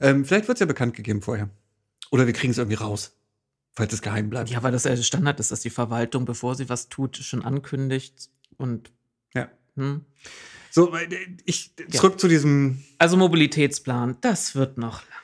[0.00, 1.48] Ähm, vielleicht wird es ja bekannt gegeben vorher.
[2.10, 3.16] Oder wir kriegen es irgendwie raus,
[3.72, 4.50] falls es geheim bleibt.
[4.50, 8.30] Ja, weil das ja Standard ist, dass die Verwaltung, bevor sie was tut, schon ankündigt
[8.56, 8.92] und
[9.34, 9.48] Ja.
[9.76, 10.04] hm.
[10.70, 11.06] So, äh,
[11.44, 15.23] ich zurück zu diesem Also Mobilitätsplan, das wird noch lange.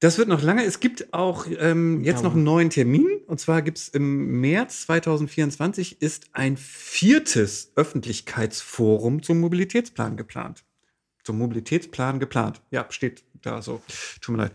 [0.00, 0.64] Das wird noch lange.
[0.64, 3.06] Es gibt auch ähm, jetzt noch einen neuen Termin.
[3.26, 10.64] Und zwar gibt es im März 2024 ist ein viertes Öffentlichkeitsforum zum Mobilitätsplan geplant.
[11.22, 12.62] Zum Mobilitätsplan geplant.
[12.70, 13.82] Ja, steht da so.
[14.22, 14.52] Tut mir leid.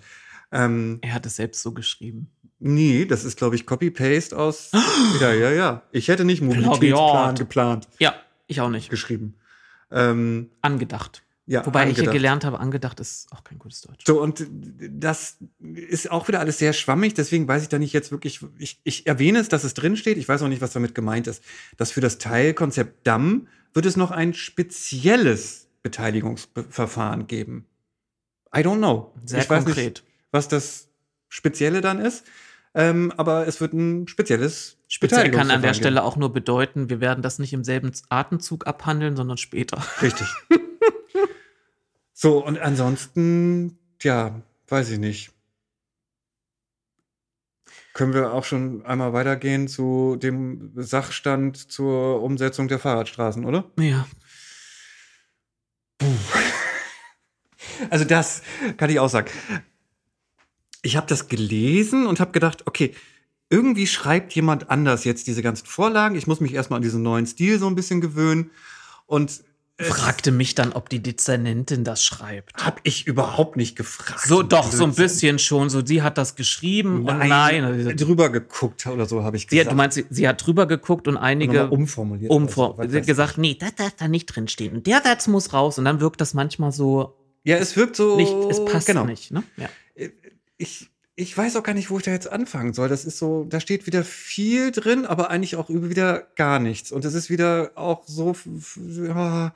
[0.52, 2.32] Ähm, Er hat es selbst so geschrieben.
[2.60, 4.72] nee, das ist, glaube ich, Copy-Paste aus.
[5.22, 5.84] ja, ja, ja.
[5.92, 7.38] Ich hätte nicht Mobilitätsplan Plagiat.
[7.40, 8.16] geplant Ja,
[8.48, 8.90] ich auch nicht.
[8.90, 9.36] geschrieben.
[9.92, 11.22] Ähm, Angedacht.
[11.48, 12.14] Ja, Wobei ich hier angedacht.
[12.14, 14.04] gelernt habe, angedacht ist auch kein gutes Deutsch.
[14.08, 14.48] So, und
[14.90, 18.80] das ist auch wieder alles sehr schwammig, deswegen weiß ich da nicht jetzt wirklich, ich,
[18.84, 21.44] ich erwähne es, dass es drinsteht, ich weiß auch nicht, was damit gemeint ist,
[21.78, 27.68] dass für das Teilkonzept Damm wird es noch ein spezielles Beteiligungsverfahren geben.
[28.56, 29.14] I don't know.
[29.26, 29.86] Sehr ich weiß konkret.
[29.86, 30.88] nicht, was das
[31.30, 32.26] Spezielle dann ist,
[32.74, 36.90] ähm, aber es wird ein spezielles Speziell kann an der Beteiligungsverfahren Stelle auch nur bedeuten,
[36.90, 39.78] wir werden das nicht im selben Atemzug abhandeln, sondern später.
[39.78, 40.02] geben.
[40.02, 40.28] Richtig.
[42.18, 45.32] so, und ansonsten, ja, weiß ich nicht.
[47.94, 53.70] Können wir auch schon einmal weitergehen zu dem Sachstand zur Umsetzung der Fahrradstraßen, oder?
[53.78, 54.08] Ja.
[57.90, 58.44] Also das
[58.78, 59.30] kann ich auch sagen.
[60.84, 62.96] Ich habe das gelesen und habe gedacht, okay,
[63.50, 66.16] irgendwie schreibt jemand anders jetzt diese ganzen Vorlagen.
[66.16, 68.52] Ich muss mich erstmal an diesen neuen Stil so ein bisschen gewöhnen.
[69.06, 69.44] Und
[69.78, 72.64] Fragte mich dann, ob die Dezernentin das schreibt.
[72.64, 74.22] habe ich überhaupt nicht gefragt.
[74.26, 75.70] So, doch, so ein bisschen schon.
[75.70, 77.64] So, sie hat das geschrieben Nein, und nein.
[77.66, 79.72] Also, drüber geguckt oder so habe ich sie hat, gesagt.
[79.74, 82.32] du meinst, sie, sie hat drüber geguckt und einige umformuliert.
[82.32, 82.76] umvor.
[82.76, 84.76] oder so, was sie hat gesagt, nee, das darf da nicht drinstehen.
[84.76, 85.78] Und der Satz muss raus.
[85.78, 87.18] Und dann wirkt das manchmal so.
[87.44, 88.16] Ja, es wirkt so.
[88.16, 89.04] nicht, es passt genau.
[89.04, 89.32] nicht.
[89.32, 89.44] Ne?
[89.58, 89.68] Ja.
[90.58, 92.90] Ich, ich weiß auch gar nicht, wo ich da jetzt anfangen soll.
[92.90, 96.92] Das ist so, da steht wieder viel drin, aber eigentlich auch wieder gar nichts.
[96.92, 98.36] Und es ist wieder auch so.
[98.86, 99.54] ja,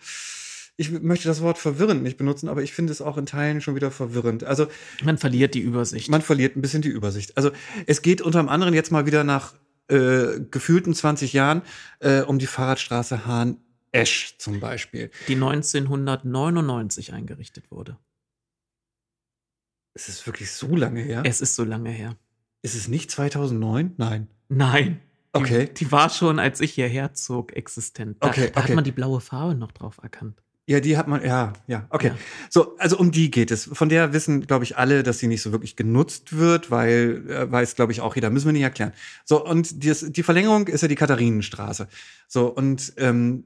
[0.78, 3.76] Ich möchte das Wort verwirrend nicht benutzen, aber ich finde es auch in Teilen schon
[3.76, 4.46] wieder verwirrend.
[4.46, 4.68] Also
[5.04, 6.10] Man verliert die Übersicht.
[6.10, 7.36] man verliert ein bisschen die Übersicht.
[7.36, 7.52] Also
[7.86, 9.54] es geht unter anderem jetzt mal wieder nach
[9.90, 11.62] äh, gefühlten 20 Jahren
[12.00, 15.12] äh, um die Fahrradstraße Hahn-Esch zum Beispiel.
[15.28, 17.98] die 1999 eingerichtet wurde.
[20.00, 21.24] Ist es wirklich so lange her?
[21.26, 22.16] Es ist so lange her.
[22.62, 23.96] ist es nicht 2009?
[23.98, 24.28] Nein.
[24.48, 25.02] Nein.
[25.02, 25.70] Die, Okay.
[25.78, 28.18] Die war schon, als ich hierher zog, existent.
[28.20, 28.70] Da, Okay, da okay.
[28.70, 30.42] hat man die blaue Farbe noch drauf erkannt.
[30.66, 32.08] Ja, die hat man, ja, ja, okay.
[32.10, 32.18] Ja.
[32.50, 33.70] So, also um die geht es.
[33.74, 37.52] Von der wissen, glaube ich, alle, dass sie nicht so wirklich genutzt wird, weil äh,
[37.52, 38.30] weiß, glaube ich, auch jeder.
[38.30, 38.94] Müssen wir nicht erklären.
[39.26, 41.88] So, und dies, die Verlängerung ist ja die Katharinenstraße.
[42.28, 43.46] So, und ähm,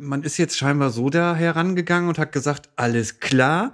[0.00, 3.72] man ist jetzt scheinbar so da herangegangen und hat gesagt, alles klar,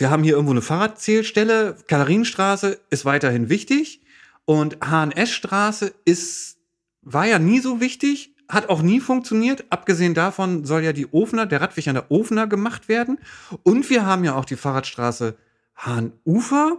[0.00, 4.02] wir haben hier irgendwo eine Fahrradzählstelle, Katharinenstraße ist weiterhin wichtig
[4.46, 6.56] und Hahn-Esch-Straße ist,
[7.02, 9.64] war ja nie so wichtig, hat auch nie funktioniert.
[9.70, 13.18] Abgesehen davon soll ja die Ofener, der Radweg an der Ofener gemacht werden.
[13.62, 15.36] Und wir haben ja auch die Fahrradstraße
[15.76, 16.78] Hahn-Ufer.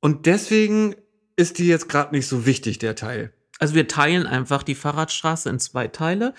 [0.00, 0.94] Und deswegen
[1.36, 3.32] ist die jetzt gerade nicht so wichtig, der Teil.
[3.58, 6.34] Also wir teilen einfach die Fahrradstraße in zwei Teile.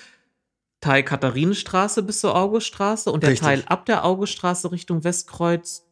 [0.82, 3.46] Teil Katharinenstraße bis zur Auguststraße und der Richtig.
[3.48, 5.86] Teil ab der Auguststraße Richtung Westkreuz.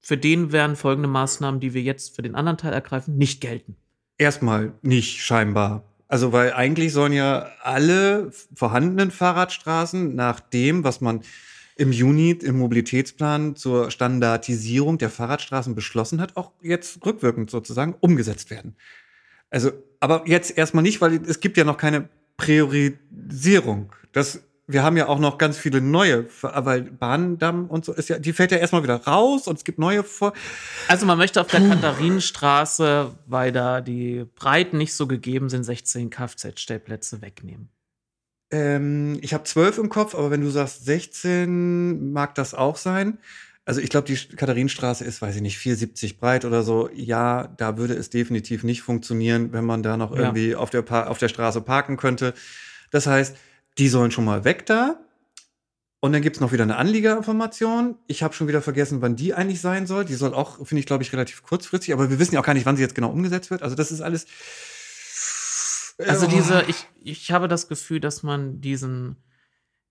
[0.00, 3.76] Für den werden folgende Maßnahmen, die wir jetzt für den anderen Teil ergreifen, nicht gelten.
[4.18, 5.84] Erstmal nicht scheinbar.
[6.08, 11.22] Also, weil eigentlich sollen ja alle vorhandenen Fahrradstraßen nach dem, was man
[11.76, 18.50] im Juni im Mobilitätsplan zur Standardisierung der Fahrradstraßen beschlossen hat, auch jetzt rückwirkend sozusagen umgesetzt
[18.50, 18.76] werden.
[19.50, 23.92] Also, aber jetzt erstmal nicht, weil es gibt ja noch keine Priorisierung.
[24.12, 28.18] Das, wir haben ja auch noch ganz viele neue, weil Bahndamm und so ist ja,
[28.18, 30.32] die fällt ja erstmal wieder raus und es gibt neue vor.
[30.88, 36.10] Also man möchte auf der Katharinenstraße, weil da die Breiten nicht so gegeben sind, 16
[36.10, 37.70] Kfz-Stellplätze wegnehmen.
[38.50, 43.18] Ähm, ich habe zwölf im Kopf, aber wenn du sagst 16, mag das auch sein.
[43.68, 46.88] Also ich glaube, die Katharinenstraße ist, weiß ich nicht, 470 breit oder so.
[46.94, 50.22] Ja, da würde es definitiv nicht funktionieren, wenn man da noch Ja.
[50.22, 52.32] irgendwie auf der, Pa- auf der Straße parken könnte.
[52.92, 53.36] Das heißt,
[53.78, 55.00] die sollen schon mal weg da.
[55.98, 57.96] Und dann gibt's noch wieder eine Anliegerinformation.
[58.06, 60.04] Ich habe schon wieder vergessen, wann die eigentlich sein soll.
[60.04, 62.54] Die soll auch, finde ich, glaube ich, relativ kurzfristig, aber wir wissen ja auch gar
[62.54, 63.62] nicht, wann sie jetzt genau umgesetzt wird.
[63.62, 64.26] Also das ist alles
[65.98, 69.16] Also diese, ich, ich habe das Gefühl, dass man diesen,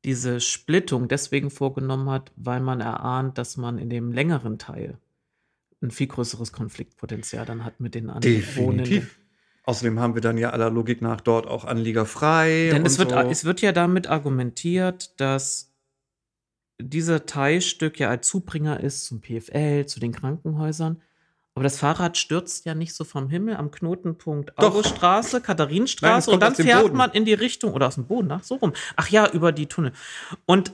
[0.06, 5.00] diese Splittung deswegen vorgenommen hat, weil man erahnt, dass man in dem längeren Teil
[5.82, 9.20] ein viel größeres Konfliktpotenzial dann hat mit den anderen Definitiv.
[9.64, 12.70] Außerdem haben wir dann ja aller Logik nach dort auch Anlieger frei.
[12.72, 13.18] Denn es wird, so.
[13.18, 15.74] es wird ja damit argumentiert, dass
[16.80, 21.02] dieser Teilstück ja als Zubringer ist zum PFL, zu den Krankenhäusern.
[21.56, 24.58] Aber das Fahrrad stürzt ja nicht so vom Himmel am Knotenpunkt.
[24.58, 26.98] Auguststraße, Katharinenstraße Nein, und dann fährt Boden.
[26.98, 28.74] man in die Richtung oder aus dem Boden, ach so rum.
[28.98, 29.94] Ach ja, über die Tunnel.
[30.46, 30.74] Und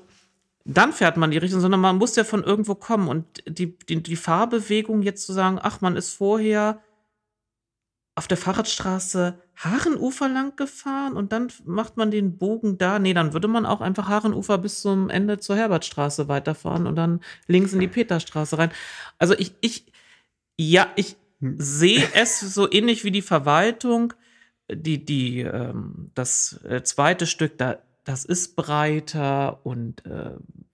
[0.66, 3.08] dann fährt man in die Richtung, sondern man muss ja von irgendwo kommen.
[3.08, 6.82] Und die, die, die Fahrbewegung jetzt zu sagen, ach, man ist vorher
[8.16, 12.98] auf der Fahrradstraße Haarenufer lang gefahren und dann macht man den Bogen da.
[12.98, 17.22] Nee, dann würde man auch einfach Haarenufer bis zum Ende zur Herbertstraße weiterfahren und dann
[17.48, 18.72] links in die Peterstraße rein.
[19.18, 19.92] Also ich, ich,
[20.70, 24.14] ja, ich sehe es so ähnlich wie die Verwaltung.
[24.72, 30.32] Die, die, ähm, das äh, zweite Stück, da, das ist breiter und äh,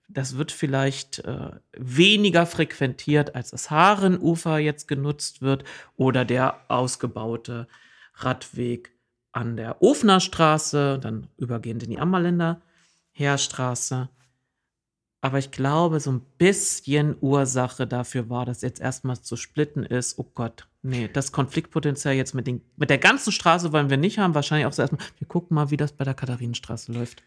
[0.08, 5.64] das wird vielleicht äh, weniger frequentiert, als das Haarenufer jetzt genutzt wird
[5.96, 7.66] oder der ausgebaute
[8.14, 8.92] Radweg
[9.32, 12.62] an der Ofner Straße, dann übergehend in die Ammerländer
[13.12, 14.08] Heerstraße.
[15.20, 20.18] Aber ich glaube, so ein bisschen Ursache dafür war, dass jetzt erstmal zu splitten ist.
[20.18, 24.18] Oh Gott, nee, das Konfliktpotenzial jetzt mit, den, mit der ganzen Straße wollen wir nicht
[24.18, 24.34] haben.
[24.34, 27.24] Wahrscheinlich auch so erstmal, wir gucken mal, wie das bei der Katharinenstraße läuft.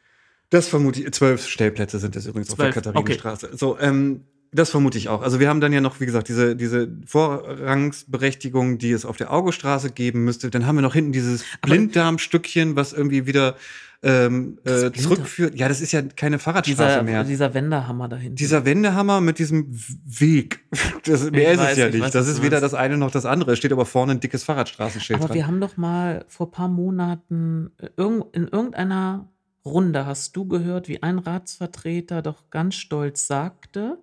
[0.49, 1.11] Das vermute ich.
[1.13, 3.57] Zwölf Stellplätze sind es übrigens Zwölf, auf der Katharinenstraße.
[3.57, 5.21] So, ähm, das vermute ich auch.
[5.21, 9.31] Also wir haben dann ja noch, wie gesagt, diese, diese Vorrangsberechtigung, die es auf der
[9.31, 10.49] Augustraße geben müsste.
[10.49, 13.55] Dann haben wir noch hinten dieses Blinddarmstückchen, was irgendwie wieder
[14.03, 15.55] ähm, äh, zurückführt.
[15.55, 17.23] Ja, das ist ja keine Fahrradstraße Dieser, mehr.
[17.23, 18.35] dieser Wendehammer dahinter.
[18.35, 19.67] Dieser Wendehammer mit diesem
[20.05, 20.61] Weg.
[21.03, 22.03] Das, mehr ist weiß, es ja ich nicht.
[22.03, 23.53] weiß, das ist weder das eine noch das andere.
[23.53, 25.35] Es steht aber vorne ein dickes Fahrradstraßenschild Aber dran.
[25.35, 29.27] wir haben doch mal vor ein paar Monaten äh, in irgendeiner
[29.65, 33.97] Runde hast du gehört, wie ein Ratsvertreter doch ganz stolz sagte,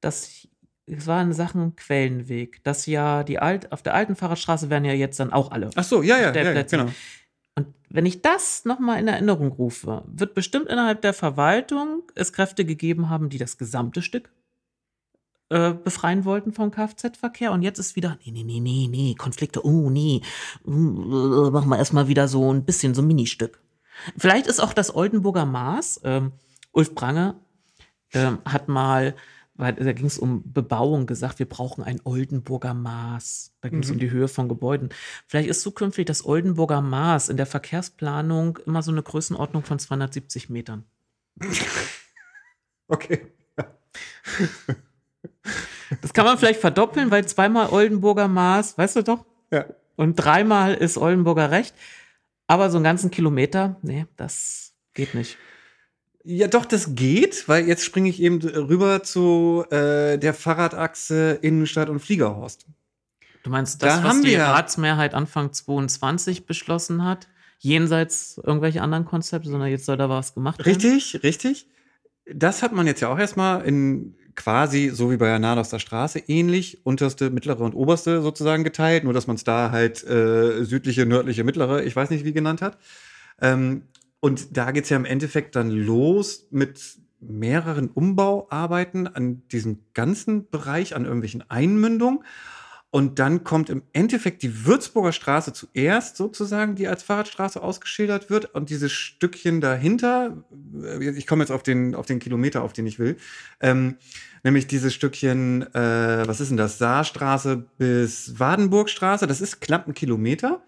[0.00, 0.48] dass
[0.86, 4.92] es war in Sachen Quellenweg, dass ja die alt, auf der alten Fahrradstraße werden ja
[4.92, 5.70] jetzt dann auch alle.
[5.74, 6.88] Ach so, ja, ja, ja, genau.
[7.94, 13.08] Wenn ich das nochmal in Erinnerung rufe, wird bestimmt innerhalb der Verwaltung es Kräfte gegeben
[13.08, 14.32] haben, die das gesamte Stück
[15.48, 17.52] äh, befreien wollten vom Kfz-Verkehr.
[17.52, 20.22] Und jetzt ist wieder, nee, nee, nee, nee, nee, Konflikte, oh, nee,
[20.66, 23.60] äh, machen wir erstmal wieder so ein bisschen so ein Ministück.
[24.18, 26.32] Vielleicht ist auch das Oldenburger Maß, ähm,
[26.72, 27.36] Ulf Prange
[28.12, 29.14] ähm, hat mal,
[29.54, 33.52] weil da ging es um Bebauung, gesagt, wir brauchen ein Oldenburger Maß.
[33.60, 33.94] Da ging es Mhm.
[33.94, 34.88] um die Höhe von Gebäuden.
[35.26, 40.50] Vielleicht ist zukünftig das Oldenburger Maß in der Verkehrsplanung immer so eine Größenordnung von 270
[40.50, 40.84] Metern.
[42.88, 43.32] Okay.
[46.00, 49.24] Das kann man vielleicht verdoppeln, weil zweimal Oldenburger Maß, weißt du doch?
[49.50, 49.66] Ja.
[49.96, 51.74] Und dreimal ist Oldenburger Recht.
[52.46, 55.38] Aber so einen ganzen Kilometer, nee, das geht nicht.
[56.26, 61.90] Ja, doch, das geht, weil jetzt springe ich eben rüber zu äh, der Fahrradachse Innenstadt
[61.90, 62.66] und Fliegerhorst.
[63.42, 68.80] Du meinst Da das, was haben die wir- Ratsmehrheit Anfang 22 beschlossen hat, jenseits irgendwelche
[68.80, 70.68] anderen Konzepte, sondern jetzt soll da was gemacht werden?
[70.80, 71.66] Richtig, richtig.
[72.32, 76.20] Das hat man jetzt ja auch erstmal in quasi, so wie bei der Nadoster Straße,
[76.26, 81.04] ähnlich unterste, mittlere und oberste sozusagen geteilt, nur dass man es da halt äh, südliche,
[81.04, 82.78] nördliche, mittlere, ich weiß nicht wie genannt hat.
[83.42, 83.82] Ähm,
[84.24, 86.80] und da geht's ja im Endeffekt dann los mit
[87.20, 92.24] mehreren Umbauarbeiten an diesem ganzen Bereich, an irgendwelchen Einmündungen.
[92.88, 98.54] Und dann kommt im Endeffekt die Würzburger Straße zuerst sozusagen, die als Fahrradstraße ausgeschildert wird.
[98.54, 100.42] Und dieses Stückchen dahinter,
[100.82, 103.18] äh, ich komme jetzt auf den, auf den Kilometer, auf den ich will,
[103.60, 103.98] ähm,
[104.42, 106.78] nämlich dieses Stückchen, äh, was ist denn das?
[106.78, 110.62] Saarstraße bis Wadenburgstraße, das ist knapp ein Kilometer.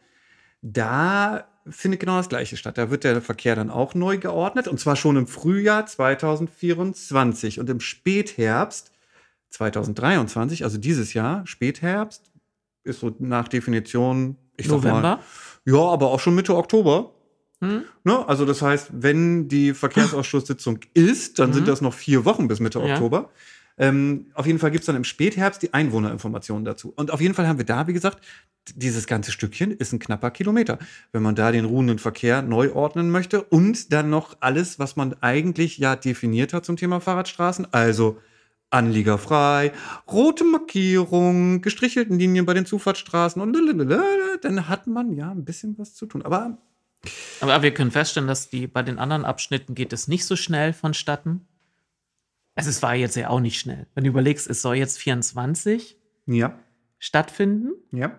[0.61, 2.79] Da findet genau das Gleiche statt.
[2.79, 7.69] Da wird der Verkehr dann auch neu geordnet und zwar schon im Frühjahr 2024 und
[7.71, 8.93] im Spätherbst
[9.51, 12.31] 2023, also dieses Jahr, Spätherbst,
[12.85, 15.21] ist so nach Definition, ich sag mal, November?
[15.64, 17.12] ja, aber auch schon Mitte Oktober.
[17.61, 17.85] Hm?
[18.05, 18.29] Ne?
[18.29, 21.55] Also das heißt, wenn die Verkehrsausschusssitzung ist, dann Mhm.
[21.55, 22.85] sind das noch vier Wochen bis Mitte Ja.
[22.95, 23.31] Oktober.
[23.79, 26.93] Ähm, auf jeden Fall gibt es dann im Spätherbst die Einwohnerinformationen dazu.
[26.97, 28.24] Und auf jeden Fall haben wir da, wie gesagt,
[28.74, 30.79] dieses ganze Stückchen ist ein knapper Kilometer.
[31.12, 35.14] Wenn man da den ruhenden Verkehr neu ordnen möchte und dann noch alles, was man
[35.20, 38.18] eigentlich ja definiert hat zum Thema Fahrradstraßen, also
[38.70, 39.72] anliegerfrei,
[40.11, 45.79] rote Markierung, gestrichelten Linien bei den Zufahrtsstraßen und lalalala, dann hat man ja ein bisschen
[45.79, 46.22] was zu tun.
[46.22, 46.59] Aber
[47.41, 50.72] Aber wir können feststellen, dass die bei den anderen Abschnitten geht es nicht so schnell
[50.72, 51.47] vonstatten.
[52.57, 53.86] Also es war jetzt ja auch nicht schnell.
[53.94, 55.96] Wenn du überlegst, es soll jetzt 24
[56.26, 56.59] ja,
[56.98, 57.72] stattfinden.
[57.92, 58.18] ja.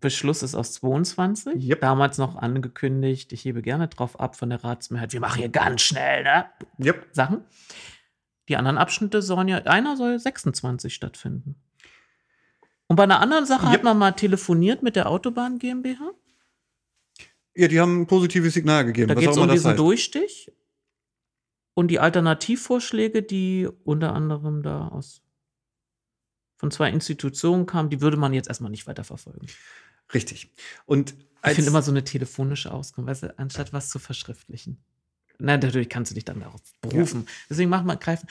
[0.00, 1.66] Beschluss ist aus 22.
[1.66, 1.80] Yep.
[1.80, 5.14] Damals noch angekündigt, ich hebe gerne drauf ab von der Ratsmehrheit.
[5.14, 6.44] Wir machen hier ganz schnell, ne?
[6.78, 7.06] Yep.
[7.12, 7.44] Sachen.
[8.50, 11.56] Die anderen Abschnitte sollen ja, einer soll 26 stattfinden.
[12.86, 13.72] Und bei einer anderen Sache Yep.
[13.72, 16.10] hat man mal telefoniert mit der Autobahn GmbH.
[17.54, 19.08] Ja, die haben ein positives Signal gegeben.
[19.08, 19.78] Da geht es um diesen heißt.
[19.78, 20.52] Durchstich
[21.74, 25.20] und die Alternativvorschläge, die unter anderem da aus
[26.56, 29.46] von zwei Institutionen kamen, die würde man jetzt erstmal nicht weiter verfolgen.
[30.14, 30.52] Richtig.
[30.86, 31.14] Und
[31.44, 34.78] Ich finde immer so eine telefonische Auskunft, weißt du, anstatt was zu verschriftlichen.
[35.38, 37.26] Na, natürlich kannst du dich dann darauf berufen.
[37.50, 38.28] Deswegen macht man greifen.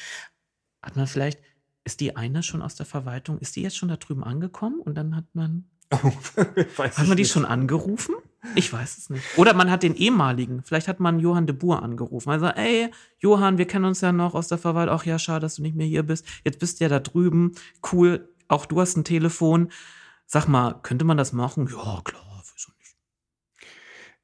[0.82, 1.40] Hat man vielleicht,
[1.84, 4.96] ist die eine schon aus der Verwaltung, ist die jetzt schon da drüben angekommen und
[4.96, 7.32] dann hat man, Weiß hat man die nicht.
[7.32, 8.16] schon angerufen?
[8.56, 9.24] Ich weiß es nicht.
[9.38, 12.30] Oder man hat den ehemaligen, vielleicht hat man Johann de Boer angerufen.
[12.30, 14.96] Also, ey, Johann, wir kennen uns ja noch aus der Verwaltung.
[14.96, 16.26] Ach ja, schade, dass du nicht mehr hier bist.
[16.44, 17.54] Jetzt bist du ja da drüben.
[17.92, 19.72] Cool, auch du hast ein Telefon.
[20.26, 21.68] Sag mal, könnte man das machen?
[21.68, 22.96] Ja, klar, wieso nicht?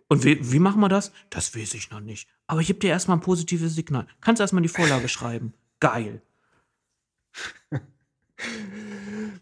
[0.08, 1.12] Und wie, wie machen wir das?
[1.30, 2.28] Das weiß ich noch nicht.
[2.48, 4.06] Aber ich gebe dir erstmal ein positives Signal.
[4.22, 5.54] Kannst erstmal die Vorlage schreiben.
[5.80, 6.22] Geil.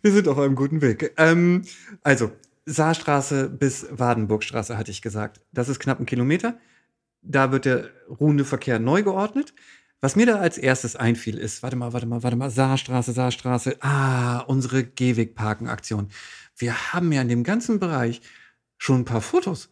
[0.02, 1.14] Wir sind auf einem guten Weg.
[1.18, 1.64] Ähm,
[2.04, 2.32] also,
[2.68, 5.40] Saarstraße bis Wadenburgstraße hatte ich gesagt.
[5.54, 6.60] Das ist knapp ein Kilometer.
[7.22, 7.90] Da wird der
[8.20, 9.54] ruhende Verkehr neu geordnet.
[10.02, 13.78] Was mir da als erstes einfiel, ist, warte mal, warte mal, warte mal, Saarstraße, Saarstraße,
[13.80, 16.10] ah, unsere Gehwegparken-Aktion.
[16.58, 18.22] Wir haben ja in dem ganzen Bereich
[18.78, 19.70] schon ein paar Fotos.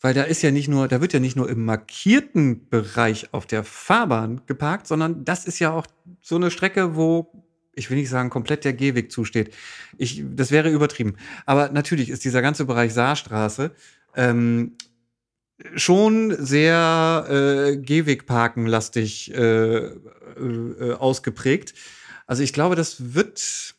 [0.00, 3.46] Weil da ist ja nicht nur, da wird ja nicht nur im markierten Bereich auf
[3.46, 5.86] der Fahrbahn geparkt, sondern das ist ja auch
[6.20, 7.47] so eine Strecke, wo,
[7.78, 9.54] ich will nicht sagen, komplett der Gehweg zusteht.
[9.96, 11.16] Ich, das wäre übertrieben.
[11.46, 13.70] Aber natürlich ist dieser ganze Bereich Saarstraße
[14.14, 14.76] ähm,
[15.74, 21.74] schon sehr äh, Gehwegparkenlastig äh, äh, ausgeprägt.
[22.26, 23.74] Also ich glaube, das wird,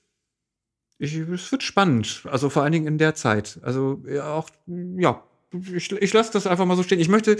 [0.97, 2.23] ich, es wird spannend.
[2.25, 3.59] Also vor allen Dingen in der Zeit.
[3.61, 5.23] Also ja, auch, ja,
[5.73, 6.99] ich, ich lasse das einfach mal so stehen.
[6.99, 7.37] Ich möchte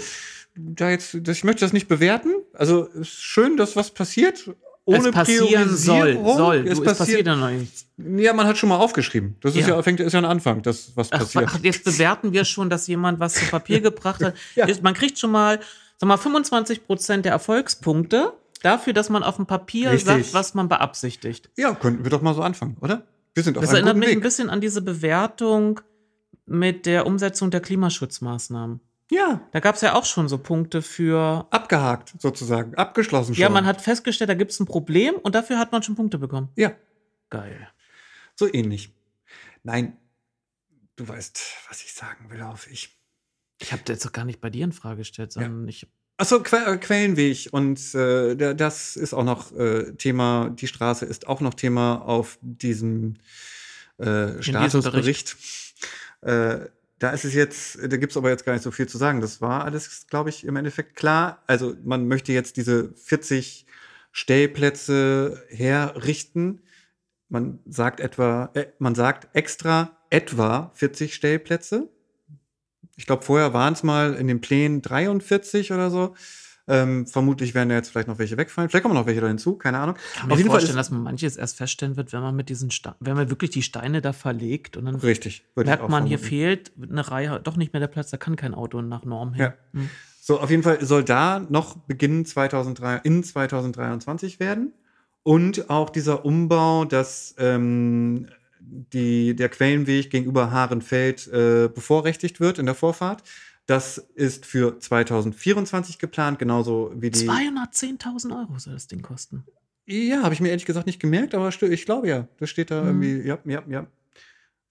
[0.54, 2.32] da jetzt, ich möchte das nicht bewerten.
[2.52, 4.50] Also ist schön, dass was passiert.
[4.98, 6.14] Ohne es passieren soll.
[6.24, 6.66] Soll.
[6.68, 7.86] Es Du, es passiert, ja noch nichts.
[7.98, 9.36] ja, man hat schon mal aufgeschrieben.
[9.40, 9.76] Das ist Ja.
[9.76, 11.44] ja, fängt, ist ja ein Anfang, das was passiert.
[11.48, 14.34] ach, jetzt bewerten wir schon, dass jemand was zu Papier gebracht hat.
[14.54, 14.66] Ja.
[14.82, 15.60] Man kriegt schon mal,
[15.98, 18.32] sag mal, 25 Prozent der Erfolgspunkte
[18.62, 20.06] dafür, dass man auf dem Papier Richtig.
[20.06, 21.50] sagt, was man beabsichtigt.
[21.56, 23.02] Ja, könnten wir doch mal so anfangen, oder?
[23.34, 24.22] Wir sind auf Das erinnert mich ein Weg.
[24.22, 25.80] bisschen an diese Bewertung
[26.46, 28.80] mit der Umsetzung der Klimaschutzmaßnahmen.
[29.10, 31.46] Ja, Da gab es ja auch schon so Punkte für.
[31.50, 33.42] abgehakt sozusagen, abgeschlossen schon.
[33.42, 36.18] Ja, man hat festgestellt, da gibt es ein Problem und dafür hat man schon Punkte
[36.18, 36.48] bekommen.
[36.56, 36.72] Ja,
[37.28, 37.68] Geil.
[38.36, 38.92] so ähnlich.
[39.64, 39.96] Nein,
[40.96, 42.96] du weißt, was ich sagen will, hoffe ich.
[43.60, 45.86] Ich habe jetzt doch gar nicht bei dir in Frage gestellt, sondern ich.
[46.16, 51.26] Achso, que äh, Quellenweg und äh, das ist auch noch äh, Thema, die Straße ist
[51.26, 53.16] auch noch Thema auf diesem
[53.98, 55.36] äh, diesem Statusbericht.
[56.22, 56.66] Äh,
[57.00, 59.22] da ist es jetzt, da gibt es aber jetzt gar nicht so viel zu sagen.
[59.22, 61.42] Das war alles, glaube ich, im Endeffekt klar.
[61.46, 63.66] Also man möchte jetzt diese 40
[64.12, 66.60] Stellplätze herrichten.
[67.30, 71.88] Man sagt etwa, äh, man sagt extra etwa 40 Stellplätze.
[72.96, 76.14] Ich glaube, vorher waren es mal in den Plänen 43 oder so.
[76.70, 78.70] Ähm, vermutlich werden da jetzt vielleicht noch welche wegfallen.
[78.70, 79.96] Vielleicht kommen noch welche da hinzu, keine Ahnung.
[80.14, 82.48] kann mir Auf jeden Fall vorstellen, dass man manches erst feststellen wird, wenn man mit
[82.48, 85.44] diesen Ste wenn man wirklich die Steine da verlegt und dann Richtig.
[85.56, 86.36] ich merkt man, hier vermuten.
[86.36, 89.42] fehlt eine Reihe, doch nicht mehr der Platz, da kann kein Auto nach Norm hin.
[89.42, 89.54] Ja.
[89.74, 89.90] Hm.
[90.20, 94.72] So, auf jeden Fall soll da noch Beginn 2003, in 2023 werden.
[95.22, 98.28] Und auch dieser Umbau, dass ähm,
[98.60, 103.22] die, der Quellenweg gegenüber Haarenfeld äh, bevorrechtigt wird in der Vorfahrt.
[103.70, 107.20] Das ist für 2024 geplant, genauso wie die.
[107.20, 109.44] 210.000 Euro soll das Ding kosten.
[109.86, 112.26] Ja, habe ich mir ehrlich gesagt nicht gemerkt, aber ich glaube ja.
[112.38, 112.88] Das steht da Mhm.
[113.02, 113.28] irgendwie.
[113.28, 113.86] Ja, ja, ja.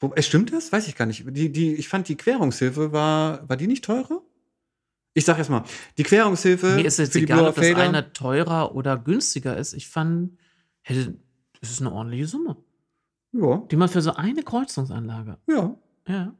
[0.01, 0.73] Wo, äh, stimmt das?
[0.73, 1.23] Weiß ich gar nicht.
[1.29, 4.21] Die, die, ich fand die Querungshilfe war, war die nicht teurer?
[5.13, 5.63] Ich sag erst mal,
[5.97, 9.71] die Querungshilfe Mir ist jetzt für egal, ob das Felder- eine teurer oder günstiger ist.
[9.73, 10.37] Ich fand,
[10.81, 11.15] hätte,
[11.61, 12.57] das ist eine ordentliche Summe,
[13.31, 15.37] Ja, die man für so eine Kreuzungsanlage.
[15.47, 15.75] ja.
[16.07, 16.35] Ja.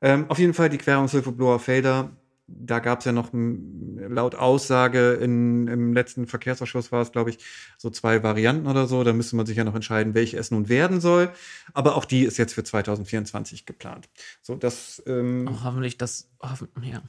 [0.00, 2.10] Ähm, auf jeden Fall die Querungshilfe Bloer Felder.
[2.48, 7.38] Da gab es ja noch laut Aussage in, im letzten Verkehrsausschuss war es, glaube ich,
[7.76, 9.02] so zwei Varianten oder so.
[9.02, 11.30] Da müsste man sich ja noch entscheiden, welche es nun werden soll.
[11.72, 14.08] Aber auch die ist jetzt für 2024 geplant.
[14.42, 17.02] So, das ähm, Auch hoffentlich das, hoffen, ja.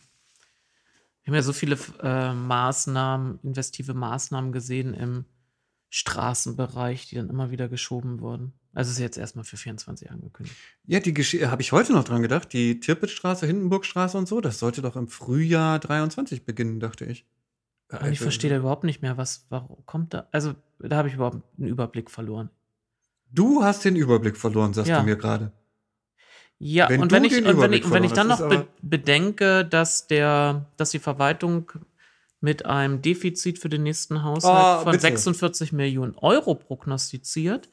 [1.24, 5.26] Wir haben ja so viele äh, Maßnahmen, investive Maßnahmen gesehen im
[5.90, 8.54] Straßenbereich, die dann immer wieder geschoben wurden.
[8.78, 10.56] Also ist jetzt erstmal für 24 angekündigt.
[10.86, 12.54] Ja, die Geschichte habe ich heute noch dran gedacht.
[12.54, 17.26] Die Tirpitzstraße, Hindenburgstraße und so, das sollte doch im Frühjahr 23 beginnen, dachte ich.
[17.90, 20.28] Und Also ich verstehe da überhaupt nicht mehr, was, warum kommt da?
[20.32, 22.52] Also, da habe ich überhaupt einen Überblick verloren.
[23.32, 25.00] Du hast den Überblick verloren, sagst Ja.
[25.00, 25.52] du mir gerade.
[26.60, 29.66] Ja, Wenn und wenn ich, und wenn ich, und wenn ich dann noch be bedenke,
[29.66, 31.72] dass der, dass die Verwaltung
[32.42, 35.02] mit einem Defizit für den nächsten Haushalt Oh, von bitte.
[35.02, 37.70] 46 Millionen Euro prognostiziert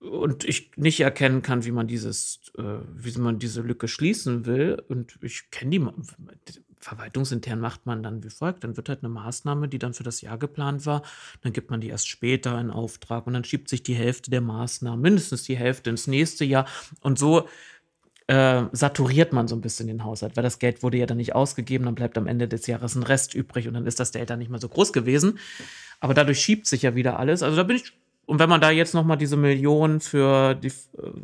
[0.00, 2.62] und ich nicht erkennen kann, wie man dieses, äh,
[2.94, 4.82] wie man diese Lücke schließen will.
[4.88, 5.86] Und ich kenne die
[6.78, 10.20] verwaltungsintern macht man dann wie folgt: Dann wird halt eine Maßnahme, die dann für das
[10.20, 11.02] Jahr geplant war,
[11.42, 14.40] dann gibt man die erst später in Auftrag und dann schiebt sich die Hälfte der
[14.40, 16.66] Maßnahmen, mindestens die Hälfte ins nächste Jahr.
[17.00, 17.48] Und so
[18.28, 21.34] äh, saturiert man so ein bisschen den Haushalt, weil das Geld wurde ja dann nicht
[21.34, 24.36] ausgegeben, dann bleibt am Ende des Jahres ein Rest übrig und dann ist das Delta
[24.36, 25.38] nicht mehr so groß gewesen.
[26.00, 27.42] Aber dadurch schiebt sich ja wieder alles.
[27.42, 27.92] Also da bin ich.
[28.26, 30.72] Und wenn man da jetzt noch mal diese Millionen für die äh,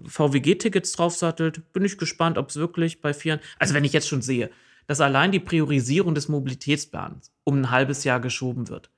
[0.07, 3.41] VWG-Tickets draufsattelt, bin ich gespannt, ob es wirklich bei vielen.
[3.59, 4.51] Also wenn ich jetzt schon sehe,
[4.87, 8.91] dass allein die Priorisierung des Mobilitätsplans um ein halbes Jahr geschoben wird,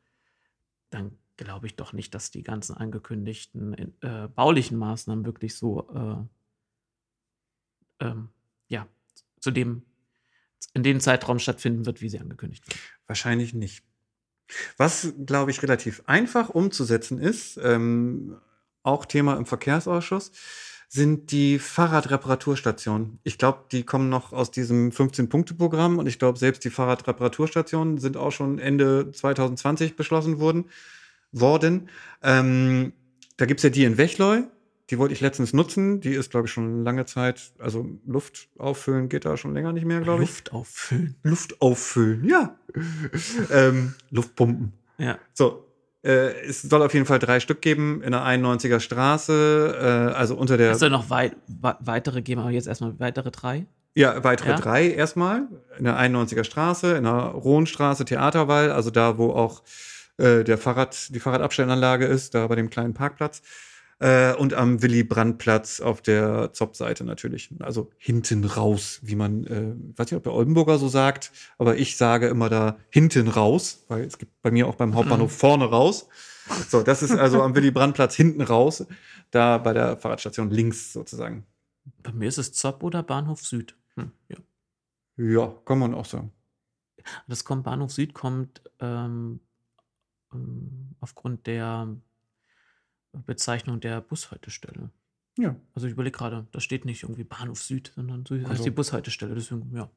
[0.90, 6.28] dann glaube ich doch nicht, dass die ganzen angekündigten äh, baulichen Maßnahmen wirklich so
[8.00, 8.28] äh, ähm,
[8.68, 8.86] ja,
[9.40, 9.82] zu dem,
[10.74, 12.78] in dem Zeitraum stattfinden wird, wie sie angekündigt wird.
[13.06, 13.82] Wahrscheinlich nicht.
[14.76, 18.36] Was, glaube ich, relativ einfach umzusetzen ist, ähm,
[18.82, 20.32] auch Thema im Verkehrsausschuss,
[20.88, 23.18] sind die Fahrradreparaturstationen.
[23.24, 28.16] Ich glaube, die kommen noch aus diesem 15-Punkte-Programm und ich glaube, selbst die Fahrradreparaturstationen sind
[28.16, 30.66] auch schon Ende 2020 beschlossen worden.
[31.32, 31.88] worden.
[32.22, 32.92] Ähm,
[33.36, 34.42] da gibt es ja die in Wechleu,
[34.94, 36.00] die wollte ich letztens nutzen.
[36.00, 39.86] Die ist, glaube ich, schon lange Zeit, also Luft auffüllen geht da schon länger nicht
[39.86, 40.28] mehr, glaube ich.
[40.30, 41.16] Luft auffüllen.
[41.24, 42.54] Luft auffüllen, ja.
[43.50, 44.72] ähm, Luftpumpen.
[44.98, 45.18] Ja.
[45.32, 45.66] So,
[46.04, 50.36] äh, es soll auf jeden Fall drei Stück geben in der 91er Straße, äh, also
[50.36, 50.70] unter der.
[50.70, 53.66] Es soll noch wei weitere geben, aber jetzt erstmal weitere drei.
[53.96, 54.56] Ja, weitere Ja.
[54.56, 55.48] drei erstmal.
[55.76, 59.64] In der 91er Straße, in der Rohnstraße, Theaterwall, also da, wo auch
[60.18, 63.42] äh, der Fahrrad, die Fahrradabstellanlage ist, da bei dem kleinen Parkplatz.
[64.00, 67.50] Äh, und am Willy-Brandt-Platz auf der Zopp-Seite natürlich.
[67.60, 71.96] Also hinten raus, wie man, äh, weiß nicht, ob der Oldenburger so sagt, aber ich
[71.96, 76.08] sage immer da hinten raus, weil es gibt bei mir auch beim Hauptbahnhof vorne raus.
[76.68, 78.86] So, das ist also am Willy-Brandt-Platz hinten raus,
[79.30, 81.46] da bei der Fahrradstation links sozusagen.
[82.02, 83.76] Bei mir ist es Zopp oder Bahnhof Süd.
[83.96, 84.36] Hm, ja.
[85.16, 86.32] Ja, kann man auch sagen.
[87.28, 89.40] Das kommt, Bahnhof Süd kommt ähm,
[90.32, 91.88] ähm, aufgrund der
[93.26, 94.90] Bezeichnung der Bushaltestelle.
[95.38, 95.56] Ja.
[95.74, 98.70] Also ich überlege gerade, da steht nicht irgendwie Bahnhof Süd, sondern so heißt Also- die
[98.70, 99.34] Bushaltestelle.
[99.34, 99.90] Deswegen, ja.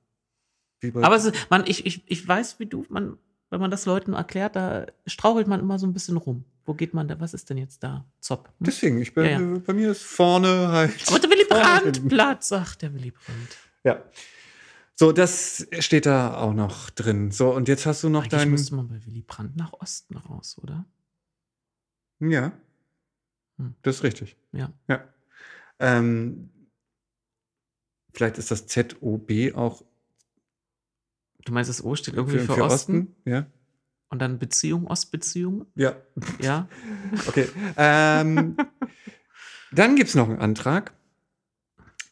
[1.02, 3.18] Aber es ist, man, ich, ich, ich weiß, wie du, man,
[3.50, 6.46] wenn man das Leuten erklärt, da strauchelt man immer so ein bisschen rum.
[6.66, 7.20] Wo geht man da?
[7.20, 8.06] Was ist denn jetzt da?
[8.20, 8.48] Zopp.
[8.50, 8.54] Hm?
[8.60, 9.56] Deswegen, ich bin, Ja, ja.
[9.56, 10.94] äh, bei mir ist vorne halt.
[11.08, 12.08] Aber der Willy vorne Brandt hin.
[12.10, 12.52] Platz.
[12.52, 13.58] Ach, der Willy Brandt.
[13.84, 14.04] Ja.
[14.96, 17.32] So, das steht da auch noch drin.
[17.32, 18.50] So, und jetzt hast du noch Eigentlich dein.
[18.52, 20.86] müsste man bei Willy Brandt nach Osten raus, oder?
[22.20, 22.52] Ja.
[23.58, 23.76] Hm.
[23.82, 24.38] Das ist richtig.
[24.52, 24.72] Ja.
[24.88, 25.04] Ja.
[25.80, 26.50] Ähm,
[28.14, 29.84] vielleicht ist das ZOB auch
[31.48, 32.98] Du meinst, das O steht für, irgendwie für, für Osten?
[32.98, 33.16] Osten.
[33.24, 33.46] Ja.
[34.10, 35.66] Und dann Beziehung, Ostbeziehung?
[35.76, 35.96] Ja.
[36.40, 36.68] Ja.
[37.28, 37.48] Okay.
[37.78, 38.58] ähm,
[39.72, 40.94] dann gibt es noch einen Antrag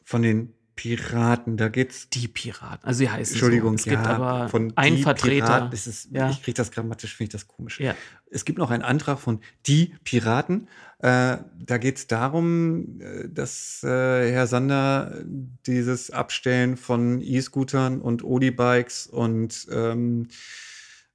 [0.05, 1.57] von den Piraten.
[1.57, 2.09] Da geht's.
[2.09, 2.85] Die Piraten.
[2.85, 3.83] Also sie heißen Einen, Entschuldigung, so.
[3.83, 5.45] Es gibt ja, aber von einen die Vertreter.
[5.45, 6.29] Piraten, das ist, Ja.
[6.29, 7.79] Ich kriege das grammatisch, finde ich das komisch.
[7.79, 7.95] Ja.
[8.29, 10.67] Es gibt noch einen Antrag von Die Piraten.
[10.99, 15.23] Äh, da geht es darum, äh, dass äh, Herr Sander
[15.65, 20.27] dieses Abstellen von E-Scootern und Oli-Bikes und ähm,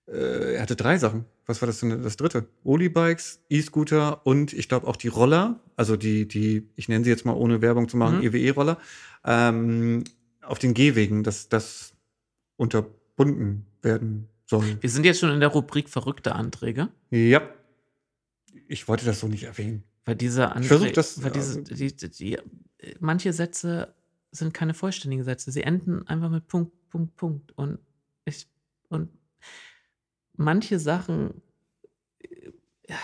[0.06, 1.24] äh, er hatte drei Sachen.
[1.50, 2.46] Was war das denn das dritte?
[2.64, 7.24] Oli-Bikes, E-Scooter und ich glaube auch die Roller, also die, die, ich nenne sie jetzt
[7.26, 8.22] mal ohne Werbung zu machen, Mhm.
[8.24, 8.78] EWE-Roller,
[9.24, 10.04] ähm,
[10.42, 11.92] auf den Gehwegen, dass das
[12.56, 14.78] unterbunden werden soll.
[14.80, 16.88] Wir sind jetzt schon in der Rubrik verrückte Anträge.
[17.10, 17.42] Ja.
[18.68, 19.82] Ich wollte das so nicht erwähnen.
[20.04, 22.38] Weil diese Anträge, das, weil diese, also- die, die, die,
[23.00, 23.94] manche Sätze
[24.30, 25.50] sind keine vollständigen Sätze.
[25.50, 27.52] Sie enden einfach mit Punkt, Punkt, Punkt.
[27.58, 27.78] Und
[28.24, 28.46] ich,
[28.88, 29.08] und
[30.40, 31.42] manche Sachen,
[32.18, 32.94] äh,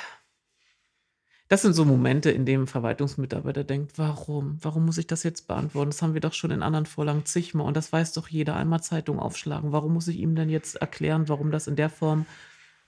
[1.49, 4.59] das sind so Momente, in denen ein Verwaltungsmitarbeiter denkt, warum?
[4.63, 5.91] Warum muss ich das jetzt beantworten?
[5.91, 8.57] Das haben wir doch schon in anderen Vorlagen zigmal und das weiß doch jeder.
[8.57, 9.71] Einmal Zeitung aufschlagen.
[9.71, 12.27] Warum muss ich ihm denn jetzt erklären, warum das in der Form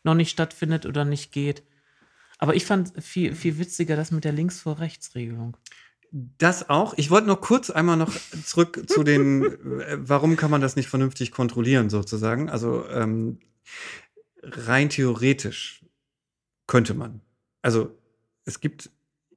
[0.03, 1.63] noch nicht stattfindet oder nicht geht?
[2.39, 5.57] Aber ich fand viel, viel witziger das mit der Links-vor-Rechts-Regelung.
[6.11, 6.95] Das auch.
[6.97, 8.13] Ich wollte noch kurz einmal noch
[8.45, 12.49] zurück zu den, äh, warum kann man das nicht vernünftig kontrollieren, sozusagen.
[12.49, 13.39] Also ähm,
[14.43, 15.85] rein theoretisch
[16.67, 17.21] könnte man.
[17.63, 17.97] Also
[18.45, 18.91] es gibt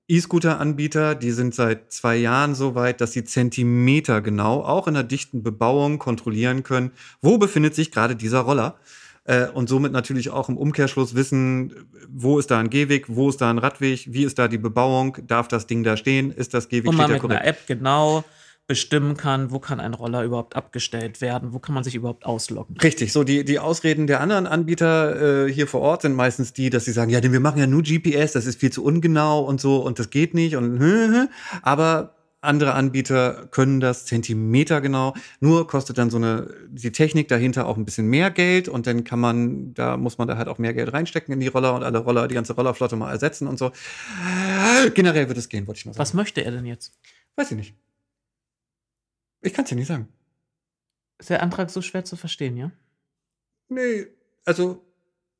[0.08, 5.04] E-Scooter-Anbieter, die sind seit zwei Jahren so weit, dass sie Zentimeter genau, auch in der
[5.04, 6.92] dichten Bebauung, kontrollieren können,
[7.22, 8.78] wo befindet sich gerade dieser Roller.
[9.24, 13.40] Äh, und somit natürlich auch im Umkehrschluss wissen, wo ist da ein Gehweg, wo ist
[13.40, 16.66] da ein Radweg, wie ist da die Bebauung, darf das Ding da stehen, ist das
[16.66, 17.60] Und Gehweg mal steht da mit einer korrekt.
[17.62, 18.26] App genau
[18.72, 22.78] bestimmen kann, wo kann ein Roller überhaupt abgestellt werden, wo kann man sich überhaupt ausloggen.
[22.78, 26.70] Richtig, so die, die Ausreden der anderen Anbieter äh, hier vor Ort sind meistens die,
[26.70, 29.42] dass sie sagen, ja, denn wir machen ja nur GPS, das ist viel zu ungenau
[29.42, 31.28] und so und das geht nicht und
[31.64, 35.16] aber andere Anbieter können das Zentimeter genau.
[35.42, 39.04] Nur kostet dann so eine, die Technik dahinter auch ein bisschen mehr Geld und dann
[39.04, 41.84] kann man, da muss man da halt auch mehr Geld reinstecken in die Roller und
[41.84, 43.74] alle Roller, die ganze Rollerflotte mal ersetzen und so.
[44.94, 46.02] Generell wird es gehen, wollte ich mal sagen.
[46.02, 46.94] Was möchte er denn jetzt?
[47.36, 47.76] Weiß ich nicht.
[49.42, 50.08] Ich kann es dir nicht sagen.
[51.18, 52.72] Ist der Antrag so schwer zu verstehen, ja?
[53.70, 54.08] Nee,
[54.46, 54.86] also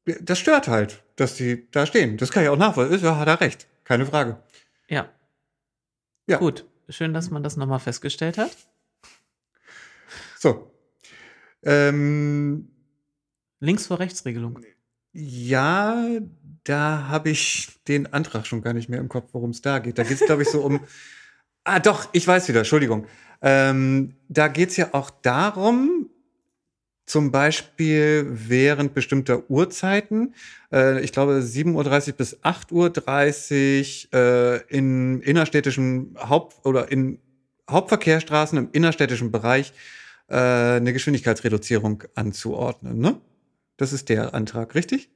[0.06, 2.18] das stört halt, dass die da stehen.
[2.18, 3.04] Das kann ich auch nachvollziehen.
[3.04, 3.68] Ja, hat er recht.
[3.84, 4.42] Keine Frage.
[4.88, 5.10] Ja.
[6.28, 6.38] Ja.
[6.38, 6.66] Gut.
[6.90, 8.56] Schön, dass man das nochmal festgestellt hat.
[10.38, 10.72] So.
[11.64, 12.70] Ähm,
[13.60, 14.60] Links vor Rechtsregelung.
[15.14, 16.04] ja,
[16.64, 19.98] da habe ich den Antrag schon gar nicht mehr im Kopf, worum es da geht.
[19.98, 20.80] Da geht es, glaube ich, so um.
[21.64, 23.08] Ah, doch, ich weiß wieder, Entschuldigung.
[23.42, 26.10] Ähm, da geht es ja auch darum,
[27.06, 30.34] zum Beispiel während bestimmter Uhrzeiten,
[30.72, 31.74] äh, ich glaube 7.30
[32.10, 37.20] Uhr bis 8.30 Uhr äh, in innerstädtischen Haupt- oder in
[37.70, 39.74] Hauptverkehrsstraßen im innerstädtischen Bereich
[40.28, 43.00] äh, eine Geschwindigkeitsreduzierung anzuordnen.
[43.00, 43.20] Ne?
[43.78, 45.10] Das ist der Antrag, richtig?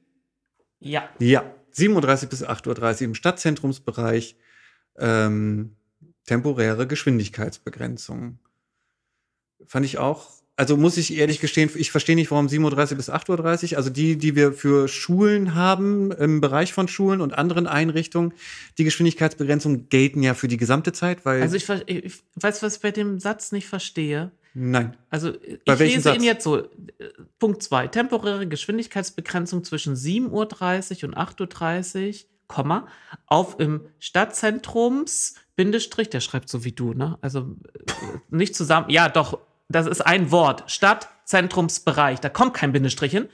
[0.80, 1.08] Ja.
[1.18, 1.44] Ja.
[1.74, 4.36] 7.30 bis 8.30 Uhr im Stadtzentrumsbereich
[4.98, 5.75] ähm,
[6.26, 8.38] temporäre Geschwindigkeitsbegrenzung.
[9.66, 13.10] Fand ich auch, also muss ich ehrlich gestehen, ich verstehe nicht, warum 7.30 Uhr bis
[13.10, 17.66] 8.30 Uhr, also die, die wir für Schulen haben, im Bereich von Schulen und anderen
[17.66, 18.32] Einrichtungen,
[18.78, 21.42] die Geschwindigkeitsbegrenzung gelten ja für die gesamte Zeit, weil.
[21.42, 24.30] Also ich, ich weiß, was ich bei dem Satz nicht verstehe.
[24.54, 24.96] nein.
[25.10, 26.24] Also ich Bei welchem lese ihn Satz?
[26.24, 26.58] jetzt so.
[26.58, 26.64] äh,
[27.38, 27.88] Punkt 2.
[27.88, 32.14] Temporäre Geschwindigkeitsbegrenzung zwischen 7.30 Uhr und 8.30 Uhr,
[32.48, 32.86] Komma,
[33.26, 37.18] auf im Stadtzentrums, Bindestrich, der schreibt so wie du, ne?
[37.22, 37.92] Also äh,
[38.30, 39.38] nicht zusammen, ja doch,
[39.68, 40.70] das ist ein Wort.
[40.70, 43.28] Stadtzentrumsbereich, da kommt kein Bindestrich hin.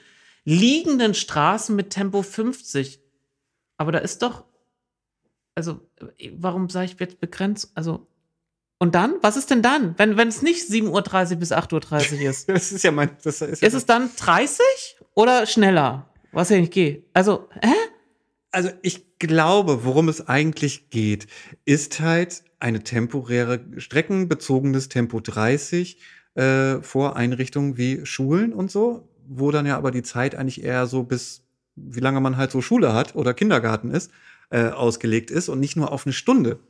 [0.44, 3.00] Liegenden Straßen mit Tempo 50.
[3.76, 4.44] Aber da ist doch,
[5.54, 5.80] also
[6.16, 8.06] äh, warum sage ich jetzt begrenzt, also
[8.78, 9.14] und dann?
[9.20, 9.96] Was ist denn dann?
[9.96, 12.48] Wenn wenn es nicht 7.30 Uhr bis 8.30 Uhr ist?
[12.48, 13.16] Das ist ja mein.
[13.22, 14.64] Das ist ja Ist es dann 30
[15.14, 16.08] oder schneller?
[16.32, 17.06] Was ja nicht geht.
[17.12, 17.72] Also, hä?
[18.52, 21.26] Also ich glaube, worum es eigentlich geht,
[21.64, 25.98] ist halt eine temporäre, streckenbezogenes Tempo 30
[26.34, 30.86] äh, vor Einrichtungen wie Schulen und so, wo dann ja aber die Zeit eigentlich eher
[30.86, 31.44] so bis,
[31.76, 34.10] wie lange man halt so Schule hat oder Kindergarten ist,
[34.50, 36.60] äh, ausgelegt ist und nicht nur auf eine Stunde.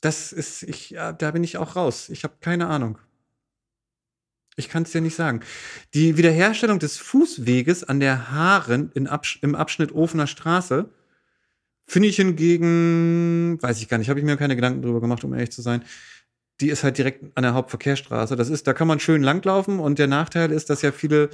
[0.00, 2.08] Das ist, ich, ja, da bin ich auch raus.
[2.08, 2.98] Ich habe keine Ahnung.
[4.56, 5.40] Ich kann es dir nicht sagen.
[5.94, 10.90] Die Wiederherstellung des Fußweges an der Haaren Absch im Abschnitt Ofener Straße
[11.86, 15.32] finde ich hingegen, weiß ich gar nicht, habe ich mir keine Gedanken drüber gemacht, um
[15.32, 15.82] ehrlich zu sein.
[16.60, 18.36] Die ist halt direkt an der Hauptverkehrsstraße.
[18.36, 21.30] Das ist, da kann man schön langlaufen und der Nachteil ist, dass ja viele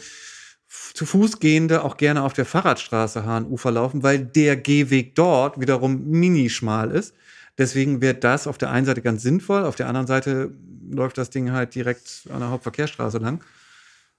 [0.68, 6.08] zu Fuß gehende auch gerne auf der Fahrradstraße Hahnufer laufen, weil der Gehweg dort wiederum
[6.08, 7.14] minischmal ist.
[7.56, 10.52] Deswegen wäre das auf der einen Seite ganz sinnvoll, auf der anderen Seite
[10.90, 13.42] läuft das Ding halt direkt an der Hauptverkehrsstraße lang.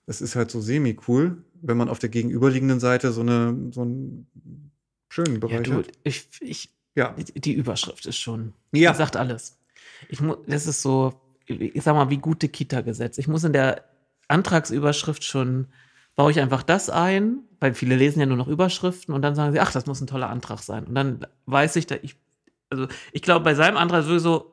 [0.05, 4.71] Das ist halt so semi-cool, wenn man auf der gegenüberliegenden Seite so, eine, so einen
[5.09, 5.87] schönen Ja, Bereich du, hat.
[6.03, 7.13] ich, ich, Ja.
[7.35, 8.93] die Überschrift ist schon, Ja.
[8.93, 9.59] sagt alles.
[10.09, 11.13] Ich das ist so,
[11.45, 13.17] ich sag mal, wie gute Kita-Gesetz.
[13.17, 13.83] Ich muss in der
[14.27, 15.67] Antragsüberschrift schon,
[16.15, 19.53] baue ich einfach das ein, weil viele lesen ja nur noch Überschriften und dann sagen
[19.53, 20.85] sie, ach, das muss ein toller Antrag sein.
[20.85, 22.15] Und dann weiß ich, da ich,
[22.69, 24.51] also ich glaube, bei seinem Antrag sowieso,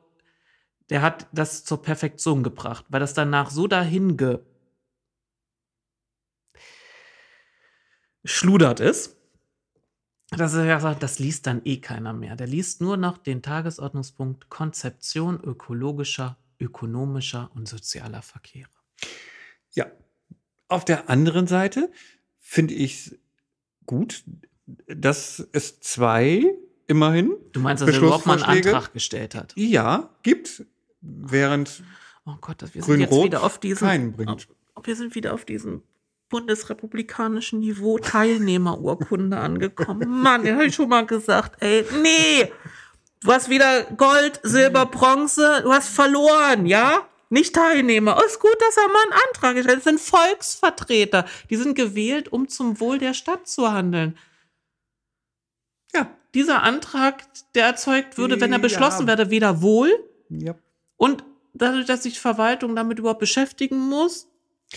[0.89, 4.39] der hat das zur Perfektion gebracht, weil das danach so dahin ge
[8.23, 9.15] schludert ist,
[10.31, 12.35] dass er sagt, das liest dann eh keiner mehr.
[12.35, 18.69] Der liest nur noch den Tagesordnungspunkt Konzeption ökologischer, ökonomischer und sozialer Verkehre.
[19.71, 19.85] Ja.
[20.67, 21.89] Auf der anderen Seite
[22.39, 23.17] finde ich
[23.85, 24.25] gut,
[24.87, 26.43] dass es zwei
[26.87, 28.65] immerhin Du meinst, dass er überhaupt mal einen?
[28.65, 29.53] Antrag gestellt hat?
[29.55, 30.65] ja gibt,
[31.01, 31.83] während
[32.25, 34.47] Oh Gott, wir sind jetzt wieder auf diesem, keinen bringt.
[34.83, 35.81] Wir sind wieder auf diesem
[36.29, 40.09] bundesrepublikanischen Niveau Teilnehmerurkunde angekommen.
[40.21, 42.51] Mann, den habe ich schon mal gesagt, ey, nee,
[43.21, 47.07] du hast wieder Gold, Silber, Bronze, du hast verloren, ja?
[47.29, 48.17] Nicht Teilnehmer.
[48.17, 49.85] Oh, ist gut, dass er mal einen Antrag gestellt hat.
[49.85, 51.25] Das sind Volksvertreter.
[51.49, 54.17] Die sind gewählt, um zum Wohl der Stadt zu handeln.
[55.93, 56.09] Ja.
[56.33, 58.61] Dieser Antrag, der erzeugt würde, wenn er Ja.
[58.61, 59.91] beschlossen werde, weder Wohl
[60.29, 60.55] Ja.
[60.97, 64.27] Und dadurch, dass sich die Verwaltung damit überhaupt beschäftigen muss,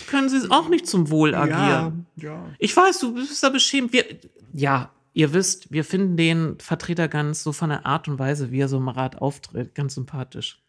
[0.07, 2.07] können sie auch nicht zum Wohl agieren.
[2.17, 2.47] Ja, ja.
[2.59, 3.93] Ich weiß, du bist da beschämt.
[3.93, 4.05] Wir,
[4.53, 8.61] ja, ihr wisst, wir finden den Vertreter ganz so von der Art und Weise, wie
[8.61, 10.63] er so im Rat auftritt, ganz sympathisch.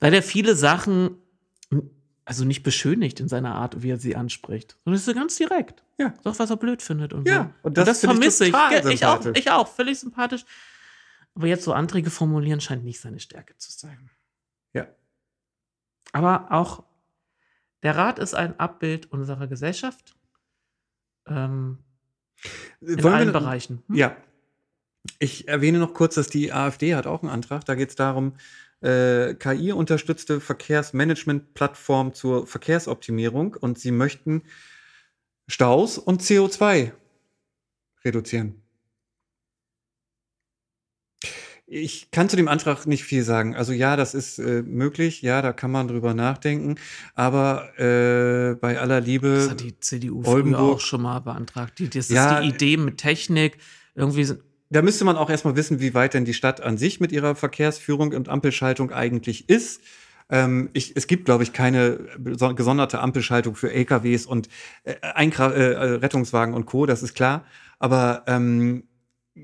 [0.00, 1.16] weil er viele Sachen,
[2.24, 5.82] also nicht beschönigt in seiner Art, wie er sie anspricht, sondern ist so ganz direkt.
[5.98, 6.14] Ja.
[6.22, 7.68] Sagt, was er blöd findet und Ja, so.
[7.68, 8.52] und das finde ich vermisse ich.
[8.52, 10.44] total Ja, ich auch, ich auch, völlig sympathisch.
[11.34, 14.10] Aber jetzt so Anträge formulieren scheint nicht seine Stärke zu sein.
[16.12, 16.84] Aber auch
[17.82, 20.16] der Rat ist ein Abbild unserer Gesellschaft.
[21.26, 21.78] Ähm,
[22.80, 23.82] in Wollen allen wir- Bereichen.
[23.88, 23.94] Hm?
[23.94, 24.16] Ja.
[25.20, 27.64] Ich erwähne noch kurz, dass die AfD hat auch einen Antrag.
[27.64, 28.34] Da geht es darum,
[28.80, 34.42] äh, KI-unterstützte Verkehrsmanagement-Plattform zur Verkehrsoptimierung und sie möchten
[35.48, 36.92] Staus und CO2
[38.04, 38.62] reduzieren.
[41.70, 43.54] Ich kann zu dem Antrag nicht viel sagen.
[43.54, 46.76] Also ja, das ist äh, möglich, ja, da kann man drüber nachdenken,
[47.14, 49.34] aber äh, bei aller Liebe.
[49.34, 50.76] Das hat die CDU früher Oldenburg.
[50.76, 51.78] auch schon mal beantragt.
[51.78, 53.58] Die, das Ja, ist die Idee mit Technik.
[53.94, 54.40] Irgendwie sind,
[54.70, 57.34] Da müsste man auch erstmal wissen, wie weit denn die Stadt an sich mit ihrer
[57.34, 59.82] Verkehrsführung und Ampelschaltung eigentlich ist.
[60.30, 64.48] Ähm, ich, es gibt, glaube ich, keine gesonderte Ampelschaltung für LKWs und
[64.84, 67.44] äh, äh, äh, Rettungswagen und Co., das ist klar.
[67.78, 68.84] Aber ähm,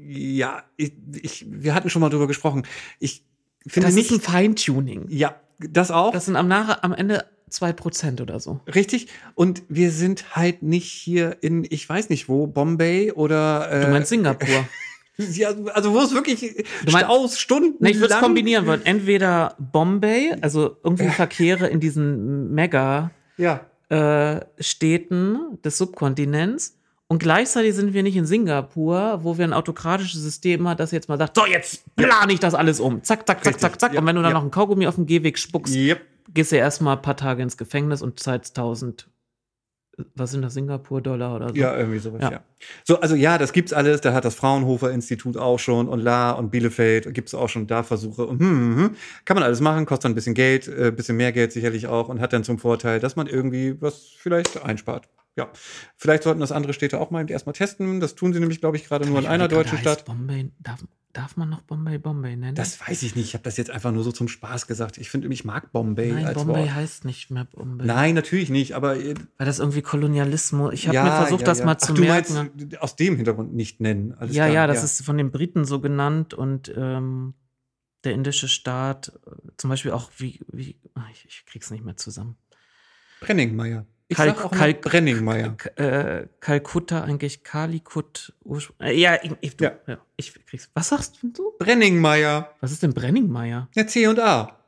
[0.06, 0.92] ja, ich,
[1.22, 2.66] ich, wir hatten schon mal drüber gesprochen.
[2.98, 3.24] Ich
[3.66, 4.10] finde das nicht.
[4.10, 5.06] ist ein Feintuning.
[5.08, 6.12] ja, das auch.
[6.12, 8.60] Das sind am, Nach am Ende 2% oder so.
[8.74, 9.08] Richtig.
[9.34, 13.70] Und wir sind halt nicht hier in, ich weiß nicht wo, Bombay oder.
[13.70, 14.48] Äh, Du meinst Singapur.
[15.16, 17.76] Ja, also wo es wirklich meinst- Staus, Stunden.
[17.78, 18.84] Nee, ich würde es kombinieren wollen.
[18.84, 23.60] Entweder Bombay, also irgendwie Verkehre in diesen Mega Ja.
[23.90, 26.78] äh, Städten des Subkontinents.
[27.14, 31.08] Und gleichzeitig sind wir nicht in Singapur, wo wir ein autokratisches System haben, das jetzt
[31.08, 33.04] mal sagt, so, jetzt plane ich das alles um.
[33.04, 33.60] Zack, zack, zack, Richtig.
[33.60, 33.92] zack, zack.
[33.94, 34.34] Ja, Und wenn du dann ja.
[34.34, 36.00] noch einen Kaugummi auf dem Gehweg spuckst, Yep.
[36.34, 39.06] gehst du erstmal ein paar Tage ins Gefängnis und zahlst 1000,
[40.16, 41.54] was sind das, Singapur-Dollar oder so.
[41.54, 42.32] Ja, irgendwie sowas, ja.
[42.32, 42.40] Ja.
[42.82, 44.00] So, also ja, das gibt's alles.
[44.00, 47.84] Da hat das Fraunhofer Institut auch schon und La und Bielefeld gibt's auch schon da
[47.84, 48.26] Versuche.
[48.26, 48.96] Und hm, hm, hm.
[49.24, 52.08] Kann man alles machen, kostet dann ein bisschen Geld, äh, bisschen mehr Geld sicherlich auch
[52.08, 55.08] und hat dann zum Vorteil, dass man irgendwie was vielleicht einspart.
[55.36, 55.50] Ja,
[55.96, 58.00] vielleicht sollten das andere Städte auch mal erstmal testen.
[58.00, 60.04] Das tun sie nämlich, glaube ich, gerade nur in einer deutschen Stadt.
[60.04, 62.54] Bombay, darf, darf man noch Bombay Bombay nennen?
[62.54, 63.26] Das weiß ich nicht.
[63.26, 64.96] Ich habe das jetzt einfach nur so zum Spaß gesagt.
[64.96, 66.74] Ich finde, ich mag Bombay Nein, als Bombay Wort.
[66.74, 67.84] heißt nicht mehr Bombay.
[67.84, 70.72] Nein, natürlich nicht, aber äh, Weil das irgendwie Kolonialismus.
[70.72, 71.64] Ich habe ja, mir versucht, ja, das ja.
[71.64, 72.34] mal Ach, zu du merken.
[72.34, 74.14] meinst aus dem Hintergrund nicht nennen.
[74.14, 77.34] Alles ja, klar, ja, das ist von den Briten so genannt und ähm,
[78.04, 81.96] der indische Staat, äh, zum Beispiel auch wie, wie ach, ich, ich krieg's nicht mehr
[81.96, 82.36] zusammen.
[83.20, 83.86] Brenningmeier.
[84.14, 85.56] Ich Kalk- sag auch mal Kalk- Brenningmeier.
[85.56, 88.32] K äh, Kalkutta eigentlich Kalikut.
[88.44, 89.72] ursprung- Äh, ja, ich, ich, du, Ja.
[89.88, 89.98] ja.
[90.16, 90.70] ich krieg's.
[90.74, 91.52] Was sagst du?
[91.58, 92.54] Brenningmeier.
[92.60, 93.68] Was ist denn Brenningmeier?
[93.74, 94.58] Ja, C und A.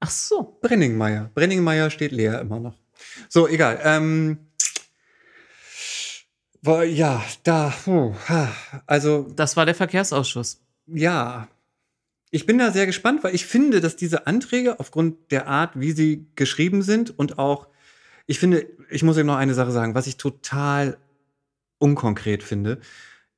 [0.00, 0.58] Ach so.
[0.62, 1.30] Brenningmeier.
[1.34, 2.76] Brenningmeier steht leer immer noch.
[3.28, 3.80] So, egal.
[3.84, 4.38] Ähm,
[6.62, 8.52] war, ja, da, puh, ha,
[8.86, 10.60] also Das war der Verkehrsausschuss.
[10.86, 11.48] ja,
[12.30, 15.92] ich bin da sehr gespannt, weil ich finde, dass diese Anträge aufgrund der Art, wie
[15.92, 17.67] sie geschrieben sind und auch,
[18.28, 20.98] ich finde, ich muss eben noch eine Sache sagen, was ich total
[21.78, 22.78] unkonkret finde,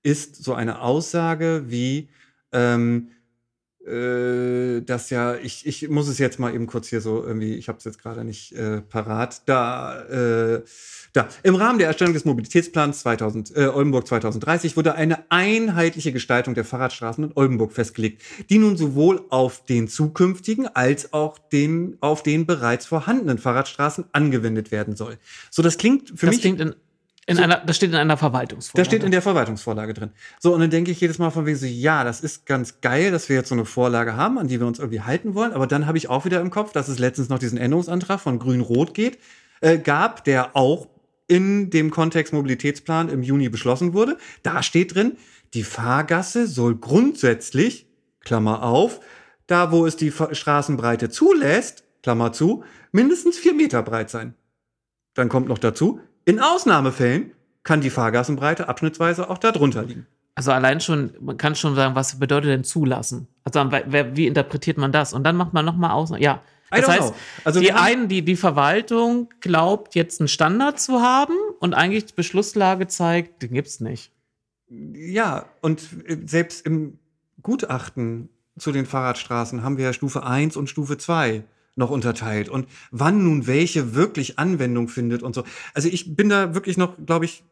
[0.02, 2.08] ist so eine Aussage wie,
[2.52, 3.10] ähm,
[3.90, 7.68] äh, dass ja, ich, ich muss es jetzt mal eben kurz hier so irgendwie, ich
[7.68, 10.62] habe es jetzt gerade nicht äh, parat, da, äh,
[11.12, 16.54] da, im Rahmen der Erstellung des Mobilitätsplans 2000, äh, Oldenburg 2030 wurde eine einheitliche Gestaltung
[16.54, 22.22] der Fahrradstraßen in Oldenburg festgelegt, die nun sowohl auf den zukünftigen als auch den, auf
[22.22, 25.18] den bereits vorhandenen Fahrradstraßen angewendet werden soll.
[25.50, 26.40] So, das klingt für das mich.
[26.42, 26.76] klingt
[27.30, 28.86] in, So- einer, das steht in einer Verwaltungsvorlage.
[28.88, 30.10] steht in der Verwaltungsvorlage drin.
[30.38, 33.10] So, und dann denke ich jedes Mal von wegen so, ja, das ist ganz geil,
[33.10, 35.52] dass wir jetzt so eine Vorlage haben, an die wir uns irgendwie halten wollen.
[35.52, 38.38] Aber dann habe ich auch wieder im Kopf, dass es letztens noch diesen Änderungsantrag von
[38.38, 39.18] Grün-Rot geht,
[39.60, 40.88] äh, gab, der auch
[41.28, 44.18] in dem Kontext Mobilitätsplan im Juni beschlossen wurde.
[44.42, 45.16] Da steht drin,
[45.54, 47.86] die Fahrgasse soll grundsätzlich,
[48.24, 49.00] Klammer auf,
[49.46, 54.34] da wo es die Straßenbreite zulässt, Klammer zu, mindestens vier Meter breit sein.
[55.14, 57.32] Dann kommt noch dazu, in Ausnahmefällen
[57.62, 60.06] kann die Fahrgassenbreite abschnittsweise auch darunter liegen.
[60.34, 63.28] Also allein schon, man kann schon sagen, was bedeutet denn zulassen?
[63.44, 65.12] Also wie interpretiert man das?
[65.12, 66.12] Und dann macht man nochmal aus.
[66.18, 66.40] Ja,
[66.70, 67.14] das heißt.
[67.44, 72.14] Also die einen, die, die Verwaltung glaubt, jetzt einen Standard zu haben und eigentlich die
[72.14, 74.12] Beschlusslage zeigt, den gibt's nicht.
[74.68, 75.82] Ja, und
[76.24, 76.98] selbst im
[77.42, 81.44] Gutachten zu den Fahrradstraßen haben wir ja Stufe 1 und Stufe 2
[81.76, 82.48] noch unterteilt.
[82.48, 85.44] Und wann nun welche wirklich Anwendung findet und so.
[85.74, 87.44] Also ich bin da wirklich noch, glaube ich,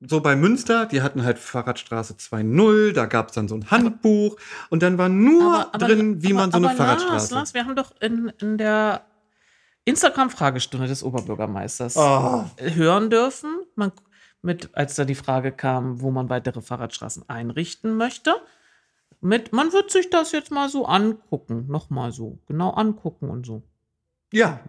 [0.00, 4.36] so bei Münster, die hatten halt Fahrradstraße 2.0, da gab es dann so ein Handbuch
[4.70, 7.12] und dann war nur drin, wie man so eine aber Fahrradstraße.
[7.12, 9.06] Lars, Lars, wir haben doch in, in der
[9.84, 12.44] Instagram-Fragestunde des Oberbürgermeisters Oh.
[12.58, 13.92] hören dürfen, man,
[14.42, 18.34] mit, als da die Frage kam, wo man weitere Fahrradstraßen einrichten möchte,
[19.24, 23.62] mit, man wird sich das jetzt mal so angucken, nochmal so, genau angucken und so.
[24.32, 24.60] Ja,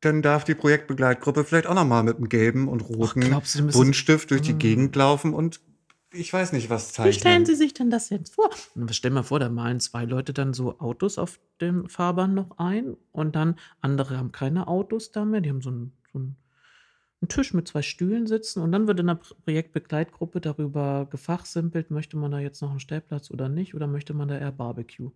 [0.00, 3.66] dann darf die Projektbegleitgruppe vielleicht auch noch mal mit einem gelben und roten glaubst du,
[3.66, 4.54] Buntstift durch die.
[4.54, 5.60] Gegend laufen und
[6.12, 7.46] ich weiß nicht, was Wie stellen zeichnen.
[7.46, 8.50] Sie sich denn das jetzt vor?
[8.90, 12.96] Stell mal vor, da malen zwei Leute dann so Autos auf dem Fahrbahn noch ein
[13.10, 16.36] und dann andere haben keine Autos da mehr, die haben so einen, so einen,
[17.24, 21.90] einen Tisch mit zwei Stühlen sitzen und dann wird in der Pro- Projektbegleitgruppe darüber gefachsimpelt,
[21.90, 25.10] möchte man da jetzt noch einen Stellplatz oder nicht oder möchte man da eher Barbecue?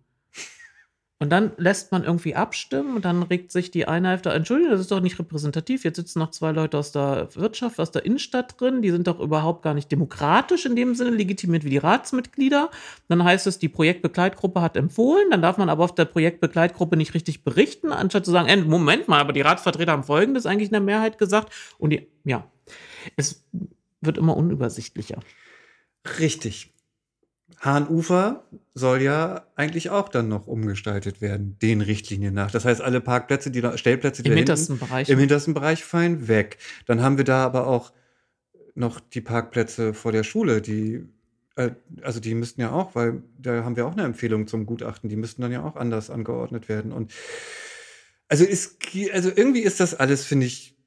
[1.21, 4.79] Und dann lässt man irgendwie abstimmen und dann regt sich die eine Hälfte, Entschuldigung, das
[4.79, 5.83] ist doch nicht repräsentativ.
[5.83, 9.19] Jetzt sitzen noch zwei Leute aus der Wirtschaft, aus der Innenstadt drin, die sind doch
[9.19, 12.71] überhaupt gar nicht demokratisch in dem Sinne, legitimiert wie die Ratsmitglieder.
[13.09, 17.13] Dann heißt es, die Projektbegleitgruppe hat empfohlen, dann darf man aber auf der Projektbegleitgruppe nicht
[17.13, 20.73] richtig berichten, anstatt zu sagen, äh, Moment mal, aber die Ratsvertreter haben Folgendes eigentlich in
[20.73, 21.51] der Mehrheit gesagt.
[21.77, 22.49] Und die, ja,
[23.17, 23.43] es
[23.99, 25.19] wird immer unübersichtlicher.
[26.17, 26.71] Richtig.
[27.61, 28.43] Hahnufer
[28.73, 32.51] soll ja eigentlich auch dann noch umgestaltet werden, den Richtlinien nach.
[32.51, 35.09] Das heißt, alle Parkplätze, die da, Stellplätze, die Im hintersten hinten, Bereich.
[35.09, 36.57] im hintersten Bereich fallen weg.
[36.85, 37.91] Dann haben wir da aber auch
[38.75, 41.05] noch die Parkplätze vor der Schule, die
[41.59, 41.71] äh,
[42.01, 45.17] also die müssten ja auch, weil da haben wir auch eine Empfehlung zum Gutachten, die
[45.17, 46.93] müssten dann ja auch anders angeordnet werden.
[46.93, 47.11] Und
[48.29, 48.77] also ist,
[49.11, 50.78] also irgendwie ist das alles, finde ich,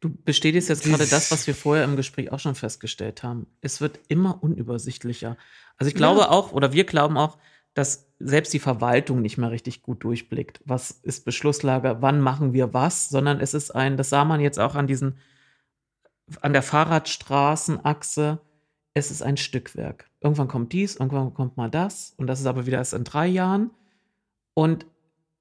[0.00, 3.46] Du bestätigst jetzt gerade das, was wir vorher im Gespräch auch schon festgestellt haben.
[3.60, 5.36] Es wird immer unübersichtlicher.
[5.76, 6.30] Also ich glaube Ja.
[6.30, 7.38] auch, oder wir glauben auch,
[7.74, 10.60] dass selbst die Verwaltung nicht mehr richtig gut durchblickt.
[10.64, 11.98] Was ist Beschlusslage?
[12.00, 13.08] Wann machen wir was?
[13.10, 15.18] Sondern es ist ein, das sah man jetzt auch an diesen,
[16.40, 18.40] an der Fahrradstraßenachse.
[18.94, 20.08] Es ist ein Stückwerk.
[20.20, 22.14] Irgendwann kommt dies, irgendwann kommt mal das.
[22.16, 23.70] Und das ist aber wieder erst in drei Jahren.
[24.54, 24.86] Und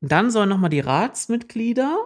[0.02, 2.05] dann sollen nochmal die Ratsmitglieder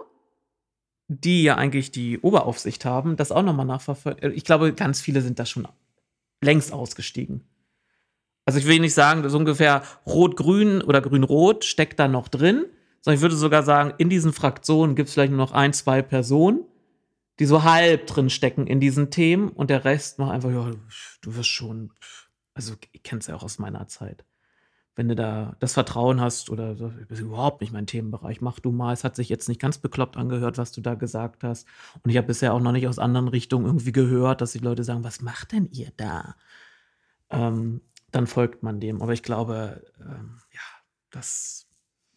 [1.12, 4.32] die ja eigentlich die Oberaufsicht haben, das auch nochmal nachverfolgen.
[4.32, 5.66] Ich glaube, ganz viele sind da schon
[6.40, 7.42] längst ausgestiegen.
[8.44, 12.64] Also ich will nicht sagen, so ungefähr Rot-Grün oder Grün-Rot steckt da noch drin,
[13.00, 16.00] sondern ich würde sogar sagen, in diesen Fraktionen gibt es vielleicht nur noch ein, zwei
[16.00, 16.60] Personen,
[17.40, 20.70] die so halb drin stecken in diesen Themen und der Rest macht einfach, ja,
[21.22, 21.92] du wirst schon,
[22.54, 24.24] also ich kenne es ja auch aus meiner Zeit.
[25.00, 28.70] Wenn du da das Vertrauen hast oder das ist überhaupt nicht mein Themenbereich, mach du
[28.70, 28.92] mal.
[28.92, 31.66] Es hat sich jetzt nicht ganz bekloppt angehört, was du da gesagt hast.
[32.02, 34.84] Und ich habe bisher auch noch nicht aus anderen Richtungen irgendwie gehört, dass die Leute
[34.84, 36.36] sagen, was macht denn ihr da?
[37.30, 39.00] Ähm, dann folgt man dem.
[39.00, 40.60] Aber ich glaube, ähm, ja,
[41.10, 41.66] das.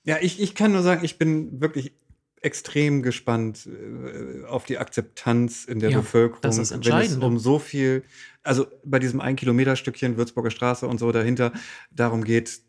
[0.03, 1.93] Ja, ich, ich kann nur sagen, ich bin wirklich
[2.41, 7.23] extrem gespannt äh, auf die Akzeptanz in der Ja, Bevölkerung, das ist wenn es entscheidend.
[7.23, 8.03] um so viel,
[8.43, 11.53] also bei diesem ein Kilometer Stückchen Würzburger Straße und so dahinter
[11.91, 12.59] darum geht,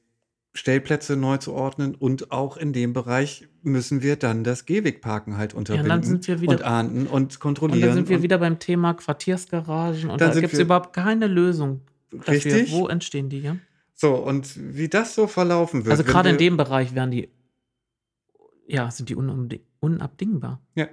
[0.57, 5.53] Stellplätze neu zu ordnen und auch in dem Bereich müssen wir dann das Gehwegparken halt
[5.53, 7.81] unterbinden wir wieder- und ahnden und Und kontrollieren.
[7.89, 11.81] dann sind wir und- wieder beim Thema Quartiersgaragen und da gibt es überhaupt keine Lösung
[12.11, 12.35] dafür.
[12.35, 12.73] Richtig.
[12.73, 13.57] Wo entstehen die, ja?
[13.95, 15.91] so, und wie das so verlaufen wird.
[15.93, 17.29] Also gerade in dem Bereich wären die,
[18.69, 20.63] ja, sind die unabding unabdingbar.
[20.77, 20.89] Ja.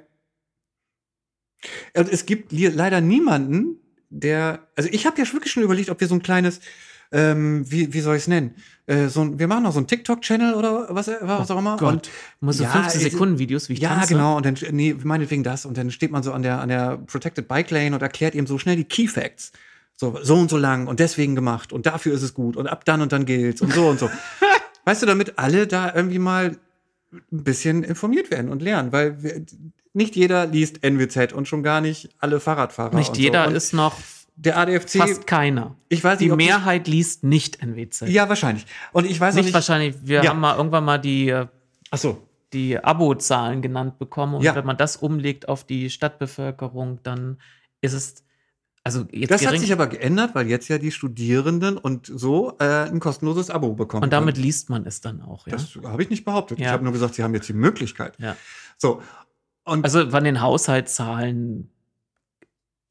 [1.95, 3.77] Und es gibt leider niemanden,
[4.09, 4.67] der.
[4.75, 6.59] Also ich habe ja wirklich schon überlegt, ob wir so ein kleines,
[7.11, 8.55] ähm, wie, wie soll ich es nennen?
[8.87, 11.77] Äh, so ein, wir machen noch so einen TikTok-Channel oder was, was auch immer.
[11.77, 11.93] Gott.
[11.93, 12.09] Und
[12.39, 14.13] Muss so Ja, 15 es- Sekunden Videos, wie ich ja, tanze.
[14.13, 14.37] genau.
[14.37, 15.65] Und dann, nee, meinetwegen das.
[15.65, 18.47] Und dann steht man so an der, an der Protected Bike Lane und erklärt ihm
[18.47, 19.51] so schnell die Key Facts.
[19.97, 22.85] So, so und so lang und deswegen gemacht und dafür ist es gut und ab
[22.85, 24.09] dann und dann gilt's und so und so.
[24.85, 26.57] weißt du, damit alle da irgendwie mal
[27.11, 29.45] ein bisschen informiert werden und lernen, weil wir,
[29.93, 32.95] nicht jeder liest NWZ und schon gar nicht alle Fahrradfahrer.
[32.97, 33.55] Nicht jeder so.
[33.55, 33.97] Ist noch
[34.35, 34.97] der ADFC.
[34.97, 35.75] fast keiner.
[35.89, 38.07] ich weiß nicht, Die Mehrheit liest nicht NWZ.
[38.09, 38.65] ja wahrscheinlich.
[38.91, 39.53] Und ich weiß nicht, nicht.
[39.53, 39.95] wahrscheinlich.
[40.01, 40.29] Wir Ja.
[40.31, 41.47] haben mal irgendwann mal die, äh,
[41.91, 42.27] Ach so.
[42.53, 44.35] die Abozahlen genannt bekommen.
[44.35, 44.55] Und Ja.
[44.55, 47.39] wenn man das umlegt auf die Stadtbevölkerung, dann
[47.81, 48.23] ist es,
[48.83, 52.55] also jetzt Das hat gering, sich aber geändert, weil jetzt ja die Studierenden und so
[52.59, 54.03] äh, ein kostenloses Abo bekommen.
[54.03, 54.45] und damit können.
[54.45, 55.53] liest man es dann auch, ja.
[55.53, 56.57] Das habe ich nicht behauptet.
[56.59, 56.71] Ich Ja.
[56.71, 58.15] habe nur gesagt, sie haben jetzt die Möglichkeit.
[58.19, 58.35] Ja.
[58.77, 59.01] So.
[59.65, 61.69] Und Also von den Haushaltszahlen,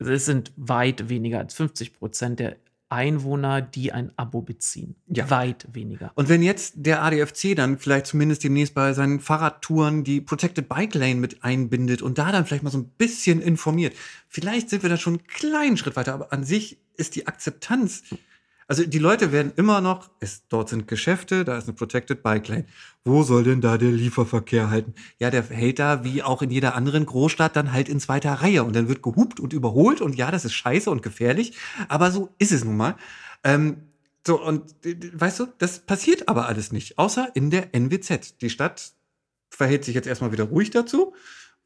[0.01, 2.57] es sind weit weniger als 50 Prozent der
[2.91, 4.97] Einwohner, die ein Abo beziehen.
[5.07, 5.31] Ja.
[5.31, 6.11] Weit weniger.
[6.17, 10.95] Und wenn jetzt der ADFC dann vielleicht zumindest demnächst bei seinen Fahrradtouren die Protected Bike
[10.95, 13.95] Lane mit einbindet und da dann vielleicht mal so ein bisschen informiert,
[14.29, 18.03] vielleicht sind wir dann schon einen kleinen Schritt weiter, aber an sich ist die Akzeptanz,
[18.71, 22.47] also die Leute werden immer noch, es, dort sind Geschäfte, da ist eine Protected Bike
[22.47, 22.67] Lane.
[23.05, 24.95] Wo soll denn da der Lieferverkehr halten?
[25.19, 28.63] Ja, der hält da wie auch in jeder anderen Großstadt dann halt in zweiter Reihe
[28.63, 32.29] und dann wird gehupt und überholt und ja, das ist scheiße und gefährlich, aber so
[32.39, 32.95] ist es nun mal.
[33.43, 33.89] Ähm,
[34.25, 38.41] so, und d- weißt du, das passiert aber alles nicht, außer in der NWZ.
[38.41, 38.93] Die Stadt
[39.51, 41.13] verhält sich jetzt erstmal wieder ruhig dazu,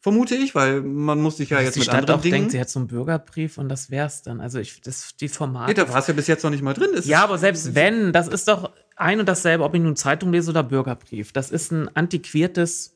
[0.05, 2.35] vermute ich, weil man muss sich ja jetzt die mit Stadt anderen auch Dingen.
[2.35, 4.43] denkt, sie hat so einen Bürgerbrief und das wär's dann.
[4.43, 5.70] Also ich, das, die Formate.
[5.70, 6.90] nee, da war es ja bis jetzt noch nicht mal drin.
[6.94, 10.31] Es Ja, aber selbst wenn, das ist doch ein und dasselbe, ob ich nun Zeitung
[10.31, 11.32] lese oder Bürgerbrief.
[11.32, 12.93] Das ist ein antiquiertes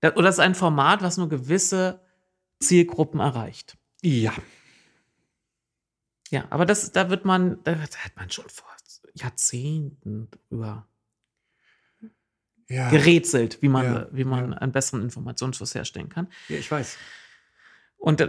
[0.00, 2.00] Da, oder es ist ein Format, was nur gewisse
[2.58, 3.78] Zielgruppen erreicht.
[4.02, 4.32] Ja.
[6.30, 8.66] Ja, aber das, da wird man, da hat man schon vor
[9.14, 10.88] Jahrzehnten drüber
[12.68, 12.88] Ja.
[12.90, 16.28] gerätselt, wie man, Ja, wie man einen besseren Informationsfluss herstellen kann.
[16.48, 16.96] ja, ich weiß.
[17.98, 18.28] Und äh,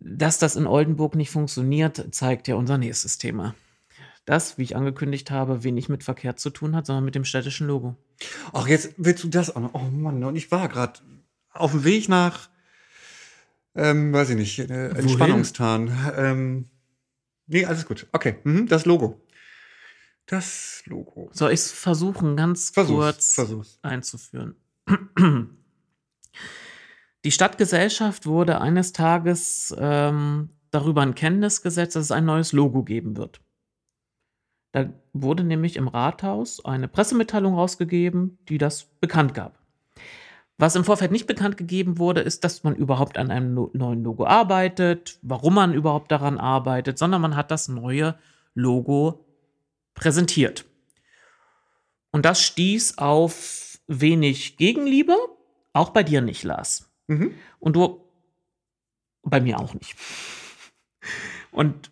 [0.00, 3.54] dass das in Oldenburg nicht funktioniert, zeigt ja unser nächstes Thema.
[4.24, 7.66] Das, wie ich angekündigt habe, wenig mit Verkehr zu tun hat, sondern mit dem städtischen
[7.66, 7.96] Logo.
[8.52, 9.74] Ach, jetzt willst du das auch noch.
[9.74, 11.00] Oh Mann, und ich war gerade
[11.52, 12.48] auf dem Weg nach,
[13.74, 15.90] ähm, weiß ich nicht, äh, Entspannungstan.
[16.16, 16.68] Ähm,
[17.46, 18.06] nee, alles gut.
[18.12, 19.20] Okay, mhm, das Logo.
[20.26, 21.30] Das Logo.
[21.32, 23.78] Soll ich es versuchen, ganz Versuch's, kurz versuch's.
[23.82, 24.56] einzuführen?
[27.24, 32.82] Die Stadtgesellschaft wurde eines Tages ähm, darüber in Kenntnis gesetzt, dass es ein neues Logo
[32.82, 33.40] geben wird.
[34.72, 39.58] Da wurde nämlich im Rathaus eine Pressemitteilung rausgegeben, die das bekannt gab.
[40.58, 44.02] Was im Vorfeld nicht bekannt gegeben wurde, ist, dass man überhaupt an einem no neuen
[44.02, 48.16] Logo arbeitet, warum man überhaupt daran arbeitet, sondern man hat das neue
[48.54, 49.26] Logo
[49.94, 50.64] präsentiert.
[52.10, 55.16] Und das stieß auf wenig Gegenliebe,
[55.72, 56.90] auch bei dir nicht, Lars.
[57.06, 57.34] Mhm.
[57.58, 58.04] Und du,
[59.22, 59.96] bei mir auch nicht.
[61.50, 61.90] Und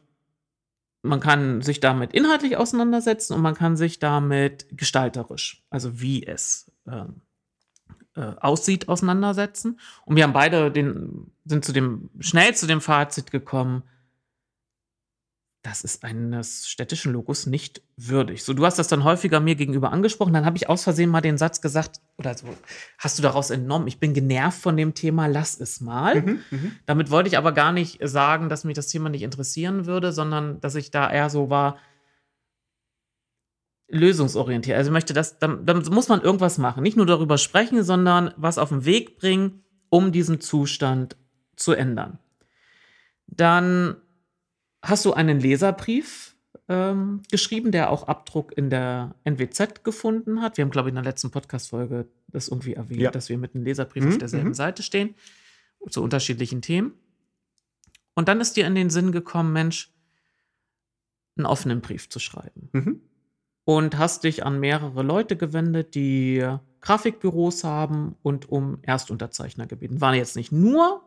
[1.03, 6.71] man kann sich damit inhaltlich auseinandersetzen und man kann sich damit gestalterisch, also wie es
[6.87, 7.23] ähm,
[8.17, 9.81] äh, aussieht, auseinandersetzen.
[10.05, 13.83] Und wir haben beide den, sind zu dem, schnell zu dem Fazit gekommen,
[15.63, 18.45] das ist eines städtischen Logos nicht würdig.
[18.45, 21.21] So, du hast das dann häufiger mir gegenüber angesprochen, dann habe ich aus Versehen mal
[21.21, 22.47] den Satz gesagt, oder so,
[22.99, 26.23] hast du daraus entnommen, ich bin genervt von dem Thema, lass es mal.
[26.23, 26.41] Mhm.
[26.51, 26.73] Mhm.
[26.87, 30.61] Damit wollte ich aber gar nicht sagen, dass mich das Thema nicht interessieren würde, sondern
[30.61, 31.77] dass ich da eher so war,
[33.89, 34.79] lösungsorientiert.
[34.79, 36.83] Also ich möchte das, dann, dann muss man irgendwas machen.
[36.83, 41.17] Nicht nur darüber sprechen, sondern was auf den Weg bringen, um diesen Zustand
[41.57, 42.19] zu ändern.
[43.27, 43.97] Dann
[44.83, 46.37] hast du einen Leserbrief
[46.69, 50.57] ähm, geschrieben, der auch Abdruck in der NWZ gefunden hat.
[50.57, 53.11] Wir haben, glaube ich, in der letzten Podcast-Folge das irgendwie erwähnt, Ja.
[53.11, 54.55] dass wir mit einem Leserbrief Mhm, auf derselben mhm.
[54.55, 55.15] Seite stehen,
[55.89, 56.95] zu unterschiedlichen Themen.
[58.15, 59.93] Und dann ist dir in den Sinn gekommen, Mensch,
[61.37, 63.01] einen offenen Brief zu schreiben Mhm.
[63.65, 66.47] und hast dich an mehrere Leute gewendet, die
[66.81, 70.01] Grafikbüros haben und um Erstunterzeichner gebeten.
[70.01, 71.03] Waren jetzt nicht nur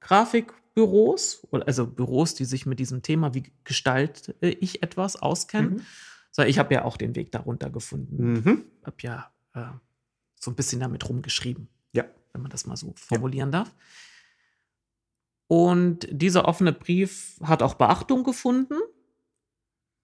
[0.00, 5.86] Grafikbüros, also Büros, die sich mit diesem Thema, wie gestalte ich etwas, auskennen, Mhm.
[6.30, 8.32] sondern ich habe ja auch den Weg darunter gefunden.
[8.34, 8.64] Mhm.
[8.84, 9.64] Habe ja äh,
[10.40, 12.04] so ein bisschen damit rumgeschrieben, Ja.
[12.32, 13.74] wenn man das mal so formulieren darf.
[15.46, 18.74] Und dieser offene Brief hat auch Beachtung gefunden,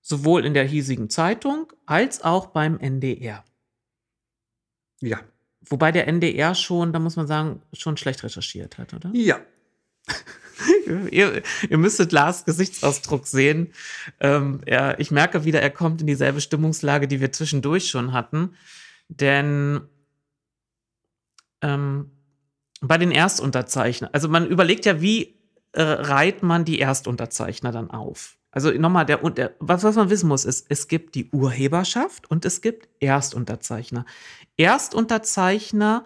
[0.00, 3.44] sowohl in der hiesigen Zeitung als auch beim NDR.
[5.00, 5.20] Ja.
[5.66, 9.10] Wobei der NDR schon, da muss man sagen, schon schlecht recherchiert hat, oder?
[9.14, 9.38] Ja.
[11.10, 13.72] ihr, ihr müsstet Lars Gesichtsausdruck sehen.
[14.20, 18.56] Ähm, er, ich merke wieder, er kommt in dieselbe Stimmungslage, die wir zwischendurch schon hatten.
[19.08, 19.82] Denn
[21.62, 22.10] ähm,
[22.80, 25.38] bei den Erstunterzeichnern, also man überlegt ja, wie
[25.72, 28.36] äh, reiht man die Erstunterzeichner dann auf?
[28.50, 32.44] Also nochmal, der, der, was, was man wissen muss, ist, es gibt die Urheberschaft und
[32.44, 34.04] es gibt Erstunterzeichner.
[34.56, 36.04] Erstunterzeichner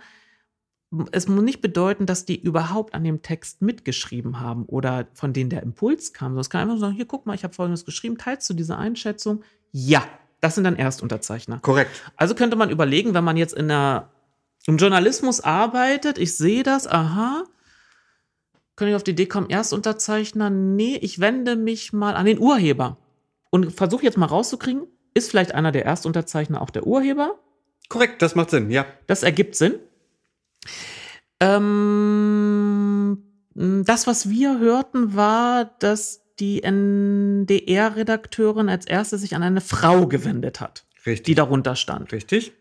[1.12, 5.51] es muss nicht bedeuten, dass die überhaupt an dem Text mitgeschrieben haben oder von denen
[5.51, 6.28] der Impuls kam.
[6.28, 8.77] sondern Es kann einfach sagen, hier, guck mal, ich habe Folgendes geschrieben, teilst du diese
[8.77, 9.43] Einschätzung?
[9.70, 10.02] Ja,
[10.40, 11.59] das sind dann Erstunterzeichner.
[11.60, 11.90] Korrekt.
[12.16, 14.10] Also könnte man überlegen, wenn man jetzt in der,
[14.66, 17.44] im Journalismus arbeitet, ich sehe das, aha,
[18.77, 20.48] könnte ich auf die Idee kommen, Erstunterzeichner?
[20.48, 22.97] Nee, ich wende mich mal an den Urheber
[23.51, 27.39] und versuche jetzt mal rauszukriegen, ist vielleicht einer der Erstunterzeichner auch der Urheber?
[27.89, 28.86] Korrekt, das macht Sinn, ja.
[29.06, 29.74] Das ergibt Sinn.
[31.40, 33.23] Ähm,
[33.55, 40.61] das, was wir hörten, war, dass die NDR-Redakteurin als erste sich an eine Frau gewendet
[40.61, 41.24] hat, Richtig.
[41.27, 42.12] die darunter stand.
[42.12, 42.53] Richtig.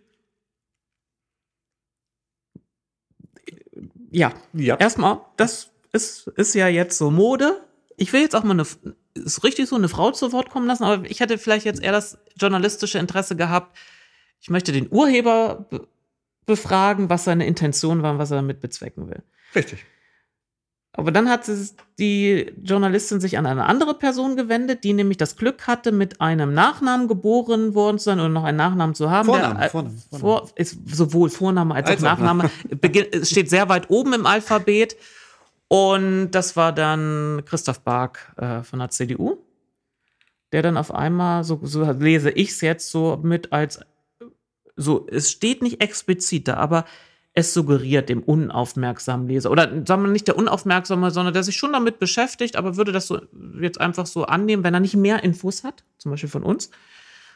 [4.10, 4.78] Ja, Ja.
[4.78, 7.62] erstmal, das ist, ist ja jetzt so Mode.
[7.98, 8.66] Ich will jetzt auch mal eine,
[9.16, 11.92] ist richtig so, eine Frau zu Wort kommen lassen, aber ich hätte vielleicht jetzt eher
[11.92, 13.78] das journalistische Interesse gehabt.
[14.40, 15.88] Ich möchte den Urheber be
[16.48, 19.22] befragen, was seine Intention war und was er damit bezwecken will.
[19.54, 19.86] Richtig.
[20.94, 25.36] Aber dann hat es die Journalistin sich an eine andere Person gewendet, die nämlich das
[25.36, 29.28] Glück hatte, mit einem Nachnamen geboren worden zu sein oder noch einen Nachnamen zu haben.
[29.28, 32.50] Vornamen, der, äh, Vornamen, Vor, ist sowohl Vorname als, Als auch Nachname.
[33.12, 34.98] Es steht sehr weit oben im Alphabet.
[35.68, 39.38] Und das war dann Christoph Bark äh, von der CDU,
[40.52, 43.82] der dann auf einmal, so, so lese ich es jetzt so mit als,
[44.78, 46.86] so, es steht nicht explizit da, aber
[47.34, 51.74] es suggeriert dem unaufmerksamen Leser oder sagen wir nicht der unaufmerksame, sondern der sich schon
[51.74, 53.22] damit beschäftigt, aber würde das so
[53.60, 56.72] jetzt einfach so annehmen, wenn er nicht mehr Infos hat, zum Beispiel von uns.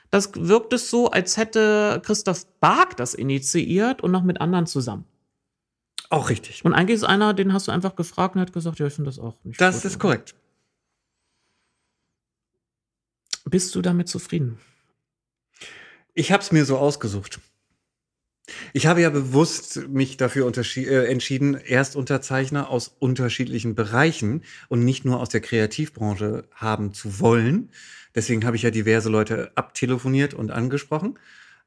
[0.09, 5.05] Das wirkt es so, als hätte Christoph Bark das initiiert und noch mit anderen zusammen.
[6.09, 6.65] Auch richtig.
[6.65, 9.09] Und eigentlich ist einer, den hast du einfach gefragt und hat gesagt, ja, ich finde
[9.09, 10.35] das auch nicht Das gut, ist korrekt.
[13.45, 14.59] Bist du damit zufrieden?
[16.14, 17.40] Ich habe es mir so ausgesucht.
[18.74, 25.20] Ich habe ja bewusst mich dafür äh, entschieden, Erstunterzeichner aus unterschiedlichen Bereichen und nicht nur
[25.20, 27.70] aus der Kreativbranche haben zu wollen.
[28.14, 31.18] Deswegen habe ich ja diverse Leute abtelefoniert und angesprochen,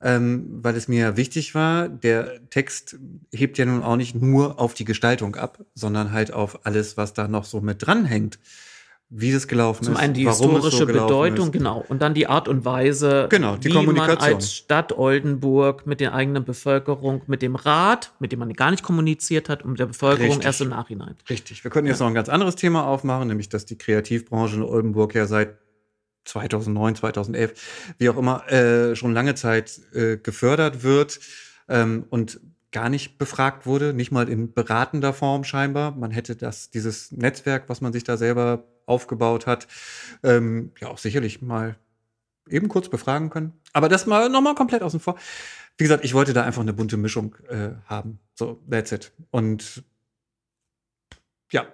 [0.02, 2.98] ähm, weil es mir wichtig war, der Text
[3.32, 7.14] hebt ja nun auch nicht nur auf die Gestaltung ab, sondern halt auf alles, was
[7.14, 8.38] da noch so mit dranhängt
[9.10, 10.00] wie es gelaufen Zum ist.
[10.00, 11.52] einen die historische so Bedeutung, ist.
[11.52, 11.84] genau.
[11.88, 14.18] Und dann die Art und Weise, genau, die wie Kommunikation.
[14.18, 18.70] man als Stadt Oldenburg mit der eigenen Bevölkerung, mit dem Rat, mit dem man gar
[18.70, 20.46] nicht kommuniziert hat, und mit der Bevölkerung Richtig.
[20.46, 21.16] erst im Nachhinein.
[21.28, 21.62] Richtig.
[21.62, 22.04] Wir können jetzt ja.
[22.04, 25.58] noch ein ganz anderes Thema aufmachen, nämlich, dass die Kreativbranche in Oldenburg ja seit
[26.24, 31.20] 2009, 2011, wie auch immer, äh, schon lange Zeit äh, gefördert wird
[31.68, 32.40] ähm, und
[32.74, 35.92] gar nicht befragt wurde, nicht mal in beratender Form scheinbar.
[35.92, 39.68] Man hätte das, dieses Netzwerk, was man sich da selber aufgebaut hat,
[40.24, 41.76] ähm, ja auch sicherlich mal
[42.48, 43.52] eben kurz befragen können.
[43.72, 45.16] Aber das mal nochmal komplett außen vor.
[45.78, 48.18] Wie gesagt, ich wollte da einfach eine bunte Mischung äh, haben.
[48.34, 49.12] So, that's it.
[49.30, 49.84] Und
[51.52, 51.66] ja.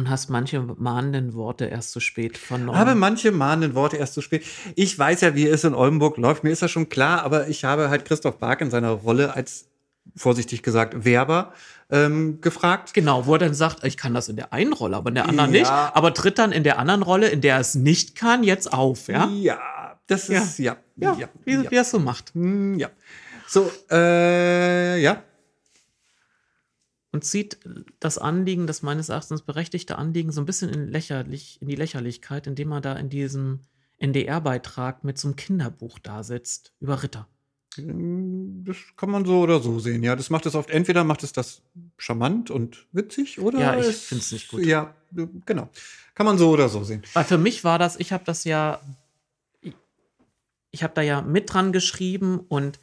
[0.00, 2.78] Und hast manche mahnenden Worte erst zu spät vernommen.
[2.78, 4.46] Habe manche mahnenden Worte erst zu spät.
[4.74, 6.42] Ich weiß ja, wie es in Oldenburg läuft.
[6.42, 9.68] Mir ist das schon klar, aber ich habe halt Christoph Bark in seiner Rolle als
[10.16, 11.52] vorsichtig gesagt, Werber
[11.90, 12.94] ähm, gefragt.
[12.94, 15.28] Genau, wo er dann sagt, ich kann das in der einen Rolle, aber in der
[15.28, 15.60] anderen ja.
[15.60, 15.70] nicht.
[15.70, 19.08] Aber tritt dann in der anderen Rolle, in der er es nicht kann, jetzt auf,
[19.08, 19.28] ja?
[19.28, 21.70] Ja, das ist, ja, ja, ja, wie, ja.
[21.70, 22.32] wie er es so macht.
[22.32, 22.88] Hm, ja.
[23.46, 25.22] So, äh, ja.
[27.12, 27.58] Und zieht
[27.98, 32.46] das Anliegen, das meines Erachtens berechtigte Anliegen, so ein bisschen in, lächerlich, in die Lächerlichkeit,
[32.46, 33.60] indem er da in diesem
[33.98, 37.26] NDR-Beitrag mit so einem Kinderbuch da sitzt über Ritter.
[37.78, 40.16] Ähm, das kann man so oder so sehen, ja.
[40.16, 41.62] Das macht es oft, entweder macht es das
[41.98, 43.60] charmant und witzig oder.
[43.60, 44.64] Ja, ich finde es nicht gut.
[44.64, 44.94] Ja,
[45.46, 45.68] genau.
[46.14, 47.02] Kann man so oder so sehen.
[47.12, 48.80] Weil für mich war das, ich habe das ja,
[50.70, 52.78] ich habe da ja mit dran geschrieben und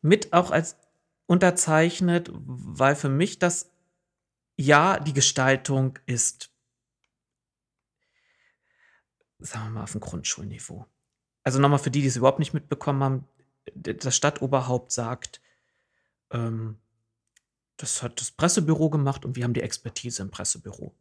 [0.00, 0.76] mit auch als
[1.28, 3.70] unterzeichnet, weil für mich das,
[4.56, 6.50] ja, die Gestaltung ist,
[9.38, 10.86] sagen wir mal, auf dem Grundschulniveau.
[11.44, 13.28] Also nochmal für die, die es überhaupt nicht mitbekommen haben,
[13.74, 15.42] das Stadtoberhaupt sagt,
[16.30, 16.78] ähm,
[17.76, 20.94] das hat das Pressebüro gemacht und wir haben die Expertise im Pressebüro.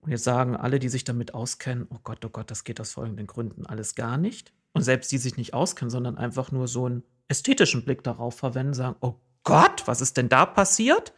[0.00, 2.92] Und jetzt sagen alle, die sich damit auskennen, oh Gott, oh Gott, das geht aus
[2.92, 4.54] folgenden Gründen alles gar nicht.
[4.72, 8.74] Und selbst die sich nicht auskennen, sondern einfach nur so einen ästhetischen Blick darauf verwenden,
[8.74, 9.16] sagen, oh
[9.46, 11.14] Gott, was ist denn da passiert?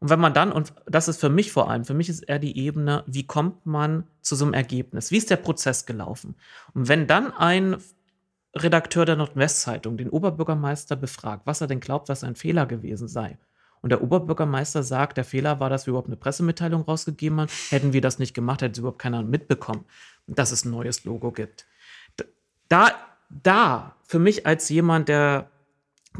[0.00, 2.38] Und wenn man dann, und das ist für mich vor allem, für mich ist eher
[2.38, 5.10] die Ebene, wie kommt man zu so einem Ergebnis?
[5.10, 6.36] Wie ist der Prozess gelaufen?
[6.74, 7.78] Und wenn dann ein
[8.54, 13.38] Redakteur der Nordwestzeitung den Oberbürgermeister befragt, was er denn glaubt, was ein Fehler gewesen sei.
[13.80, 17.50] Und der Oberbürgermeister sagt, der Fehler war, dass wir überhaupt eine Pressemitteilung rausgegeben haben.
[17.70, 19.84] Hätten wir das nicht gemacht, hätte es überhaupt keiner mitbekommen,
[20.26, 21.66] dass es ein neues Logo gibt.
[22.68, 22.90] Da,
[23.30, 25.48] da, für mich als jemand, der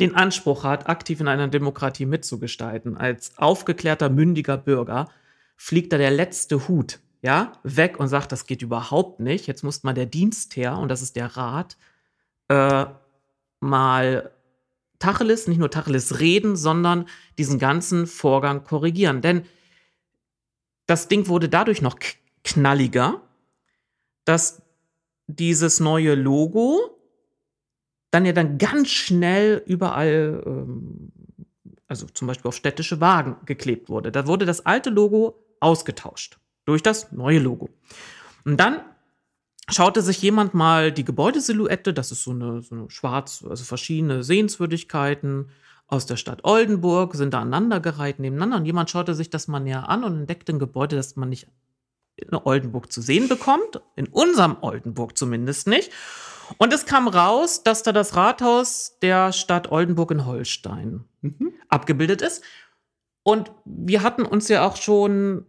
[0.01, 5.09] den Anspruch hat, aktiv in einer Demokratie mitzugestalten, als aufgeklärter, mündiger Bürger,
[5.57, 9.47] fliegt da der letzte Hut, ja, weg und sagt, das geht überhaupt nicht.
[9.47, 11.77] Jetzt muss mal der Dienst her, und das ist der Rat,
[12.49, 12.87] äh,
[13.61, 14.31] mal
[14.99, 17.07] Tacheles, nicht nur Tacheles reden, sondern
[17.37, 19.21] diesen ganzen Vorgang korrigieren.
[19.21, 19.45] Denn
[20.87, 21.99] das Ding wurde dadurch noch
[22.45, 23.21] knalliger,
[24.25, 24.63] dass
[25.27, 26.98] dieses neue Logo
[28.11, 31.13] dann ja dann ganz schnell überall, ähm,
[31.87, 34.13] also zum Beispiel auf städtische Wagen geklebt wurde.
[34.13, 37.71] Da wurde das alte Logo ausgetauscht durch das neue Logo.
[38.45, 38.81] Und dann
[39.71, 44.23] schaute sich jemand mal die Gebäudesilhouette, das ist so eine, so eine schwarz, also verschiedene
[44.23, 45.51] Sehenswürdigkeiten
[45.87, 49.89] aus der Stadt Oldenburg, sind da aneinandergereiht nebeneinander und jemand schaute sich das mal näher
[49.89, 51.49] an und entdeckte ein Gebäude, das man nicht
[52.17, 55.91] in Oldenburg zu sehen bekommt, in unserem Oldenburg zumindest nicht.
[56.57, 61.53] Und es kam raus, dass da das Rathaus der Stadt Oldenburg in Holstein mhm.
[61.69, 62.43] abgebildet ist.
[63.23, 65.45] Und wir hatten uns ja auch schon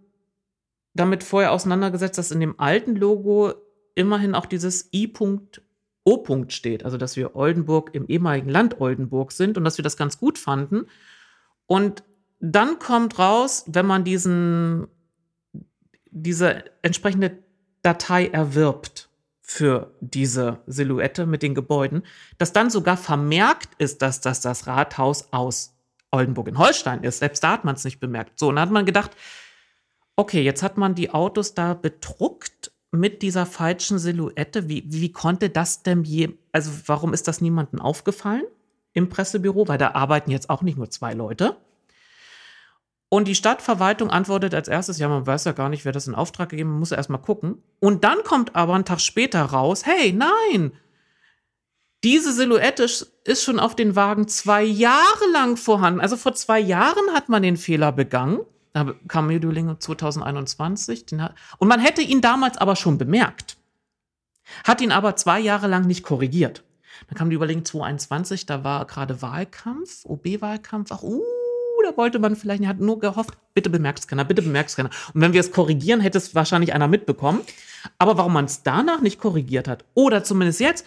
[0.94, 3.54] damit vorher auseinandergesetzt, dass in dem alten Logo
[3.96, 6.46] immerhin auch dieses I.O.
[6.50, 10.20] steht, also dass wir Oldenburg im ehemaligen Land Oldenburg sind und dass wir das ganz
[10.20, 10.88] gut fanden.
[11.68, 12.04] Und
[12.40, 14.88] dann kommt raus, wenn man diesen,
[16.10, 17.38] diese entsprechende
[17.82, 19.09] Datei erwirbt
[19.50, 22.04] für diese Silhouette mit den Gebäuden,
[22.38, 25.74] dass dann sogar vermerkt ist, dass das das Rathaus aus
[26.12, 27.18] Oldenburg in Holstein ist.
[27.18, 28.38] Selbst da hat man es nicht bemerkt.
[28.38, 29.10] So, und dann hat man gedacht,
[30.16, 34.70] okay, jetzt hat man die Autos da bedruckt mit dieser falschen Silhouette.
[34.70, 38.44] Wie, wie konnte das denn je, also warum ist das niemandem aufgefallen
[38.94, 39.68] im Pressebüro?
[39.68, 41.58] Weil da arbeiten jetzt auch nicht nur zwei Leute.
[43.10, 46.14] Und die Stadtverwaltung antwortet als erstes, ja, man weiß ja gar nicht, wer das in
[46.14, 47.64] Auftrag gegeben hat, man muss ja erstmal gucken.
[47.80, 50.74] Und dann kommt aber ein Tag später raus, hey, nein,
[52.04, 56.00] diese Silhouette ist schon auf den Wagen zwei Jahre lang vorhanden.
[56.00, 58.40] Also vor zwei Jahren hat man den Fehler begangen.
[58.72, 61.06] Da kam Mediolinge 2021.
[61.18, 63.58] Hat, und man hätte ihn damals aber schon bemerkt.
[64.64, 66.64] Hat ihn aber zwei Jahre lang nicht korrigiert.
[67.08, 70.92] Dann kam die Überlegung 2021, da war gerade Wahlkampf, OB-Wahlkampf.
[70.92, 71.22] Ach, uh,
[71.84, 74.90] da wollte man vielleicht, hat nur gehofft, bitte bemerkt es keiner, bitte bemerkt es keiner.
[75.14, 77.42] Und wenn wir es korrigieren, hätte es wahrscheinlich einer mitbekommen.
[77.98, 80.86] Aber warum man es danach nicht korrigiert hat, oder zumindest jetzt,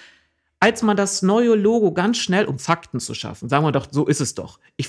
[0.60, 4.06] als man das neue Logo ganz schnell, um Fakten zu schaffen, sagen wir doch, so
[4.06, 4.60] ist es doch.
[4.76, 4.88] Ich,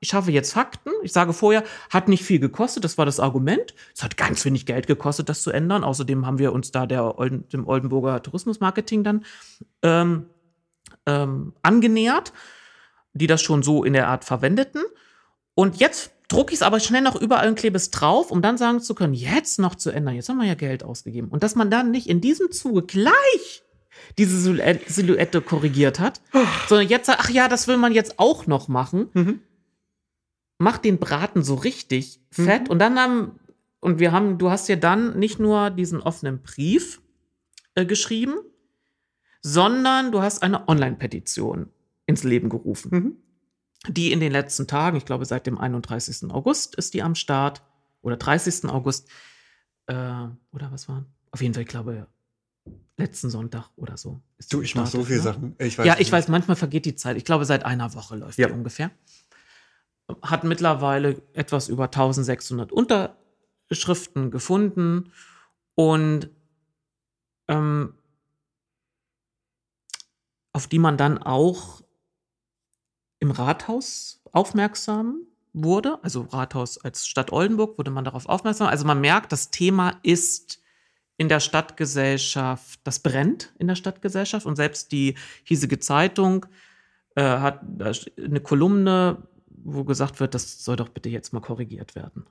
[0.00, 0.90] ich schaffe jetzt Fakten.
[1.02, 3.74] Ich sage vorher, hat nicht viel gekostet, das war das Argument.
[3.94, 5.84] Es hat ganz wenig Geld gekostet, das zu ändern.
[5.84, 7.14] Außerdem haben wir uns da der
[7.52, 9.24] dem Oldenburger Tourismusmarketing dann
[9.82, 10.26] ähm,
[11.06, 12.32] ähm, angenähert,
[13.12, 14.82] die das schon so in der Art verwendeten.
[15.60, 18.56] Und jetzt drucke ich es aber schnell noch überall und klebe es drauf, um dann
[18.56, 20.14] sagen zu können, jetzt noch zu ändern.
[20.14, 21.28] Jetzt haben wir ja Geld ausgegeben.
[21.28, 23.62] Und dass man dann nicht in diesem Zuge gleich
[24.16, 26.38] diese Silhouette korrigiert hat, oh.
[26.66, 29.10] sondern jetzt sagt, ach ja, das will man jetzt auch noch machen.
[29.12, 29.40] Mhm.
[30.56, 32.62] Macht den Braten so richtig fett.
[32.62, 32.70] Mhm.
[32.70, 33.38] Und dann haben,
[33.80, 37.02] und wir haben, du hast ja dann nicht nur diesen offenen Brief
[37.74, 38.36] äh, geschrieben,
[39.42, 41.68] sondern du hast eine Online-Petition
[42.06, 42.90] ins Leben gerufen.
[42.90, 43.16] Mhm.
[43.88, 46.30] Die in den letzten Tagen, ich glaube seit dem 31.
[46.30, 47.62] August ist die am Start,
[48.02, 48.66] oder 30.
[48.66, 49.08] August,
[49.86, 51.04] äh, oder was war?
[51.30, 52.06] Auf jeden Fall, ich glaube,
[52.96, 54.20] letzten Sonntag oder so.
[54.50, 55.22] du, ich mache so viele ne?
[55.22, 55.56] Sachen.
[55.58, 56.12] Ich weiß ja, ich nicht.
[56.12, 57.16] weiß, manchmal vergeht die Zeit.
[57.16, 58.48] Ich glaube, seit einer Woche läuft ja.
[58.48, 58.90] die ungefähr.
[60.22, 65.12] Hat mittlerweile etwas über 1600 Unterschriften gefunden
[65.74, 66.28] und
[67.48, 67.94] ähm,
[70.52, 71.80] auf die man dann auch
[73.20, 75.20] im Rathaus aufmerksam
[75.52, 75.98] wurde.
[76.02, 78.68] Also Rathaus als Stadt Oldenburg wurde man darauf aufmerksam.
[78.68, 80.60] Also man merkt, das Thema ist
[81.16, 86.46] in der Stadtgesellschaft, das brennt in der Stadtgesellschaft und selbst die hiesige Zeitung
[87.14, 87.60] äh, hat
[88.16, 92.26] eine Kolumne, wo gesagt wird, das soll doch bitte jetzt mal korrigiert werden.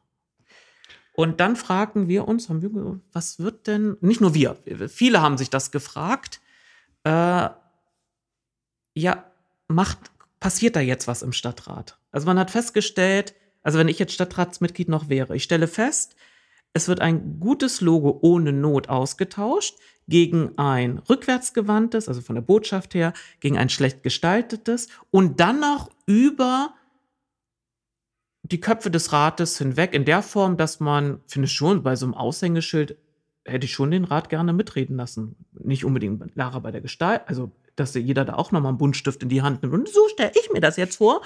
[1.13, 4.57] Und dann fragen wir uns, haben wir, was wird denn, nicht nur wir,
[4.87, 6.39] viele haben sich das gefragt,
[7.03, 7.49] äh,
[8.95, 9.25] ja,
[9.67, 11.97] macht, passiert da jetzt was im Stadtrat?
[12.11, 16.15] Also man hat festgestellt, also wenn ich jetzt Stadtratsmitglied noch wäre, ich stelle fest,
[16.73, 22.93] es wird ein gutes Logo ohne Not ausgetauscht gegen ein rückwärtsgewandtes, also von der Botschaft
[22.93, 26.73] her, gegen ein schlecht gestaltetes und dann noch über
[28.43, 32.05] die Köpfe des Rates hinweg in der Form, dass man, finde ich schon, bei so
[32.05, 32.97] einem Aushängeschild
[33.45, 35.35] hätte ich schon den Rat gerne mitreden lassen.
[35.53, 39.29] Nicht unbedingt Lara bei der Gestalt, also dass jeder da auch nochmal einen Buntstift in
[39.29, 39.73] die Hand nimmt.
[39.73, 41.21] Und so stelle ich mir das jetzt vor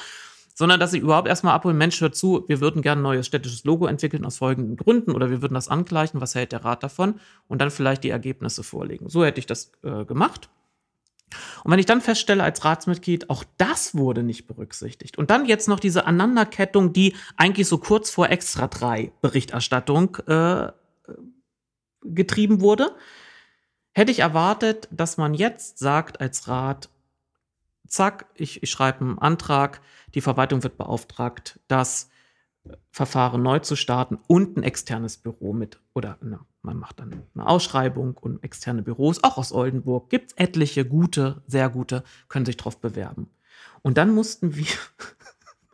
[0.56, 3.64] sondern dass sie überhaupt erstmal abholen, Mensch, hört zu, wir würden gerne ein neues städtisches
[3.64, 7.16] Logo entwickeln aus folgenden Gründen oder wir würden das angleichen, was hält der Rat davon
[7.48, 9.10] und dann vielleicht die Ergebnisse vorlegen.
[9.10, 10.50] So hätte ich das äh, gemacht.
[11.64, 15.18] Und wenn ich dann feststelle als Ratsmitglied, auch das wurde nicht berücksichtigt.
[15.18, 20.72] Und dann jetzt noch diese Aneinanderkettung, die eigentlich so kurz vor Extra 3 Berichterstattung äh,
[22.04, 22.92] getrieben wurde,
[23.94, 26.90] hätte ich erwartet, dass man jetzt sagt als Rat,
[27.88, 29.82] zack, ich, ich schreibe einen Antrag,
[30.15, 32.10] die Verwaltung wird beauftragt, das
[32.91, 37.45] Verfahren neu zu starten und ein externes Büro mit, oder na, man macht dann eine
[37.45, 42.57] Ausschreibung und externe Büros, auch aus Oldenburg, gibt es etliche gute, sehr gute, können sich
[42.57, 43.30] drauf bewerben.
[43.82, 44.65] Und dann mussten wir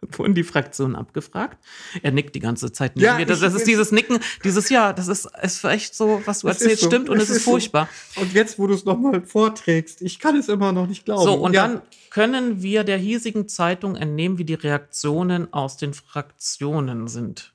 [0.11, 1.57] wurden die Fraktionen abgefragt.
[2.01, 3.25] Er nickt die ganze Zeit ja, mir.
[3.25, 6.81] Das, das ist dieses Nicken, dieses Ja, das ist, ist echt so, was du erzählst,
[6.81, 6.87] so.
[6.87, 7.89] stimmt und es, es ist, ist, furchtbar.
[8.15, 8.21] So.
[8.21, 11.23] Und jetzt, wo du es nochmal vorträgst, ich kann es immer noch nicht glauben.
[11.23, 11.67] So, und ja.
[11.67, 17.53] dann können wir der hiesigen Zeitung entnehmen, wie die Reaktionen aus den Fraktionen sind.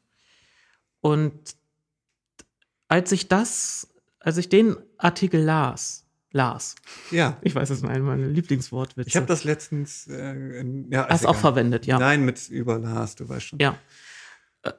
[1.01, 1.57] Und
[2.89, 3.89] als ich das,
[4.21, 6.04] als ich den Artikel las,
[6.35, 6.75] Lars.
[7.11, 7.39] Ja.
[7.43, 9.09] Ich weiß, das ist meine Lieblingswortwitze.
[9.09, 10.07] Ich habe das letztens.
[10.09, 11.99] Äh, ja, Hast auch verwendet, ja.
[11.99, 13.59] Nein, mit über Lars, du weißt schon.
[13.61, 13.79] Ja.
[14.63, 14.73] Äh,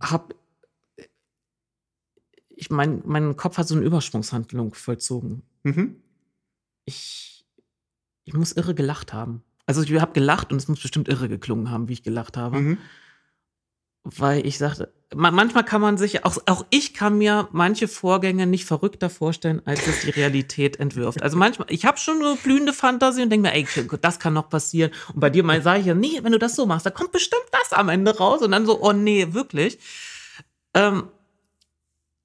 [0.00, 0.34] hab.
[2.56, 5.42] Ich mein, mein Kopf hat so eine Übersprungshandlung vollzogen.
[5.64, 6.00] Mhm.
[6.84, 7.44] Ich,
[8.22, 9.42] ich muss irre gelacht haben.
[9.66, 12.60] Also ich habe gelacht und es muss bestimmt irre geklungen haben, wie ich gelacht habe.
[12.60, 12.78] Mhm.
[14.04, 18.66] Weil ich sagte, manchmal kann man sich, auch, auch ich kann mir manche Vorgänge nicht
[18.66, 21.22] verrückter vorstellen, als es die Realität entwirft.
[21.22, 23.66] Also manchmal, ich habe schon eine blühende Fantasie und denke mir, ey,
[24.02, 24.92] das kann noch passieren.
[25.14, 27.12] Und bei dir mal sage ich ja, nee, wenn du das so machst, da kommt
[27.12, 28.42] bestimmt das am Ende raus.
[28.42, 29.78] Und dann so, oh nee, wirklich.
[30.74, 31.08] Ähm,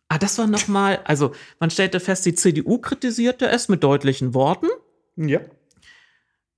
[0.09, 1.31] ah, das war noch mal, also
[1.61, 4.67] man stellte fest, die CDU kritisierte es mit deutlichen Worten.
[5.15, 5.39] Ja.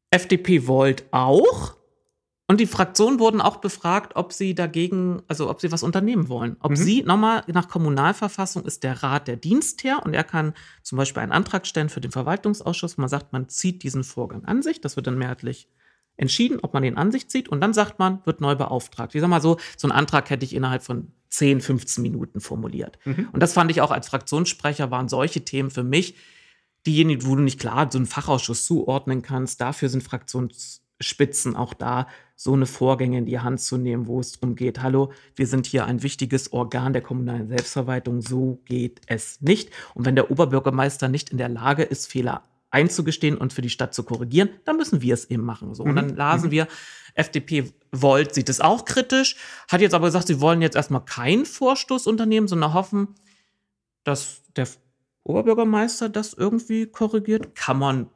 [0.10, 1.76] FDP wollte auch.
[2.52, 6.58] Und die Fraktionen wurden auch befragt, ob sie dagegen, also ob sie was unternehmen wollen.
[6.60, 6.76] Ob mhm.
[6.76, 10.54] sie, nochmal, nach Kommunalverfassung ist der Rat der Dienstherr und er kann
[10.84, 12.98] zum Beispiel einen Antrag stellen für den Verwaltungsausschuss.
[12.98, 14.82] Man sagt, man zieht diesen Vorgang an sich.
[14.82, 15.70] Das wird dann mehrheitlich
[16.18, 17.48] entschieden, ob man den an sich zieht.
[17.48, 19.16] Und dann sagt man, wird neu beauftragt.
[19.16, 23.00] Ich sag mal so, so einen Antrag hätte ich innerhalb von 10, 15 Minuten formuliert.
[23.06, 23.30] Mhm.
[23.32, 26.18] Und das fand ich auch als Fraktionssprecher waren solche Themen für mich,
[26.86, 29.62] diejenigen, wo du nicht klar so einen Fachausschuss zuordnen kannst.
[29.62, 32.08] Dafür sind Fraktionsspitzen auch da,
[32.44, 35.68] so eine Vorgänge in die Hand zu nehmen, wo es darum geht, hallo, wir sind
[35.68, 39.70] hier ein wichtiges Organ der kommunalen Selbstverwaltung, so geht es nicht.
[39.94, 43.94] Und wenn der Oberbürgermeister nicht in der Lage ist, Fehler einzugestehen und für die Stadt
[43.94, 45.76] zu korrigieren, dann müssen wir es eben machen.
[45.76, 45.84] So.
[45.84, 46.16] Und dann mhm.
[46.16, 46.52] lasen mhm.
[46.52, 46.68] wir,
[47.14, 49.36] FDP Volt sieht es auch kritisch,
[49.72, 53.10] hat jetzt aber gesagt, sie wollen jetzt erstmal keinen Vorstoß unternehmen, sondern hoffen,
[54.04, 54.68] dass der
[55.26, 57.54] Oberbürgermeister das irgendwie korrigiert.
[57.54, 58.10] Kann man,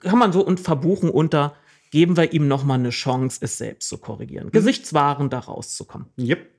[0.00, 1.56] kann man so und verbuchen unter
[1.92, 4.50] geben wir ihm noch mal eine Chance, es selbst zu korrigieren, mhm.
[4.50, 6.08] gesichtswahrend da rauszukommen.
[6.18, 6.50] Yep.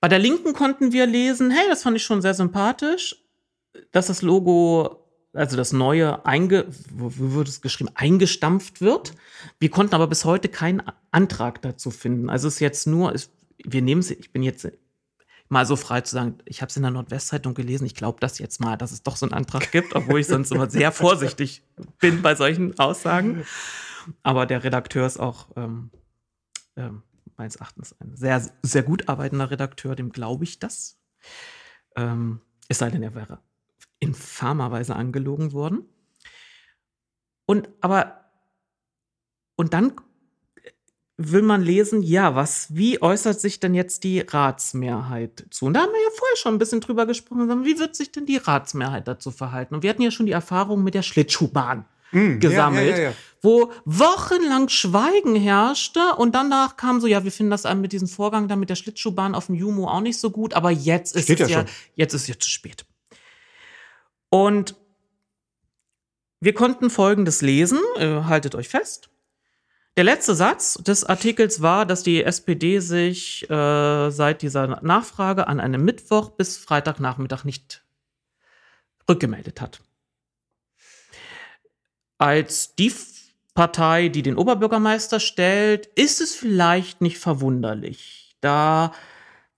[0.00, 3.16] Bei der Linken konnten wir lesen, hey, das fand ich schon sehr sympathisch,
[3.92, 9.12] dass das Logo, also das neue, einge, wie wird es geschrieben, eingestampft wird.
[9.60, 12.28] Wir konnten aber bis heute keinen Antrag dazu finden.
[12.28, 13.14] Also es ist jetzt nur,
[13.62, 14.70] wir nehmen es, ich bin jetzt
[15.50, 18.38] mal so frei zu sagen, ich habe es in der Nordwestzeitung gelesen, ich glaube das
[18.38, 21.62] jetzt mal, dass es doch so einen Antrag gibt, obwohl ich sonst immer sehr vorsichtig
[21.98, 23.44] bin bei solchen Aussagen.
[24.22, 25.90] Aber der Redakteur ist auch ähm,
[26.76, 27.02] ähm,
[27.36, 31.00] meines Erachtens ein sehr, sehr gut arbeitender Redakteur, dem glaube ich das.
[31.96, 33.40] Ähm, es sei denn, er wäre
[33.98, 35.88] infamerweise angelogen worden.
[37.46, 38.30] Und aber,
[39.56, 39.92] und dann
[41.16, 45.66] will man lesen, ja, was, wie äußert sich denn jetzt die Ratsmehrheit zu?
[45.66, 48.26] Und da haben wir ja vorher schon ein bisschen drüber gesprochen, wie wird sich denn
[48.26, 49.74] die Ratsmehrheit dazu verhalten?
[49.74, 51.84] Und wir hatten ja schon die Erfahrung mit der Schlittschuhbahn
[52.14, 53.12] mm, gesammelt, ja, ja, ja,
[53.44, 58.48] wo wochenlang Schweigen herrschte und danach kam so, ja, wir finden das mit diesem Vorgang
[58.48, 61.40] da mit der Schlittschuhbahn auf dem Jumo auch nicht so gut, aber jetzt ist Steht
[61.40, 62.86] es ja, jetzt ist es ja zu spät.
[64.30, 64.76] Und
[66.40, 69.10] wir konnten Folgendes lesen, äh, haltet euch fest.
[69.96, 75.60] Der letzte Satz des Artikels war, dass die SPD sich äh, seit dieser Nachfrage an
[75.60, 77.84] einem Mittwoch bis Freitagnachmittag nicht
[79.08, 79.80] rückgemeldet hat
[82.18, 82.92] als die
[83.54, 88.36] Partei, die den Oberbürgermeister stellt, ist es vielleicht nicht verwunderlich.
[88.40, 88.92] Da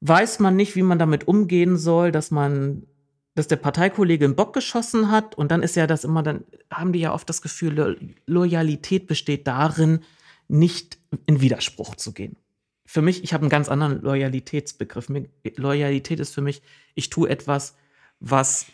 [0.00, 2.86] weiß man nicht, wie man damit umgehen soll, dass man,
[3.34, 6.92] dass der Parteikollege einen Bock geschossen hat und dann ist ja das immer, dann haben
[6.92, 10.00] die ja oft das Gefühl, Loyalität besteht darin,
[10.48, 12.36] nicht in Widerspruch zu gehen.
[12.84, 15.08] Für mich, ich habe einen ganz anderen Loyalitätsbegriff.
[15.56, 16.62] Loyalität ist für mich,
[16.94, 17.74] ich tue etwas,
[18.20, 18.66] was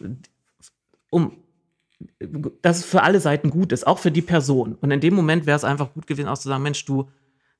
[1.08, 1.41] um
[2.62, 4.76] dass es für alle Seiten gut ist, auch für die Person.
[4.80, 7.08] Und in dem Moment wäre es einfach gut gewesen, auch zu sagen, Mensch, du,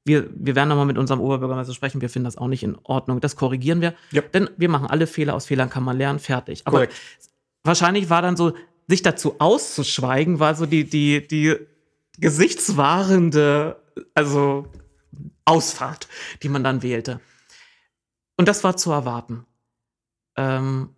[0.05, 3.21] wir, wir werden nochmal mit unserem Oberbürgermeister sprechen, wir finden das auch nicht in Ordnung.
[3.21, 3.95] Das korrigieren wir.
[4.11, 4.23] Ja.
[4.23, 6.63] Denn wir machen alle Fehler, aus Fehlern kann man lernen, fertig.
[6.65, 6.95] Aber Korrekt.
[7.65, 8.53] wahrscheinlich war dann so,
[8.89, 11.57] sich dazu auszuschweigen, war so die, die, die
[12.19, 13.77] gesichtswahrende,
[14.15, 14.67] also
[15.45, 16.09] Ausfahrt,
[16.43, 17.21] die man dann wählte.
[18.37, 19.47] Und das war zu erwarten.
[20.37, 20.91] Ähm,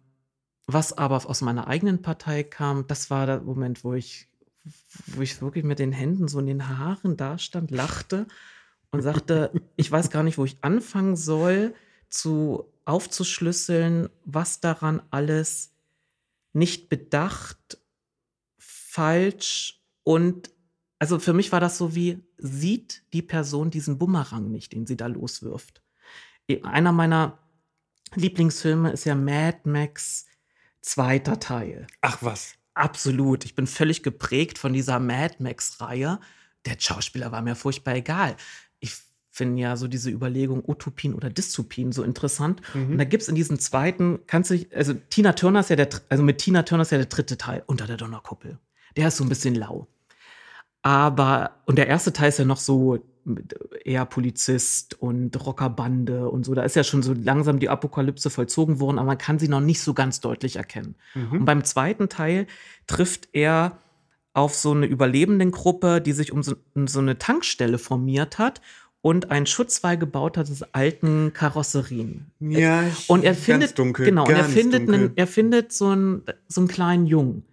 [0.67, 4.29] was aber aus meiner eigenen Partei kam, das war der Moment, wo ich,
[5.07, 8.27] wo ich wirklich mit den Händen so in den Haaren dastand, lachte
[8.91, 11.75] und sagte, ich weiß gar nicht, wo ich anfangen soll,
[12.09, 15.75] zu aufzuschlüsseln, was daran alles
[16.53, 17.79] nicht bedacht,
[18.59, 20.51] falsch und
[20.99, 24.97] also für mich war das so wie, sieht die Person diesen Bumerang nicht, den sie
[24.97, 25.83] da loswirft.
[26.63, 27.39] Einer meiner
[28.15, 30.27] Lieblingsfilme ist ja Mad Max
[30.85, 31.87] zweiter Teil.
[32.03, 32.55] Ach was.
[32.75, 33.45] Absolut.
[33.45, 36.21] Ich bin völlig geprägt von dieser Mad Max-Reihe.
[36.67, 38.37] Der Schauspieler war mir furchtbar egal.
[38.81, 38.95] Ich
[39.31, 42.61] finde ja so diese Überlegung Utopien oder Dystopien so interessant.
[42.75, 42.93] Mhm.
[42.93, 45.89] Und da gibt es in diesem zweiten, kannst du, also Tina Turner ist ja der,
[46.09, 48.59] also mit Tina Turner ist ja der dritte Teil unter der Donnerkuppel.
[48.97, 49.89] Der ist so ein bisschen lau.
[50.83, 52.99] Aber, und der erste Teil ist ja noch so
[53.85, 56.55] eher Polizist und Rockerbande und so.
[56.55, 59.61] Da ist ja schon so langsam die Apokalypse vollzogen worden, aber man kann sie noch
[59.61, 60.95] nicht so ganz deutlich erkennen.
[61.15, 61.41] Mhm.
[61.41, 62.47] Und beim zweiten Teil
[62.87, 63.79] trifft er
[64.35, 68.61] auf so eine Überlebendengruppe, die sich um so, um so eine Tankstelle formiert hat
[69.01, 72.31] und ein Schutzwall gebaut hat aus alten Karosserien.
[72.41, 76.23] Ja, Und er ganz findet, dunkel, genau, und er findet, einen, er findet so einen,
[76.49, 77.45] so einen kleinen Jungen,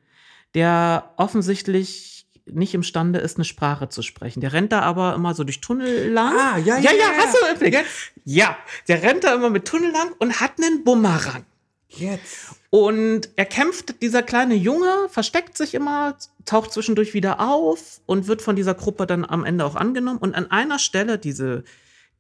[0.55, 2.10] der offensichtlich
[2.45, 4.41] nicht imstande ist, eine Sprache zu sprechen.
[4.41, 6.33] Der rennt da aber immer so durch Tunnel lang.
[6.35, 7.73] Ah, ja, ja, ja, ja, ja, hast du im Blick?
[7.73, 8.11] Jetzt.
[8.25, 8.57] Ja,
[8.87, 11.45] der rennt da immer mit Tunnel lang und hat einen Bumerang.
[11.89, 12.55] Jetzt.
[12.69, 18.41] Und er kämpft, dieser kleine Junge, versteckt sich immer, taucht zwischendurch wieder auf und wird
[18.41, 20.17] von dieser Gruppe dann am Ende auch angenommen.
[20.17, 21.63] Und an einer Stelle diese,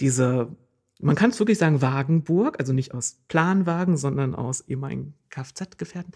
[0.01, 0.49] diese,
[0.99, 6.11] man kann es wirklich sagen, Wagenburg, also nicht aus Planwagen, sondern aus ehemaligen Kfz-Gefährten,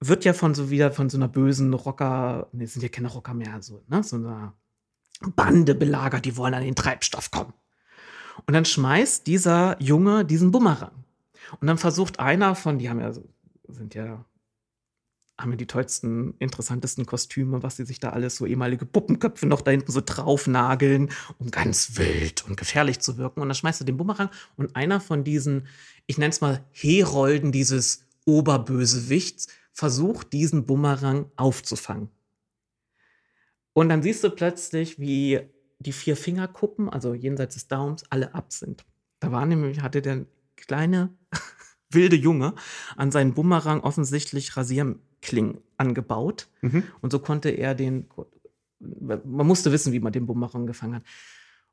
[0.00, 3.34] wird ja von so wieder von so einer bösen Rocker, ne, sind ja keine Rocker
[3.34, 4.54] mehr, so, ne, so einer
[5.36, 7.52] Bande belagert, die wollen an den Treibstoff kommen.
[8.46, 11.04] Und dann schmeißt dieser Junge diesen Bumerang.
[11.60, 13.12] Und dann versucht einer von, die haben ja,
[13.68, 14.24] sind ja,
[15.38, 19.60] haben ja die tollsten, interessantesten Kostüme, was sie sich da alles so ehemalige Puppenköpfe noch
[19.60, 23.40] da hinten so draufnageln, um ganz wild und gefährlich zu wirken.
[23.40, 25.66] Und dann schmeißt er den Bumerang und einer von diesen,
[26.06, 29.48] ich nenne es mal Herolden dieses Oberbösewichts,
[29.80, 32.10] versucht diesen Bumerang aufzufangen.
[33.72, 35.40] Und dann siehst du plötzlich, wie
[35.78, 38.84] die vier Fingerkuppen, also jenseits des Daums, alle ab sind.
[39.20, 40.26] Da war nämlich, hatte der
[40.56, 41.16] kleine
[41.90, 42.54] wilde Junge
[42.94, 46.48] an seinen Bumerang offensichtlich Rasierklingen angebaut.
[46.60, 46.82] Mhm.
[47.00, 48.06] Und so konnte er den,
[48.80, 51.04] man musste wissen, wie man den Bumerang gefangen hat.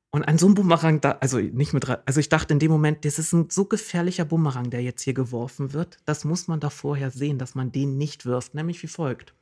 [0.09, 3.03] Und an so einem Bumerang, da, also nicht mit, also ich dachte in dem Moment,
[3.03, 5.97] das ist ein so gefährlicher Bumerang, der jetzt hier geworfen wird.
[6.05, 9.33] Das muss man da vorher sehen, dass man den nicht wirft, nämlich wie folgt.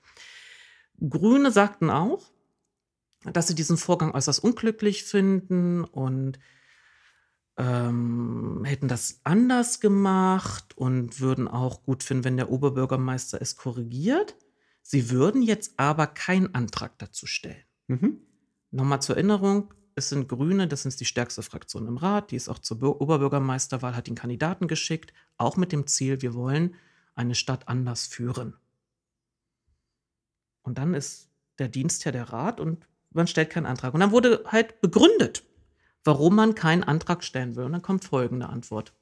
[1.07, 2.31] Grüne sagten auch,
[3.23, 6.39] dass sie diesen Vorgang äußerst unglücklich finden und
[7.57, 14.35] ähm, hätten das anders gemacht und würden auch gut finden, wenn der Oberbürgermeister es korrigiert.
[14.81, 17.63] Sie würden jetzt aber keinen Antrag dazu stellen.
[17.87, 18.19] Mhm.
[18.71, 22.49] Nochmal zur Erinnerung, es sind Grüne, das ist die stärkste Fraktion im Rat, die ist
[22.49, 26.75] auch zur Bür- Oberbürgermeisterwahl, hat den Kandidaten geschickt, auch mit dem Ziel, wir wollen
[27.15, 28.57] eine Stadt anders führen.
[30.63, 33.93] Und dann ist der Dienstherr der Rat und man stellt keinen Antrag.
[33.93, 35.43] Und dann wurde halt begründet,
[36.03, 37.63] warum man keinen Antrag stellen will.
[37.63, 38.93] Und dann kommt folgende Antwort.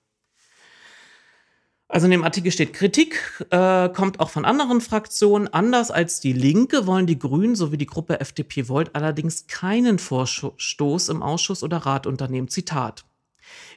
[1.94, 5.48] Also in dem Artikel steht, Kritik äh, kommt auch von anderen Fraktionen.
[5.48, 11.10] Anders als die Linke wollen die Grünen sowie die Gruppe FDP Volt allerdings keinen Vorstoß
[11.10, 12.48] im Ausschuss oder Rat unternehmen.
[12.48, 13.06] Zitat.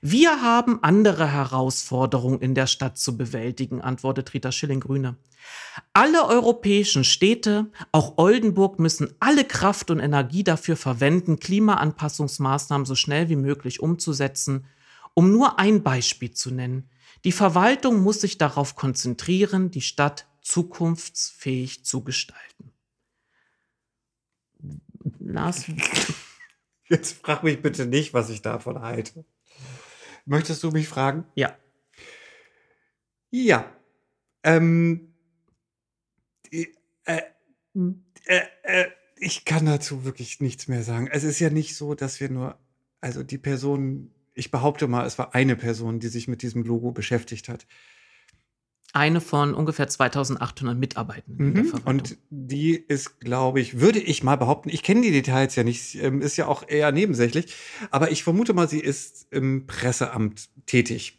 [0.01, 5.16] Wir haben andere Herausforderungen in der Stadt zu bewältigen, antwortet Rita Schilling Grüne.
[5.93, 13.28] Alle europäischen Städte, auch Oldenburg, müssen alle Kraft und Energie dafür verwenden, Klimaanpassungsmaßnahmen so schnell
[13.28, 14.64] wie möglich umzusetzen.
[15.12, 16.88] Um nur ein Beispiel zu nennen.
[17.27, 22.70] Die Verwaltung muss sich darauf konzentrieren, die Stadt zukunftsfähig zu gestalten.
[25.19, 25.65] Lars,
[26.89, 29.24] Jetzt frag mich bitte nicht, was ich davon halte.
[30.24, 31.24] Möchtest du mich fragen?
[31.35, 31.59] ja,
[33.32, 33.77] Ja.
[34.44, 35.12] Ähm.
[36.53, 36.66] Äh,
[38.27, 38.86] äh, äh,
[39.16, 41.09] ich kann dazu wirklich nichts mehr sagen.
[41.11, 42.57] Es ist ja nicht so, dass wir nur,
[43.01, 46.92] also die Person, ich behaupte mal, es war eine Person, die sich mit diesem Logo
[46.92, 47.66] beschäftigt hat.
[48.92, 51.72] eine von ungefähr 2800 Mitarbeitenden Mhm.
[51.84, 55.96] Und die ist, glaube ich, würde ich mal behaupten, ich kenne die Details ja nicht,
[55.96, 57.54] ähm, ist ja auch eher nebensächlich,
[57.90, 61.18] aber ich vermute mal, sie ist im Presseamt tätig.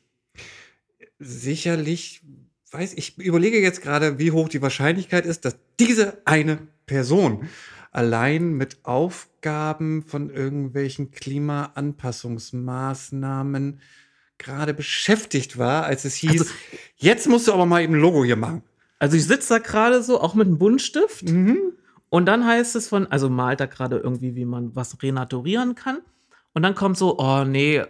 [1.19, 2.22] Sicherlich,
[2.72, 7.48] weiß ich, überlege jetzt gerade, wie hoch die Wahrscheinlichkeit ist, dass diese eine Person
[7.98, 13.80] allein mit Aufgaben von irgendwelchen Klimaanpassungsmaßnahmen
[14.38, 16.53] gerade beschäftigt war, als es hieß, Also-
[16.98, 18.61] jetzt musst du aber mal eben ein Logo hier machen.
[18.99, 21.24] also ich sitze da gerade so, auch mit einem Buntstift.
[21.24, 21.57] Mhm.
[22.10, 25.99] Und dann heißt es von, also malt er gerade irgendwie, wie man was renaturieren kann.
[26.53, 27.84] Und dann kommt so, oh nee,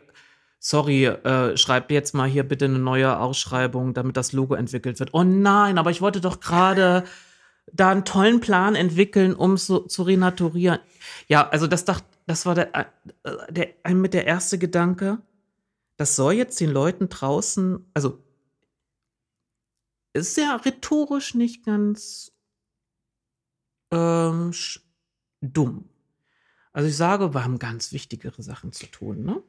[0.60, 5.14] sorry, äh, schreib jetzt mal hier bitte eine neue Ausschreibung, damit das Logo entwickelt wird.
[5.14, 7.04] Oh nein, aber ich wollte doch gerade
[7.74, 10.80] da einen tollen Plan entwickeln, um es so zu renaturieren.
[11.28, 12.86] Ja, also das dacht, das war der, äh,
[13.50, 15.20] der, ein mit der erste Gedanke.
[15.98, 18.24] Das soll jetzt den Leuten draußen, also
[20.14, 22.32] ist ja rhetorisch nicht ganz
[23.92, 24.52] ähm,
[25.42, 25.90] dumm.
[26.74, 29.24] Also ich sage, wir haben ganz wichtigere Sachen zu tun.
[29.24, 29.44] Ne?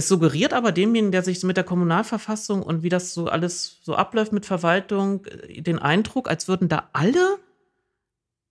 [0.00, 3.96] Es suggeriert aber demjenigen, der sich mit der Kommunalverfassung und wie das so alles so
[3.96, 7.36] abläuft mit Verwaltung, äh, den Eindruck, als würden da alle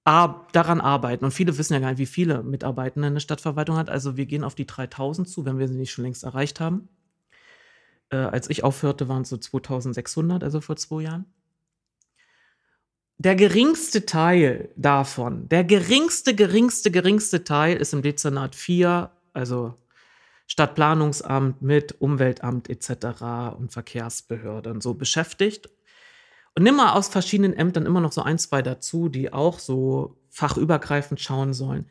[0.03, 1.25] ar daran arbeiten.
[1.25, 3.89] Und viele wissen ja gar nicht, wie viele Mitarbeitende eine Stadtverwaltung hat.
[3.89, 6.87] Also wir gehen auf die 3000 zu, wenn wir sie nicht schon längst erreicht haben.
[8.11, 11.25] Äh, als ich aufhörte, waren es so 2600, also vor zwei Jahren
[13.21, 19.73] der geringste Teil davon, der geringste, geringste, geringste Teil ist im Dezernat 4, also
[20.49, 23.55] Stadtplanungsamt, mit Umweltamt etc.
[23.57, 25.69] und Verkehrsbehörden so beschäftigt.
[26.55, 30.17] Und nimm mal aus verschiedenen Ämtern immer noch so ein, zwei dazu, die auch so
[30.31, 31.85] fachübergreifend schauen sollen.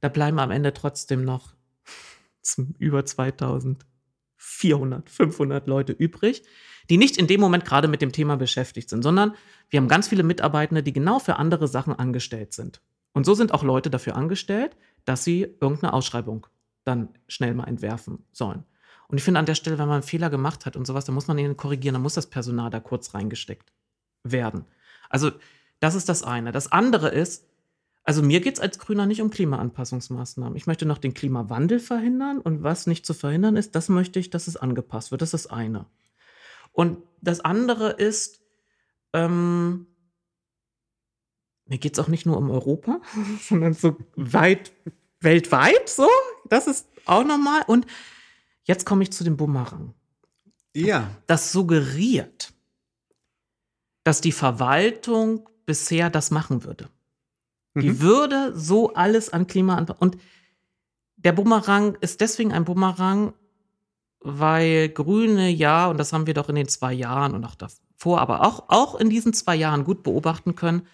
[0.00, 1.54] Da bleiben am Ende trotzdem noch
[2.78, 6.42] über 2400, 500 Leute übrig,
[6.88, 9.36] die nicht in dem Moment gerade mit dem Thema beschäftigt sind, sondern
[9.68, 12.82] wir haben ganz viele Mitarbeitende, die genau für andere Sachen angestellt sind.
[13.12, 16.48] Und so sind auch Leute dafür angestellt, dass sie irgendeine Ausschreibung
[16.84, 18.64] dann schnell mal entwerfen sollen.
[19.08, 21.14] Und ich finde an der Stelle, wenn man einen Fehler gemacht hat und sowas, dann
[21.14, 23.72] muss man ihn korrigieren, dann muss das Personal da kurz reingesteckt
[24.22, 24.64] werden.
[25.08, 25.32] Also
[25.80, 26.52] das ist das eine.
[26.52, 27.48] Das andere ist,
[28.04, 30.56] also mir geht es als Grüner nicht um Klimaanpassungsmaßnahmen.
[30.56, 34.30] Ich möchte noch den Klimawandel verhindern und was nicht zu verhindern ist, das möchte ich,
[34.30, 35.22] dass es angepasst wird.
[35.22, 35.86] Das ist das eine.
[36.72, 38.40] Und das andere ist,
[39.12, 39.86] ähm,
[41.66, 43.00] mir geht es auch nicht nur um Europa,
[43.40, 44.72] sondern so weit
[45.20, 46.08] weltweit so.
[46.50, 47.62] Das ist auch nochmal.
[47.66, 47.86] Und
[48.64, 49.94] jetzt komme ich zu dem Bumerang.
[50.74, 51.08] Ja.
[51.26, 52.52] Das suggeriert,
[54.04, 56.88] dass die Verwaltung bisher das machen würde.
[57.74, 58.00] Die mhm.
[58.00, 59.78] würde so alles an Klima.
[59.98, 60.18] Und
[61.16, 63.34] der Bumerang ist deswegen ein Bumerang,
[64.20, 68.20] weil Grüne ja, und das haben wir doch in den zwei Jahren und auch davor,
[68.20, 70.86] aber auch, auch in diesen zwei Jahren gut beobachten können,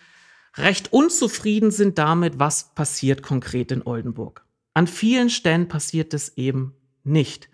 [0.57, 4.46] recht unzufrieden sind damit, was passiert konkret in Oldenburg.
[4.77, 7.49] An vielen Stellen passiert es eben nicht.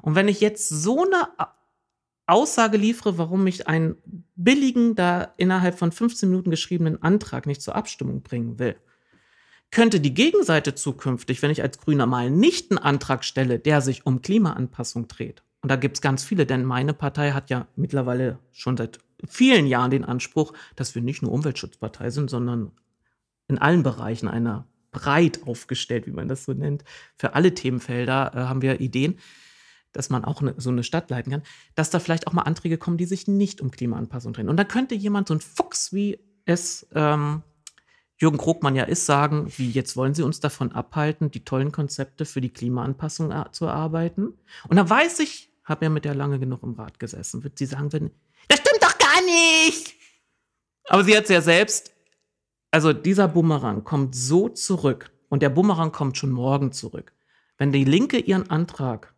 [0.00, 1.28] Und wenn ich jetzt so eine
[2.28, 3.96] Aussage liefere, warum ich einen
[4.36, 8.76] billigen, da innerhalb von 15 Minuten geschriebenen Antrag nicht zur Abstimmung bringen will,
[9.72, 14.06] könnte die Gegenseite zukünftig, wenn ich als Grüner mal nicht einen Antrag stelle, der sich
[14.06, 18.38] um Klimaanpassung dreht, und da gibt es ganz viele, denn meine Partei hat ja mittlerweile
[18.52, 22.70] schon seit vielen Jahren den Anspruch, dass wir nicht nur Umweltschutzpartei sind, sondern
[23.48, 26.84] in allen Bereichen einer breit aufgestellt, wie man das so nennt.
[27.16, 29.18] Für alle Themenfelder äh, haben wir Ideen,
[29.92, 31.42] dass man auch ne, so eine Stadt leiten kann,
[31.74, 34.48] dass da vielleicht auch mal Anträge kommen, die sich nicht um Klimaanpassung drehen.
[34.48, 37.42] Und da könnte jemand, so ein Fuchs wie es ähm,
[38.16, 42.24] Jürgen Krogmann ja ist, sagen, wie jetzt wollen Sie uns davon abhalten, die tollen Konzepte
[42.24, 44.34] für die Klimaanpassung äh, zu erarbeiten.
[44.68, 47.66] Und da weiß ich, habe ja mit der lange genug im Rat gesessen, wird sie
[47.66, 48.10] sagen, wenn,
[48.48, 49.94] das stimmt doch gar nicht.
[50.88, 51.92] Aber sie hat es ja selbst,
[52.70, 57.12] also dieser Bumerang kommt so zurück und der Bumerang kommt schon morgen zurück.
[57.56, 59.14] Wenn die Linke ihren Antrag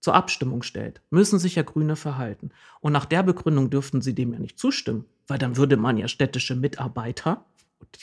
[0.00, 2.50] zur Abstimmung stellt, müssen sich ja Grüne verhalten.
[2.80, 6.08] Und nach der Begründung dürften sie dem ja nicht zustimmen, weil dann würde man ja
[6.08, 7.46] städtische Mitarbeiter,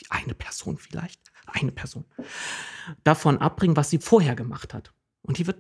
[0.10, 2.06] eine Person vielleicht, eine Person,
[3.04, 4.94] davon abbringen, was sie vorher gemacht hat.
[5.22, 5.60] Und die wird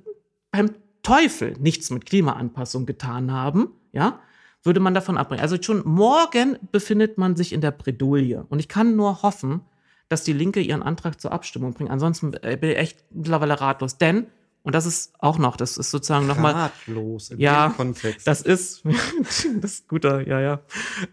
[0.51, 0.71] beim
[1.03, 4.19] Teufel nichts mit Klimaanpassung getan haben, ja,
[4.63, 5.41] würde man davon abbringen.
[5.41, 8.45] Also schon morgen befindet man sich in der Bredouille.
[8.49, 9.61] Und ich kann nur hoffen,
[10.09, 11.89] dass die Linke ihren Antrag zur Abstimmung bringt.
[11.89, 13.97] Ansonsten bin ich echt mittlerweile ratlos.
[13.97, 14.27] Denn,
[14.63, 16.53] und das ist auch noch, das ist sozusagen nochmal.
[16.53, 18.27] Ratlos im ja, Kontext.
[18.27, 18.83] Das ist,
[19.23, 20.61] das ist guter, ja, ja.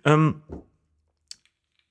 [0.04, 0.42] Ähm,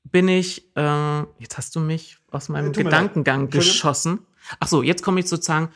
[0.04, 4.20] bin ich, äh, jetzt hast du mich aus meinem Gedankengang geschossen.
[4.60, 5.70] Ach so, jetzt komme ich sozusagen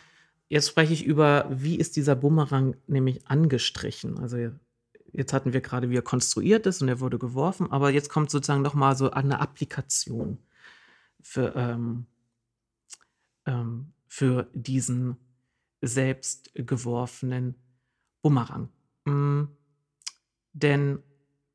[0.51, 4.19] Jetzt spreche ich über, wie ist dieser Bumerang nämlich angestrichen.
[4.19, 4.35] Also
[5.13, 8.29] jetzt hatten wir gerade, wie er konstruiert ist und er wurde geworfen, aber jetzt kommt
[8.29, 10.37] sozusagen nochmal so eine Applikation
[11.21, 12.05] für, ähm,
[13.45, 15.17] ähm, für diesen
[15.81, 17.55] selbst geworfenen
[18.21, 18.69] Bumerang.
[19.05, 19.49] Mhm.
[20.53, 21.01] Denn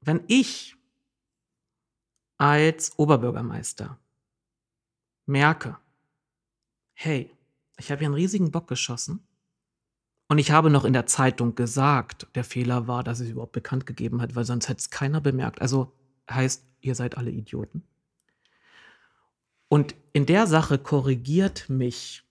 [0.00, 0.76] wenn ich
[2.38, 3.98] als Oberbürgermeister
[5.26, 5.78] merke,
[6.92, 7.30] hey,
[7.78, 9.26] ich habe hier einen riesigen Bock geschossen.
[10.28, 13.86] Und ich habe noch in der Zeitung gesagt, der Fehler war, dass es überhaupt bekannt
[13.86, 15.60] gegeben hat, weil sonst hätte es keiner bemerkt.
[15.60, 15.92] Also
[16.28, 17.84] heißt, ihr seid alle Idioten.
[19.68, 22.24] Und in der Sache korrigiert mich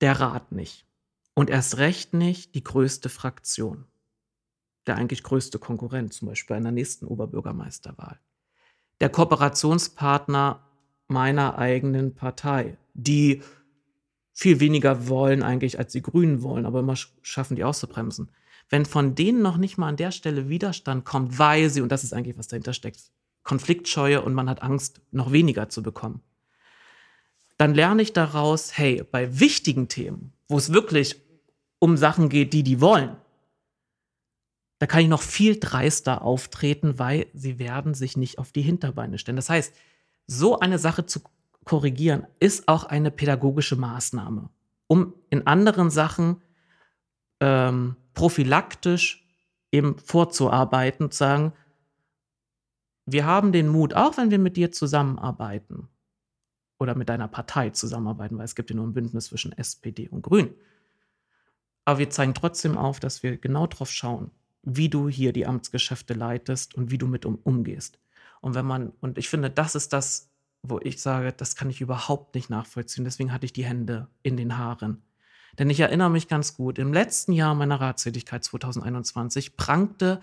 [0.00, 0.86] der Rat nicht.
[1.34, 3.86] Und erst recht nicht die größte Fraktion.
[4.86, 8.18] Der eigentlich größte Konkurrent, zum Beispiel bei einer nächsten Oberbürgermeisterwahl.
[9.00, 10.66] Der Kooperationspartner
[11.06, 13.42] meiner eigenen Partei, die
[14.32, 18.30] viel weniger wollen eigentlich, als die Grünen wollen, aber immer schaffen, die auszubremsen.
[18.68, 22.04] Wenn von denen noch nicht mal an der Stelle Widerstand kommt, weil sie, und das
[22.04, 23.10] ist eigentlich, was dahinter steckt,
[23.42, 26.20] Konfliktscheue und man hat Angst, noch weniger zu bekommen,
[27.56, 31.16] dann lerne ich daraus, hey, bei wichtigen Themen, wo es wirklich
[31.78, 33.16] um Sachen geht, die die wollen,
[34.78, 39.18] da kann ich noch viel dreister auftreten, weil sie werden sich nicht auf die Hinterbeine
[39.18, 39.36] stellen.
[39.36, 39.74] Das heißt,
[40.26, 41.20] so eine Sache zu
[41.64, 44.50] korrigieren, ist auch eine pädagogische Maßnahme,
[44.86, 46.42] um in anderen Sachen
[47.40, 49.26] ähm, prophylaktisch
[49.72, 51.52] eben vorzuarbeiten, zu sagen,
[53.06, 55.88] wir haben den Mut, auch wenn wir mit dir zusammenarbeiten
[56.78, 60.22] oder mit deiner Partei zusammenarbeiten, weil es gibt ja nur ein Bündnis zwischen SPD und
[60.22, 60.54] Grün.
[61.84, 64.30] aber wir zeigen trotzdem auf, dass wir genau drauf schauen,
[64.62, 67.98] wie du hier die Amtsgeschäfte leitest und wie du mit um, umgehst.
[68.40, 70.29] Und wenn man, und ich finde, das ist das,
[70.62, 73.04] wo ich sage, das kann ich überhaupt nicht nachvollziehen.
[73.04, 75.02] Deswegen hatte ich die Hände in den Haaren.
[75.58, 80.20] Denn ich erinnere mich ganz gut, im letzten Jahr meiner Ratstätigkeit 2021 prangte,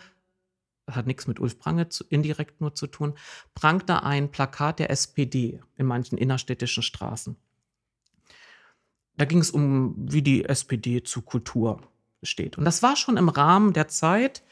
[0.85, 3.13] das hat nichts mit Ulf Prange zu, indirekt nur zu tun,
[3.53, 7.35] prangte ein Plakat der SPD in manchen innerstädtischen Straßen.
[9.17, 11.81] Da ging es um, wie die SPD zu Kultur
[12.23, 12.57] steht.
[12.57, 14.43] Und das war schon im Rahmen der Zeit,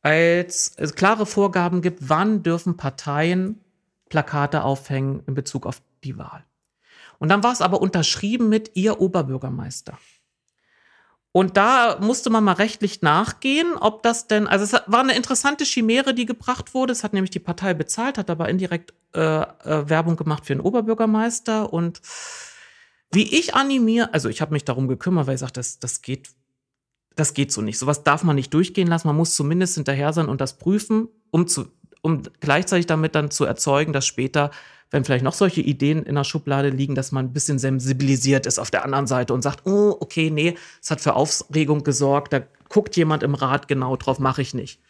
[0.00, 3.60] als es klare Vorgaben gibt, wann dürfen Parteien
[4.08, 6.44] Plakate aufhängen in Bezug auf die Wahl.
[7.18, 9.98] Und dann war es aber unterschrieben mit Ihr Oberbürgermeister.
[11.32, 15.64] Und da musste man mal rechtlich nachgehen, ob das denn, also es war eine interessante
[15.64, 16.92] Chimäre, die gebracht wurde.
[16.92, 20.60] Es hat nämlich die Partei bezahlt, hat aber indirekt äh, äh, Werbung gemacht für den
[20.60, 21.72] Oberbürgermeister.
[21.72, 22.00] Und
[23.12, 26.30] wie ich animiere, also ich habe mich darum gekümmert, weil ich sage, das, das geht,
[27.14, 27.78] das geht so nicht.
[27.78, 29.06] Sowas darf man nicht durchgehen lassen.
[29.06, 31.70] Man muss zumindest hinterher sein und das prüfen, um zu,
[32.08, 34.50] um gleichzeitig damit dann zu erzeugen, dass später
[34.90, 38.58] wenn vielleicht noch solche Ideen in der Schublade liegen, dass man ein bisschen sensibilisiert ist
[38.58, 42.40] auf der anderen Seite und sagt, oh, okay, nee, es hat für Aufregung gesorgt, da
[42.68, 44.80] guckt jemand im Rat genau drauf, mache ich nicht.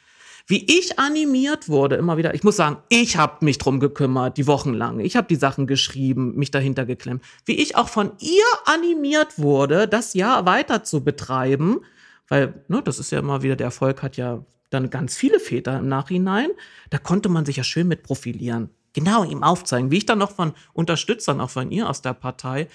[0.46, 4.46] Wie ich animiert wurde, immer wieder, ich muss sagen, ich habe mich drum gekümmert, die
[4.46, 4.98] Wochen lang.
[5.00, 7.22] Ich habe die Sachen geschrieben, mich dahinter geklemmt.
[7.44, 11.80] Wie ich auch von ihr animiert wurde, das Jahr weiter zu betreiben,
[12.28, 15.78] weil, ne, das ist ja immer wieder, der Erfolg hat ja dann ganz viele Väter
[15.78, 16.50] im Nachhinein.
[16.90, 19.90] Da konnte man sich ja schön mit profilieren genau ihm aufzeigen.
[19.90, 22.68] Wie ich dann noch von Unterstützern, auch von ihr aus der Partei,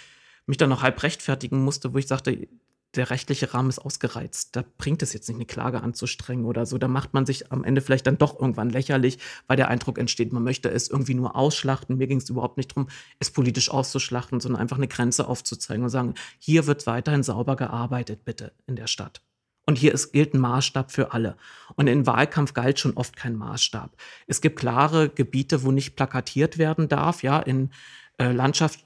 [0.45, 2.47] mich dann noch halb rechtfertigen musste, wo ich sagte,
[2.95, 4.55] der rechtliche Rahmen ist ausgereizt.
[4.55, 6.77] Da bringt es jetzt nicht, eine Klage anzustrengen oder so.
[6.77, 9.17] Da macht man sich am Ende vielleicht dann doch irgendwann lächerlich,
[9.47, 11.97] weil der Eindruck entsteht, man möchte es irgendwie nur ausschlachten.
[11.97, 12.87] Mir ging es überhaupt nicht darum,
[13.19, 18.25] es politisch auszuschlachten, sondern einfach eine Grenze aufzuzeigen und sagen, hier wird weiterhin sauber gearbeitet,
[18.25, 19.21] bitte, in der Stadt.
[19.65, 21.37] Und hier ist, gilt ein Maßstab für alle.
[21.75, 23.95] Und im Wahlkampf galt schon oft kein Maßstab.
[24.27, 27.71] Es gibt klare Gebiete, wo nicht plakatiert werden darf, ja, in
[28.17, 28.85] äh, Landschaft,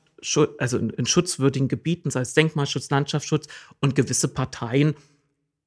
[0.57, 3.47] also in, in schutzwürdigen Gebieten, sei es Denkmalschutz, Landschaftsschutz
[3.79, 4.95] und gewisse Parteien,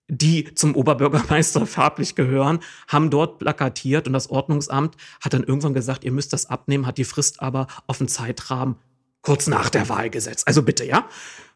[0.08, 6.04] die zum Oberbürgermeister farblich gehören, haben dort plakatiert und das Ordnungsamt hat dann irgendwann gesagt,
[6.04, 8.76] ihr müsst das abnehmen, hat die Frist aber auf einen Zeitrahmen
[9.22, 10.46] kurz nach der Wahl gesetzt.
[10.46, 11.08] Also bitte, ja?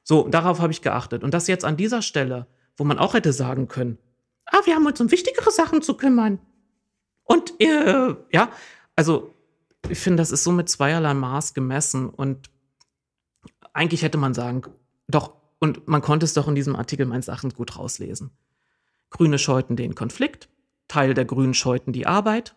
[0.02, 1.24] So, darauf habe ich geachtet.
[1.24, 3.98] Und das jetzt an dieser Stelle wo man auch hätte sagen können,
[4.46, 6.38] ah, wir haben uns um wichtigere Sachen zu kümmern.
[7.24, 8.50] Und äh, ja,
[8.96, 9.34] also
[9.88, 12.50] ich finde, das ist so mit zweierlei Maß gemessen und
[13.72, 14.62] eigentlich hätte man sagen,
[15.08, 18.30] doch, und man konnte es doch in diesem Artikel meines Erachtens gut rauslesen.
[19.10, 20.48] Grüne scheuten den Konflikt,
[20.88, 22.54] Teil der Grünen scheuten die Arbeit,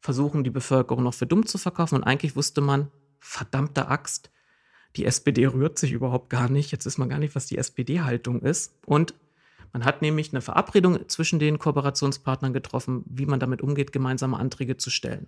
[0.00, 4.30] versuchen die Bevölkerung noch für dumm zu verkaufen und eigentlich wusste man, verdammte Axt,
[4.96, 8.42] die SPD rührt sich überhaupt gar nicht, jetzt ist man gar nicht, was die SPD-Haltung
[8.42, 9.14] ist und
[9.74, 14.76] man hat nämlich eine Verabredung zwischen den Kooperationspartnern getroffen, wie man damit umgeht, gemeinsame Anträge
[14.76, 15.26] zu stellen.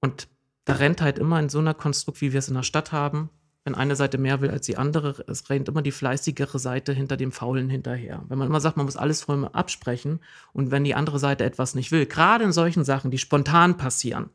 [0.00, 0.28] Und
[0.64, 3.30] da rennt halt immer in so einer Konstrukt, wie wir es in der Stadt haben,
[3.64, 7.16] wenn eine Seite mehr will als die andere, es rennt immer die fleißigere Seite hinter
[7.16, 8.22] dem Faulen hinterher.
[8.28, 10.20] Wenn man immer sagt, man muss alles vorher absprechen
[10.52, 14.30] und wenn die andere Seite etwas nicht will, gerade in solchen Sachen, die spontan passieren,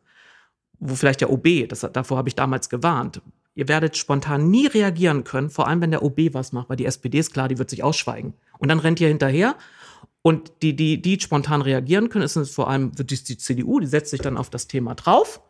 [0.79, 3.21] wo vielleicht der OB, das, davor habe ich damals gewarnt,
[3.59, 6.85] Ihr werdet spontan nie reagieren können, vor allem wenn der OB was macht, weil die
[6.85, 8.33] SPD ist klar, die wird sich ausschweigen.
[8.59, 9.55] Und dann rennt ihr hinterher.
[10.21, 14.21] Und die, die, die spontan reagieren können, ist vor allem die CDU, die setzt sich
[14.21, 15.41] dann auf das Thema drauf.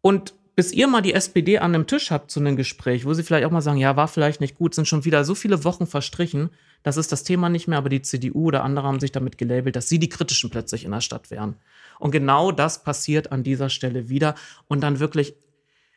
[0.00, 3.22] Und bis ihr mal die SPD an einem Tisch habt zu einem Gespräch, wo sie
[3.22, 5.86] vielleicht auch mal sagen, ja, war vielleicht nicht gut, sind schon wieder so viele Wochen
[5.86, 6.48] verstrichen,
[6.82, 9.76] das ist das Thema nicht mehr, aber die CDU oder andere haben sich damit gelabelt,
[9.76, 11.56] dass sie die Kritischen plötzlich in der Stadt wären.
[11.98, 14.34] Und genau das passiert an dieser Stelle wieder
[14.66, 15.34] und dann wirklich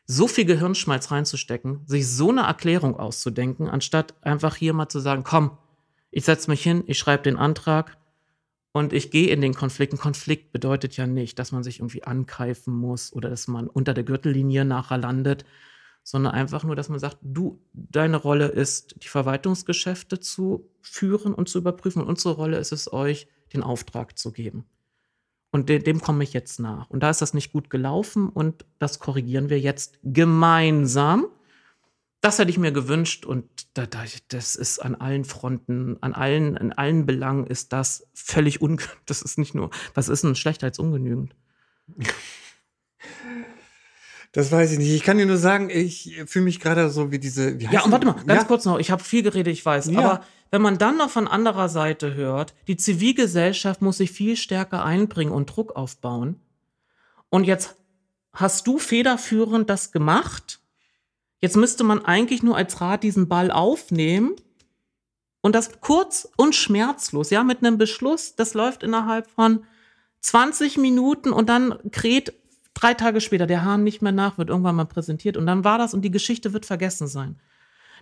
[0.06, 5.24] so viel Gehirnschmalz reinzustecken, sich so eine Erklärung auszudenken, anstatt einfach hier mal zu sagen,
[5.24, 5.52] komm,
[6.11, 7.98] ich setze mich hin, ich schreibe den Antrag
[8.72, 9.94] und ich gehe in den Konflikt.
[9.94, 13.94] Ein Konflikt bedeutet ja nicht, dass man sich irgendwie ankeifen muss oder dass man unter
[13.94, 15.45] der Gürtellinie nachher landet,
[16.03, 21.49] sondern einfach nur, dass man sagt, du, deine Rolle ist, die Verwaltungsgeschäfte zu führen und
[21.49, 24.65] zu überprüfen und unsere Rolle ist es, euch den Auftrag zu geben.
[25.52, 26.90] Und de dem komme ich jetzt nach.
[26.90, 31.27] Und da ist das nicht gut gelaufen und das korrigieren wir jetzt gemeinsam.
[32.22, 36.58] Das hätte ich mir gewünscht und da, da, das ist an allen Fronten, an allen,
[36.58, 38.98] in allen Belangen ist das völlig ungenügend.
[39.06, 41.34] Das ist nicht nur, was ist denn schlechter als ungenügend?
[44.32, 44.91] Das weiß ich nicht.
[44.91, 47.60] Ich kann dir nur sagen, ich fühle mich gerade so wie diese.
[47.60, 48.44] Wie ja, und warte mal, ganz ja?
[48.44, 48.78] kurz noch.
[48.78, 49.88] Ich habe viel geredet, ich weiß.
[49.88, 50.00] Ja.
[50.00, 54.84] Aber wenn man dann noch von anderer Seite hört, die Zivilgesellschaft muss sich viel stärker
[54.84, 56.40] einbringen und Druck aufbauen.
[57.30, 57.76] Und jetzt
[58.34, 60.59] hast du federführend das gemacht.
[61.41, 64.36] Jetzt müsste man eigentlich nur als Rat diesen Ball aufnehmen
[65.41, 69.64] Und das kurz und schmerzlos, ja, mit einem Beschluss, das läuft innerhalb von
[70.22, 72.34] 20 Minuten und dann kräht
[72.74, 75.78] drei Tage später der Hahn nicht mehr nach, wird irgendwann mal präsentiert und dann war
[75.78, 77.40] das und die Geschichte wird vergessen sein.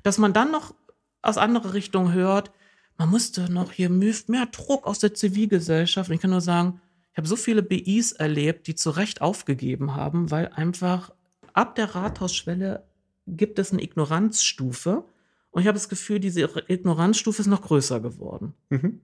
[0.03, 0.73] Dass man dann noch
[1.21, 2.51] aus anderer Richtung hört,
[2.97, 6.09] man musste noch hier mehr Druck aus der Zivilgesellschaft.
[6.09, 6.81] Und ich kann nur sagen,
[7.11, 11.11] ich habe so viele BIs erlebt, die zu Recht aufgegeben haben, weil einfach
[11.53, 12.87] ab der Rathausschwelle
[13.27, 15.03] gibt es eine Ignoranzstufe.
[15.51, 18.53] Und ich habe das Gefühl, diese Ignoranzstufe ist noch größer geworden.
[18.69, 19.01] Mhm.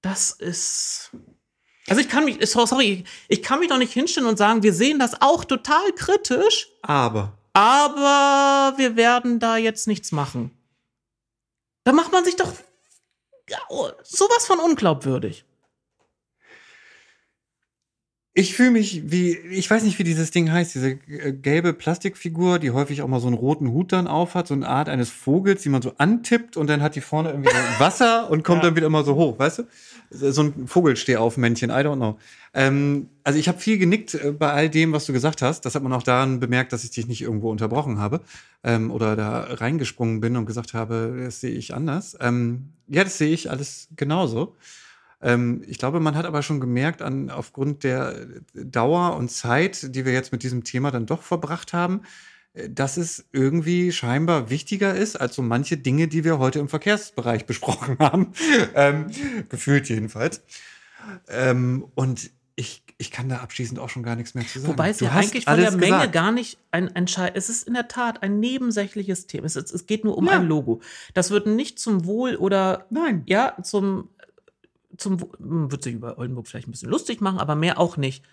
[0.00, 1.10] Das ist.
[1.88, 4.98] Also ich kann mich, sorry, ich kann mich doch nicht hinstellen und sagen, wir sehen
[4.98, 6.68] das auch total kritisch.
[6.82, 7.36] Aber.
[7.54, 10.50] Aber wir werden da jetzt nichts machen.
[11.84, 12.52] Da macht man sich doch
[14.04, 15.44] sowas von unglaubwürdig.
[18.34, 22.58] Ich fühle mich wie, ich weiß nicht, wie dieses Ding heißt, diese äh, gelbe Plastikfigur,
[22.58, 25.62] die häufig auch mal so einen roten Hut dann aufhat, so eine Art eines Vogels,
[25.62, 28.68] die man so antippt und dann hat die vorne irgendwie Wasser und kommt ja.
[28.68, 29.62] dann wieder immer so hoch, weißt du?
[30.10, 32.18] So ein Vogelstehaufmännchen, I don't know.
[32.54, 35.66] Ähm, also ich habe viel genickt äh, bei all dem, was du gesagt hast.
[35.66, 38.22] Das hat man auch daran bemerkt, dass ich dich nicht irgendwo unterbrochen habe
[38.64, 42.16] ähm, oder da reingesprungen bin und gesagt habe, das sehe ich anders.
[42.18, 44.56] Ähm, ja, das sehe ich alles genauso.
[45.22, 50.04] Ähm, ich glaube, man hat aber schon gemerkt, an, aufgrund der Dauer und Zeit, die
[50.04, 52.02] wir jetzt mit diesem Thema dann doch verbracht haben,
[52.54, 56.68] äh, dass es irgendwie scheinbar wichtiger ist als so manche Dinge, die wir heute im
[56.68, 58.32] Verkehrsbereich besprochen haben.
[58.74, 59.06] ähm,
[59.48, 60.42] gefühlt jedenfalls.
[61.28, 64.72] Ähm, und ich, ich kann da abschließend auch schon gar nichts mehr zu sagen.
[64.72, 66.12] Wobei es ja eigentlich von der Menge gesagt.
[66.12, 67.32] gar nicht ein Entscheid.
[67.34, 69.46] Es ist in der Tat ein nebensächliches Thema.
[69.46, 70.32] Es, es geht nur um ja.
[70.32, 70.80] ein Logo.
[71.14, 73.22] Das wird nicht zum Wohl oder Nein.
[73.26, 74.10] ja zum
[74.96, 78.24] zum, hm, wird sich über Oldenburg vielleicht ein bisschen lustig machen, aber mehr auch nicht.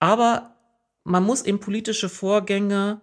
[0.00, 0.56] Aber
[1.04, 3.00] man muss eben politische Vorgänge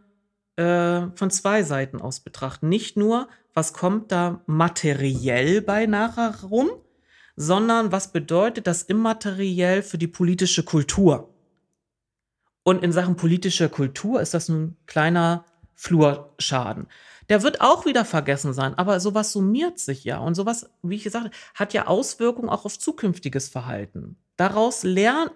[0.55, 2.69] äh, von zwei Seiten aus betrachten.
[2.69, 6.69] Nicht nur, was kommt da materiell bei nachher rum,
[7.35, 11.33] sondern was bedeutet das immateriell für die politische Kultur.
[12.63, 16.87] Und in Sachen politischer Kultur ist das ein kleiner Flurschaden
[17.31, 18.75] der wird auch wieder vergessen sein.
[18.75, 20.17] Aber sowas summiert sich ja.
[20.17, 24.17] Und sowas, wie ich gesagt habe, hat ja Auswirkungen auch auf zukünftiges Verhalten.
[24.35, 25.31] Daraus lernen,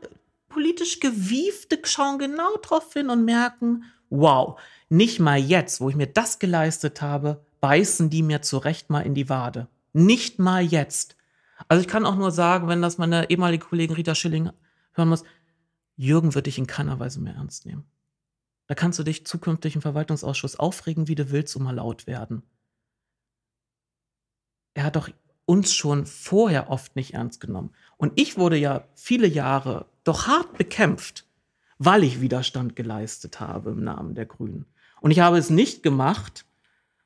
[0.50, 4.60] politisch Gewiefte schauen genau drauf hin und merken, wow,
[4.90, 9.14] nicht mal jetzt, wo ich mir das geleistet habe, beißen die mir zurecht mal in
[9.14, 9.70] die Wade.
[9.94, 11.16] Nicht mal jetzt.
[11.70, 14.50] Also ich kann auch nur sagen, wenn das meine ehemalige Kollegin Rita Schilling
[14.92, 15.24] hören muss,
[15.96, 17.86] Jürgen wird dich in keiner Weise mehr ernst nehmen.
[18.68, 22.44] Da kannst du dich zukünftig im Verwaltungsausschuss aufregen, wie du willst, und mal laut werden.
[24.74, 25.10] Er hat doch
[25.46, 27.72] uns schon vorher oft nicht ernst genommen.
[27.98, 31.26] Und ich wurde ja viele Jahre doch hart bekämpft,
[31.78, 34.66] weil ich Widerstand geleistet habe im Namen der Grünen.
[35.02, 36.46] Und ich habe es nicht gemacht,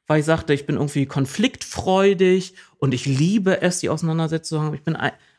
[0.07, 4.73] weil ich sagte, ich bin irgendwie konfliktfreudig und ich liebe es, die Auseinandersetzung.
[4.73, 4.98] Ich bin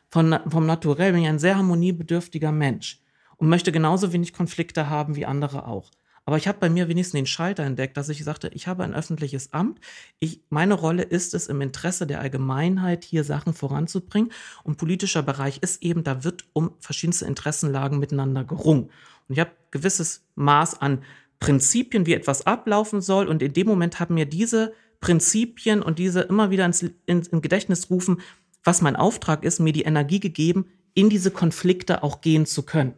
[0.09, 3.01] von, vom Naturell bin ich ein sehr harmoniebedürftiger Mensch
[3.37, 5.91] und möchte genauso wenig Konflikte haben wie andere auch.
[6.25, 8.93] Aber ich habe bei mir wenigstens den Schalter entdeckt, dass ich sagte, ich habe ein
[8.93, 9.79] öffentliches Amt.
[10.19, 14.31] Ich, meine Rolle ist es, im Interesse der Allgemeinheit hier Sachen voranzubringen.
[14.63, 18.83] Und politischer Bereich ist eben, da wird um verschiedenste Interessenlagen miteinander gerungen.
[18.83, 21.03] Und ich habe gewisses Maß an
[21.39, 23.27] Prinzipien, wie etwas ablaufen soll.
[23.27, 27.41] Und in dem Moment haben mir diese Prinzipien und diese immer wieder ins, ins, ins
[27.41, 28.21] Gedächtnis rufen,
[28.63, 32.93] was mein Auftrag ist, mir die Energie gegeben, in diese Konflikte auch gehen zu können.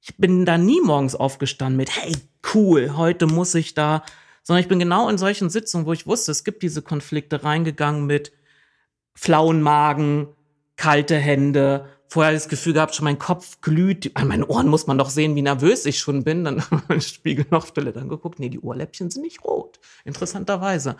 [0.00, 2.16] Ich bin da nie morgens aufgestanden mit, hey,
[2.54, 4.04] cool, heute muss ich da,
[4.42, 8.06] sondern ich bin genau in solchen Sitzungen, wo ich wusste, es gibt diese Konflikte reingegangen
[8.06, 8.32] mit
[9.14, 10.28] flauen Magen,
[10.76, 14.96] kalte Hände, vorher das Gefühl gehabt, schon mein Kopf glüht, an meinen Ohren muss man
[14.96, 18.48] doch sehen, wie nervös ich schon bin, dann mein Spiegel noch Stelle dann geguckt, nee,
[18.48, 20.96] die Ohrläppchen sind nicht rot, interessanterweise.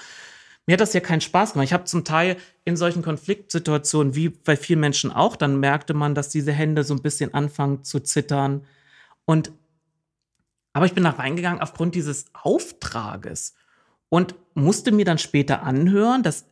[0.67, 1.65] Mir hat das ja keinen Spaß gemacht.
[1.65, 6.15] Ich habe zum Teil in solchen Konfliktsituationen, wie bei vielen Menschen auch, dann merkte man,
[6.15, 8.67] dass diese Hände so ein bisschen anfangen zu zittern,
[9.29, 9.53] und
[10.73, 13.55] aber ich bin da reingegangen aufgrund dieses Auftrages
[14.09, 16.47] und musste mir dann später anhören, dass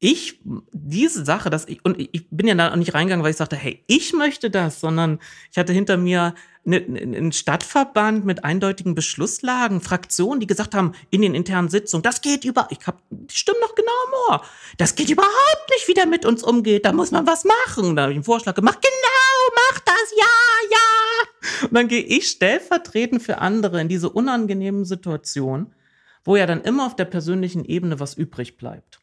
[0.00, 0.38] ich
[0.72, 3.82] diese Sache, dass ich, und ich bin ja da nicht reingegangen, weil ich sagte, hey,
[3.86, 5.18] ich möchte das, sondern
[5.50, 6.34] ich hatte hinter mir
[6.66, 12.44] einen Stadtverband mit eindeutigen Beschlusslagen, Fraktionen, die gesagt haben in den internen Sitzungen, das geht
[12.44, 14.44] über, ich habe die Stimmen noch genau im Ohr,
[14.76, 17.96] das geht überhaupt nicht, wie der mit uns umgeht, da muss man was machen.
[17.96, 20.24] Da habe ich einen Vorschlag gemacht, genau, mach das, ja,
[20.70, 21.33] ja.
[21.62, 25.74] Und dann gehe ich stellvertretend für andere in diese unangenehmen Situationen,
[26.24, 29.00] wo ja dann immer auf der persönlichen Ebene was übrig bleibt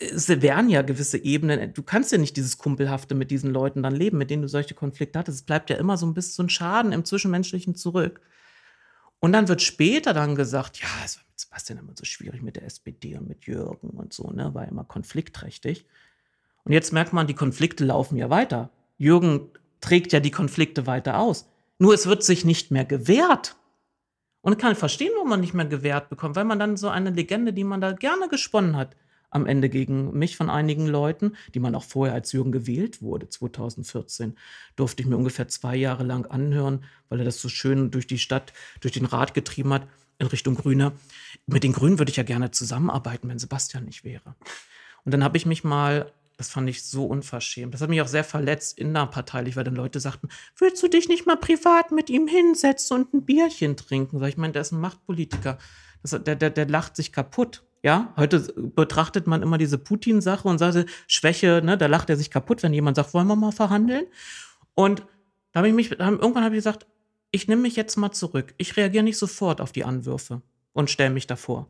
[0.00, 1.72] es wären ja gewisse Ebenen.
[1.72, 4.74] Du kannst ja nicht dieses Kumpelhafte mit diesen Leuten dann leben, mit denen du solche
[4.74, 5.38] Konflikte hattest.
[5.38, 8.20] Es bleibt ja immer so ein bisschen Schaden im Zwischenmenschlichen zurück.
[9.20, 12.56] Und dann wird später dann gesagt, ja, es war mit Sebastian immer so schwierig mit
[12.56, 15.86] der SPD und mit Jürgen und so, ne, war immer konfliktträchtig.
[16.64, 18.70] Und jetzt merkt man, die Konflikte laufen ja weiter.
[18.98, 19.50] Jürgen
[19.86, 21.48] trägt ja die Konflikte weiter aus.
[21.78, 23.56] Nur es wird sich nicht mehr gewehrt.
[24.40, 27.10] Und ich kann verstehen, warum man nicht mehr gewährt bekommt, weil man dann so eine
[27.10, 28.96] Legende, die man da gerne gesponnen hat,
[29.30, 33.28] am Ende gegen mich von einigen Leuten, die man auch vorher als Jürgen gewählt wurde,
[33.28, 34.36] 2014,
[34.74, 38.18] durfte ich mir ungefähr zwei Jahre lang anhören, weil er das so schön durch die
[38.18, 39.86] Stadt, durch den Rat getrieben hat
[40.18, 40.92] in Richtung Grüne.
[41.46, 44.34] Mit den Grünen würde ich ja gerne zusammenarbeiten, wenn Sebastian nicht wäre.
[45.04, 47.72] Und dann habe ich mich mal das fand ich so unverschämt.
[47.72, 51.26] Das hat mich auch sehr verletzt innerparteilich, weil dann Leute sagten, willst du dich nicht
[51.26, 54.22] mal privat mit ihm hinsetzen und ein Bierchen trinken?
[54.24, 55.58] Ich meine, der ist ein Machtpolitiker.
[56.02, 57.62] Das, der, der, der lacht sich kaputt.
[57.82, 58.40] Ja, heute
[58.74, 62.72] betrachtet man immer diese Putin-Sache und sagt, Schwäche, ne, da lacht er sich kaputt, wenn
[62.72, 64.06] jemand sagt, wollen wir mal verhandeln?
[64.74, 65.06] Und
[65.52, 66.86] da habe ich mich, irgendwann habe ich gesagt,
[67.30, 68.54] ich nehme mich jetzt mal zurück.
[68.58, 70.42] Ich reagiere nicht sofort auf die Anwürfe
[70.72, 71.68] und stelle mich davor.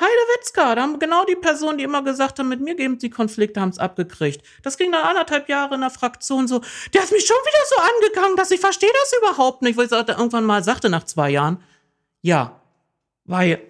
[0.00, 3.60] Heidewitzka, da haben genau die Personen, die immer gesagt haben, mit mir geben sie Konflikte,
[3.60, 4.42] haben es abgekriegt.
[4.62, 6.60] Das ging dann anderthalb Jahre in der Fraktion so,
[6.94, 9.90] der ist mich schon wieder so angegangen, dass ich verstehe das überhaupt nicht, weil ich
[9.90, 11.62] sagte, irgendwann mal sagte nach zwei Jahren,
[12.22, 12.60] ja,
[13.24, 13.60] weil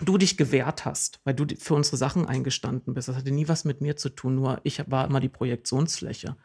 [0.00, 3.08] du dich gewehrt hast, weil du für unsere Sachen eingestanden bist.
[3.08, 6.36] Das hatte nie was mit mir zu tun, nur ich war immer die Projektionsfläche.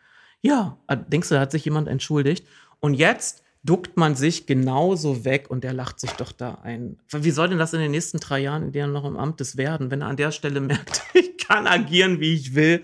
[0.41, 2.48] Ja, denkst du, da hat sich jemand entschuldigt?
[2.80, 6.98] Und jetzt duckt man sich genauso weg und der lacht sich doch da ein.
[7.11, 9.41] Wie soll denn das in den nächsten drei Jahren, in denen er noch im Amt
[9.41, 12.84] ist, werden, wenn er an der Stelle merkt, ich kann agieren, wie ich will?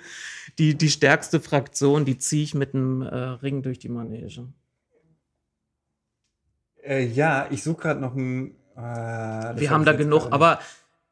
[0.60, 4.48] Die, die stärkste Fraktion, die ziehe ich mit einem äh, Ring durch die Manege.
[6.84, 8.52] Äh, ja, ich suche gerade noch ein.
[8.76, 8.80] Äh,
[9.60, 10.60] Wir haben da genug, aber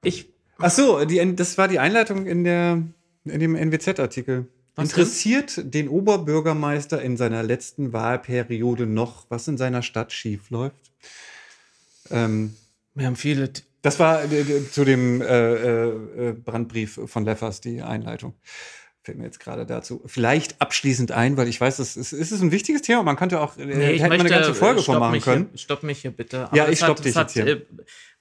[0.03, 0.30] ich.
[0.60, 2.84] Ach so, die, das war die Einleitung in, der,
[3.23, 4.48] in dem NWZ-Artikel.
[4.82, 10.91] Interessiert den Oberbürgermeister in seiner letzten Wahlperiode noch, was in seiner Stadt schiefläuft?
[12.10, 12.56] Ähm,
[12.94, 13.52] Wir haben viele.
[13.82, 18.36] Das war äh, zu dem äh, äh, Brandbrief von Leffers, die Einleitung.
[19.03, 20.03] Fällt mir jetzt gerade dazu.
[20.06, 23.02] Vielleicht abschließend ein, weil ich weiß, es ist, ist ein wichtiges Thema.
[23.02, 25.48] Man könnte auch, äh, nee, hätte man eine ganze Folge von machen können.
[25.49, 26.45] Hier, stopp mich hier bitte.
[26.45, 27.66] Aber ja, ich stopp dich hat, jetzt hier.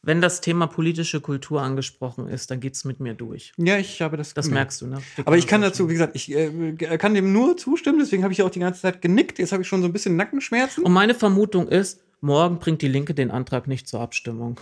[0.02, 3.52] Wenn das Thema politische Kultur angesprochen ist, dann geht es mit mir durch.
[3.58, 4.32] Ja, ich habe das.
[4.32, 4.60] Das gemerkt.
[4.60, 4.98] merkst du, ne?
[5.16, 8.32] Wir Aber ich kann dazu, wie gesagt, ich äh, kann dem nur zustimmen, deswegen habe
[8.32, 9.38] ich auch die ganze Zeit genickt.
[9.38, 10.84] Jetzt habe ich schon so ein bisschen Nackenschmerzen.
[10.84, 14.58] Und meine Vermutung ist, morgen bringt die Linke den Antrag nicht zur Abstimmung.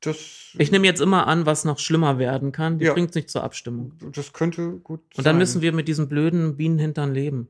[0.00, 0.16] Das,
[0.58, 2.78] ich nehme jetzt immer an, was noch schlimmer werden kann.
[2.78, 3.92] Die ja, bringt es nicht zur Abstimmung.
[4.12, 5.38] Das könnte gut Und dann sein.
[5.38, 7.48] müssen wir mit diesen blöden Bienenhintern leben.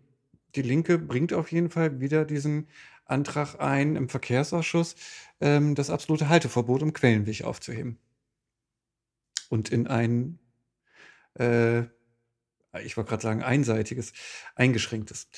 [0.57, 2.67] Die Linke bringt auf jeden Fall wieder diesen
[3.05, 4.97] Antrag ein im Verkehrsausschuss,
[5.41, 7.99] ähm, das absolute Halteverbot im Quellenweg aufzuheben.
[9.49, 10.39] Und in ein,
[11.39, 11.81] äh,
[12.83, 14.13] ich wollte gerade sagen, einseitiges,
[14.55, 15.29] eingeschränktes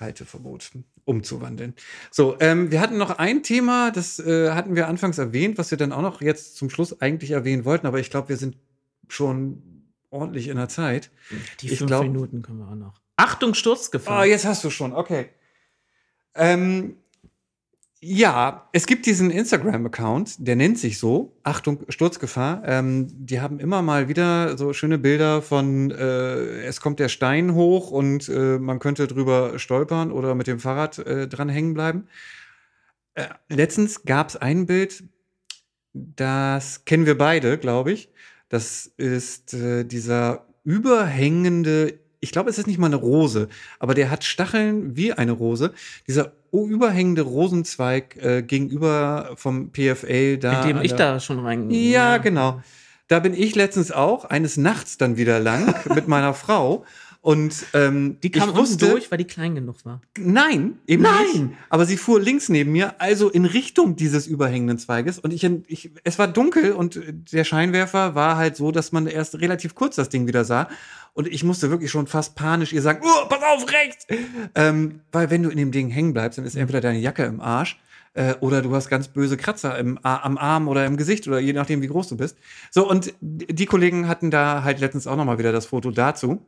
[0.00, 0.72] Halteverbot
[1.04, 1.74] umzuwandeln.
[2.10, 5.78] So, ähm, wir hatten noch ein Thema, das äh, hatten wir anfangs erwähnt, was wir
[5.78, 8.56] dann auch noch jetzt zum Schluss eigentlich erwähnen wollten, aber ich glaube, wir sind
[9.08, 9.62] schon
[10.10, 11.10] ordentlich in der Zeit.
[11.60, 13.00] Die ich fünf glaub, Minuten können wir auch noch.
[13.16, 14.22] Achtung, Sturzgefahr.
[14.22, 15.28] Oh, jetzt hast du schon, okay.
[16.34, 16.96] Ähm,
[18.02, 22.62] ja, es gibt diesen Instagram-Account, der nennt sich so, Achtung, Sturzgefahr.
[22.64, 27.54] Ähm, die haben immer mal wieder so schöne Bilder von, äh, es kommt der Stein
[27.54, 32.08] hoch und äh, man könnte drüber stolpern oder mit dem Fahrrad äh, dran hängen bleiben.
[33.14, 35.04] Äh, letztens gab es ein Bild,
[35.92, 38.08] das kennen wir beide, glaube ich.
[38.48, 43.48] Das ist äh, dieser überhängende ich glaube, es ist nicht mal eine Rose,
[43.78, 45.72] aber der hat Stacheln wie eine Rose.
[46.06, 50.58] Dieser überhängende Rosenzweig äh, gegenüber vom PFL da.
[50.58, 51.70] Mit dem ich da schon rein.
[51.70, 52.60] Ja, ja, genau.
[53.08, 56.84] Da bin ich letztens auch eines Nachts dann wieder lang mit meiner Frau.
[57.22, 60.00] Und ähm, die kam wusste, durch, weil die klein genug war.
[60.18, 61.26] Nein, eben Nein.
[61.32, 61.44] nicht.
[61.68, 65.18] Aber sie fuhr links neben mir, also in Richtung dieses überhängenden Zweiges.
[65.18, 66.98] Und ich, ich, es war dunkel und
[67.30, 70.68] der Scheinwerfer war halt so, dass man erst relativ kurz das Ding wieder sah.
[71.12, 74.06] Und ich musste wirklich schon fast panisch ihr sagen, oh, pass auf, rechts!
[74.54, 77.40] Ähm, weil wenn du in dem Ding hängen bleibst, dann ist entweder deine Jacke im
[77.40, 77.78] Arsch
[78.14, 81.52] äh, oder du hast ganz böse Kratzer im, am Arm oder im Gesicht oder je
[81.52, 82.38] nachdem, wie groß du bist.
[82.70, 86.40] So, und die Kollegen hatten da halt letztens auch noch mal wieder das Foto dazu.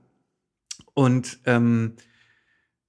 [0.94, 1.94] Und ähm,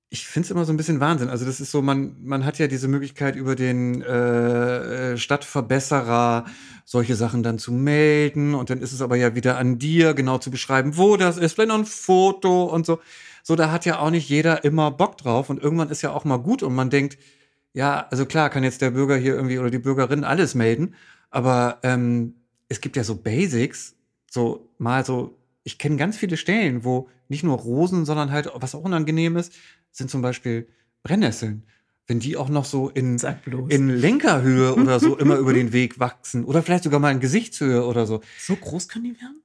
[0.10, 1.30] ich finde es immer so ein bisschen Wahnsinn.
[1.30, 6.46] Also das ist so, man, man hat ja diese Möglichkeit über den äh, äh, Stadtverbesserer
[6.86, 8.54] solche Sachen dann zu melden.
[8.54, 11.54] Und dann ist es aber ja wieder an dir, genau zu beschreiben, wo das ist,
[11.54, 13.00] vielleicht noch ein Foto und so.
[13.42, 15.50] So, da hat ja auch nicht jeder immer Bock drauf.
[15.50, 17.18] Und irgendwann ist ja auch mal gut und man denkt,
[17.74, 20.94] ja, also klar kann jetzt der Bürger hier irgendwie oder die Bürgerin alles melden,
[21.32, 22.36] aber ähm,
[22.70, 23.96] es gibt ja so Basics,
[24.30, 28.76] so mal so ich kenne ganz viele Stellen, wo nicht nur Rosen, sondern halt, was
[28.76, 29.54] auch unangenehm ist,
[29.92, 30.68] sind zum Beispiel
[31.02, 31.66] Brennnesseln.
[32.06, 33.18] wenn die auch noch so in,
[33.70, 37.86] in Lenkerhöhe oder so immer über den Weg wachsen oder vielleicht sogar mal in Gesichtshöhe
[37.86, 38.22] oder so.
[38.40, 39.42] so groß können die werden?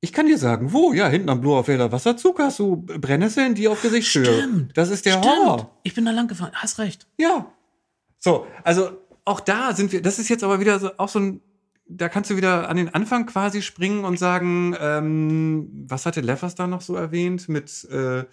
[0.00, 0.92] Ich kann dir sagen, wo?
[0.92, 4.26] Ja, hinten am Bloherfelder Wasserzug hast du Brennnesseln, die auf Gesichtshöhe.
[4.26, 4.76] Stimmt.
[4.76, 5.26] Das ist der Stimmt.
[5.26, 5.78] Horror.
[5.82, 6.52] Ich bin da lang gefahren.
[6.52, 7.06] Hast recht.
[7.18, 7.50] Ja.
[8.18, 8.90] So, also
[9.24, 11.40] auch da sind wir, das ist jetzt aber wieder so, auch so ein,
[11.86, 16.54] da kannst du wieder an den Anfang quasi springen und sagen, ähm, was hatte Leffers
[16.54, 18.24] da noch so erwähnt mit, äh,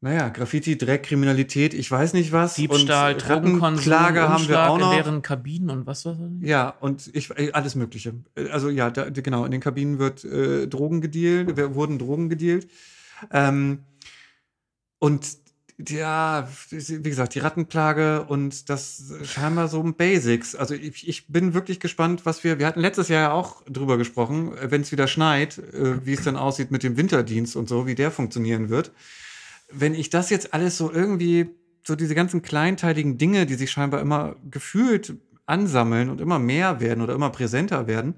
[0.00, 2.54] naja, Graffiti, Dreck, Kriminalität, ich weiß nicht was.
[2.54, 4.92] Diebstahl, und Drogenkonsum, Rattenklage haben wir auch noch.
[4.92, 6.30] in deren Kabinen und was war das?
[6.40, 8.14] Ja, und ich, äh, alles Mögliche.
[8.52, 12.68] Also ja, da, genau, in den Kabinen wird äh, Drogen gedealt, wurden Drogen gedealt.
[13.32, 13.84] Ähm,
[14.98, 15.45] und
[15.78, 20.54] ja, wie gesagt, die Rattenplage und das scheinbar so Basics.
[20.54, 23.98] Also ich, ich bin wirklich gespannt, was wir, wir hatten letztes Jahr ja auch drüber
[23.98, 27.86] gesprochen, wenn es wieder schneit, äh, wie es dann aussieht mit dem Winterdienst und so,
[27.86, 28.92] wie der funktionieren wird.
[29.70, 31.50] Wenn ich das jetzt alles so irgendwie,
[31.86, 37.02] so diese ganzen kleinteiligen Dinge, die sich scheinbar immer gefühlt ansammeln und immer mehr werden
[37.02, 38.14] oder immer präsenter werden,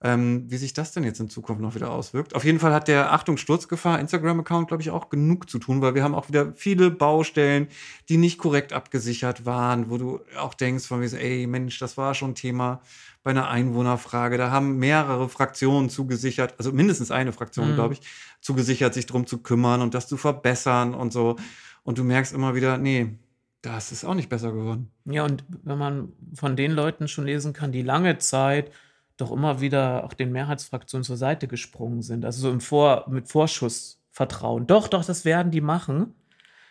[0.00, 2.34] ähm, wie sich das denn jetzt in Zukunft noch wieder auswirkt.
[2.36, 5.94] Auf jeden Fall hat der Achtung Sturzgefahr Instagram-Account, glaube ich, auch genug zu tun, weil
[5.96, 7.66] wir haben auch wieder viele Baustellen,
[8.08, 11.96] die nicht korrekt abgesichert waren, wo du auch denkst von mir so, ey Mensch, das
[11.96, 12.80] war schon Thema
[13.24, 14.38] bei einer Einwohnerfrage.
[14.38, 17.74] Da haben mehrere Fraktionen zugesichert, also mindestens eine Fraktion, Mhm.
[17.74, 18.00] glaube ich,
[18.40, 21.34] zugesichert, sich drum zu kümmern und das zu verbessern und so.
[21.82, 23.18] Und du merkst immer wieder, nee,
[23.62, 24.92] das ist auch nicht besser geworden.
[25.06, 28.70] Ja, und wenn man von den Leuten schon lesen kann, die lange Zeit
[29.18, 33.28] doch immer wieder auch den Mehrheitsfraktionen zur Seite gesprungen sind, also so im Vor mit
[33.28, 34.66] Vorschussvertrauen.
[34.66, 36.14] Doch, doch, das werden die machen.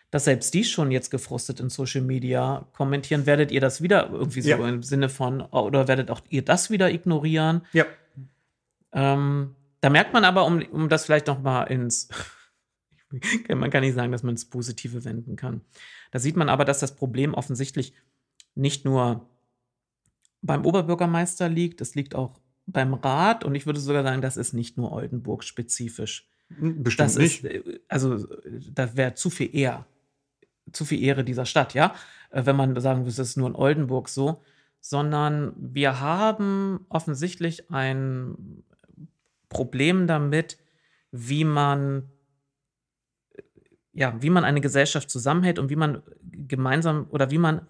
[0.10, 4.42] Dass selbst die schon jetzt gefrustet in Social Media kommentieren, werdet ihr das wieder irgendwie
[4.42, 4.68] so Ja.
[4.70, 7.62] im Sinne von, oder werdet auch ihr das wieder ignorieren?
[7.74, 7.86] Ja.
[8.94, 12.08] Ähm, da merkt man aber, um, um das vielleicht noch mal ins,
[13.50, 15.60] man kann nicht sagen, dass man ins Positive wenden kann.
[16.12, 17.94] Da sieht man aber, dass das Problem offensichtlich
[18.56, 19.28] nicht nur
[20.42, 24.54] beim Oberbürgermeister liegt, es liegt auch beim Rat und ich würde sogar sagen, das ist
[24.54, 26.30] nicht nur Oldenburg spezifisch.
[26.50, 27.44] Bestimmt Das nicht.
[27.44, 28.26] ist, äh, also
[28.74, 29.86] da wäre zu viel eher,
[30.72, 31.94] zu viel Ehre dieser Stadt, ja,
[32.30, 34.42] Äh, wenn man sagen würde, es ist nur in Oldenburg so,
[34.82, 38.64] sondern wir haben offensichtlich ein
[39.50, 40.58] Problem damit,
[41.12, 42.10] wie man
[43.94, 47.68] ja, wie man eine Gesellschaft zusammenhält und wie man gemeinsam oder wie man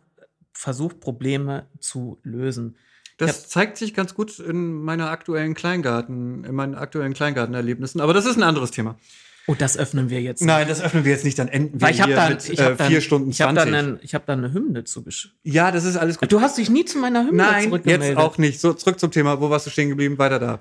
[0.58, 2.78] versucht, Probleme zu lösen.
[3.18, 8.02] Das zeigt sich ganz gut in meiner aktuellen Kleingarten, in meinen aktuellen Kleingartenerlebnissen.
[8.02, 8.98] Aber das ist ein anderes Thema.
[9.46, 10.44] Oh, das öffnen wir jetzt.
[10.44, 11.40] Nein, das öffnen wir jetzt nicht.
[11.40, 13.30] Dann enden wir Weil ich habe hier da, mit ich hab äh, da, vier Stunden
[13.30, 13.76] ich hab da, 20.
[13.76, 15.38] einen, ich hab da eine Hymne zugeschrieben.
[15.44, 16.32] ja, das ist alles gut.
[16.32, 18.10] Du hast dich nie zu meiner Hymne Nein, zurückgemeldet.
[18.10, 18.60] jetzt auch nicht.
[18.60, 19.40] So, zurück zum Thema.
[19.40, 20.18] Wo warst du stehen geblieben?
[20.18, 20.60] Weiter da.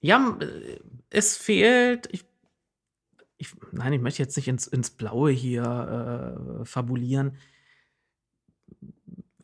[0.00, 0.80] Ja, äh,
[1.10, 2.08] es fehlt.
[2.10, 2.24] Ich,
[3.36, 7.36] ich, nein, ich möchte jetzt nicht ins, ins Blaue hier äh, fabulieren.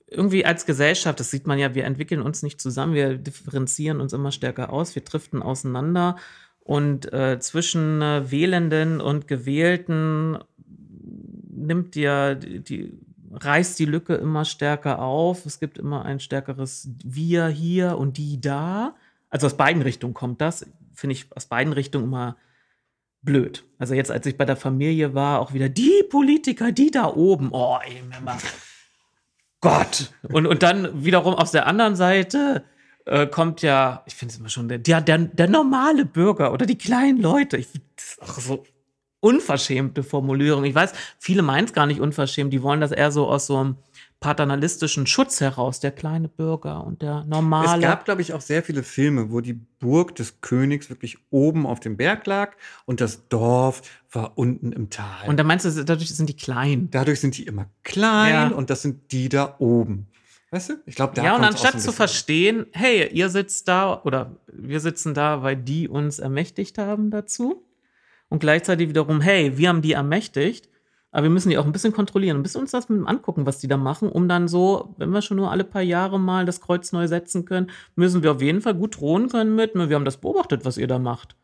[0.06, 4.12] Irgendwie als Gesellschaft, das sieht man ja, wir entwickeln uns nicht zusammen, wir differenzieren uns
[4.12, 6.16] immer stärker aus, wir driften auseinander
[6.60, 10.38] und äh, zwischen äh, Wählenden und Gewählten
[11.50, 12.98] nimmt ja die, die
[13.32, 15.46] reißt die Lücke immer stärker auf.
[15.46, 18.94] Es gibt immer ein stärkeres Wir hier und die da.
[19.30, 20.66] Also aus beiden Richtungen kommt das.
[20.94, 22.36] Finde ich aus beiden Richtungen immer
[23.22, 23.64] blöd.
[23.78, 27.48] Also jetzt, als ich bei der Familie war, auch wieder die Politiker, die da oben.
[27.52, 28.36] Oh, ey, mal.
[29.62, 30.12] Gott.
[30.24, 32.64] Und, und dann wiederum aus der anderen Seite
[33.06, 36.76] äh, kommt ja, ich finde es immer schon, der, der, der, normale Bürger oder die
[36.76, 37.56] kleinen Leute.
[37.56, 38.64] Ich das auch so
[39.20, 40.64] unverschämte Formulierung.
[40.64, 42.52] Ich weiß, viele meinen es gar nicht unverschämt.
[42.52, 43.76] Die wollen das eher so aus so einem
[44.22, 47.82] paternalistischen Schutz heraus, der kleine Bürger und der normale.
[47.82, 51.66] Es gab, glaube ich, auch sehr viele Filme, wo die Burg des Königs wirklich oben
[51.66, 52.52] auf dem Berg lag
[52.86, 55.28] und das Dorf war unten im Tal.
[55.28, 56.88] und da meinst du, dadurch sind die klein.
[56.90, 58.56] Dadurch sind die immer klein Ja.
[58.56, 60.06] und das sind die da oben.
[60.50, 60.74] Weißt du?
[60.86, 65.14] Ich glaube, da ja, und anstatt zu verstehen, hey, ihr sitzt da oder wir sitzen
[65.14, 67.64] da, weil die uns ermächtigt haben dazu.
[68.28, 70.68] Und gleichzeitig wiederum, hey, wir haben die ermächtigt,
[71.12, 73.44] aber wir müssen die auch ein bisschen kontrollieren, ein bisschen uns das mit dem angucken,
[73.44, 76.46] was die da machen, um dann so, wenn wir schon nur alle paar Jahre mal
[76.46, 79.94] das Kreuz neu setzen können, müssen wir auf jeden Fall gut drohen können mit, wir
[79.94, 81.36] haben das beobachtet, was ihr da macht.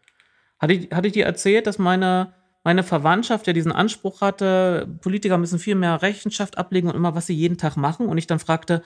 [0.59, 2.33] Hatte ich, hatte ich dir erzählt, dass meine,
[2.65, 7.27] meine Verwandtschaft ja diesen Anspruch hatte, Politiker müssen viel mehr Rechenschaft ablegen und immer, was
[7.27, 8.07] sie jeden Tag machen.
[8.07, 8.83] Und ich dann fragte,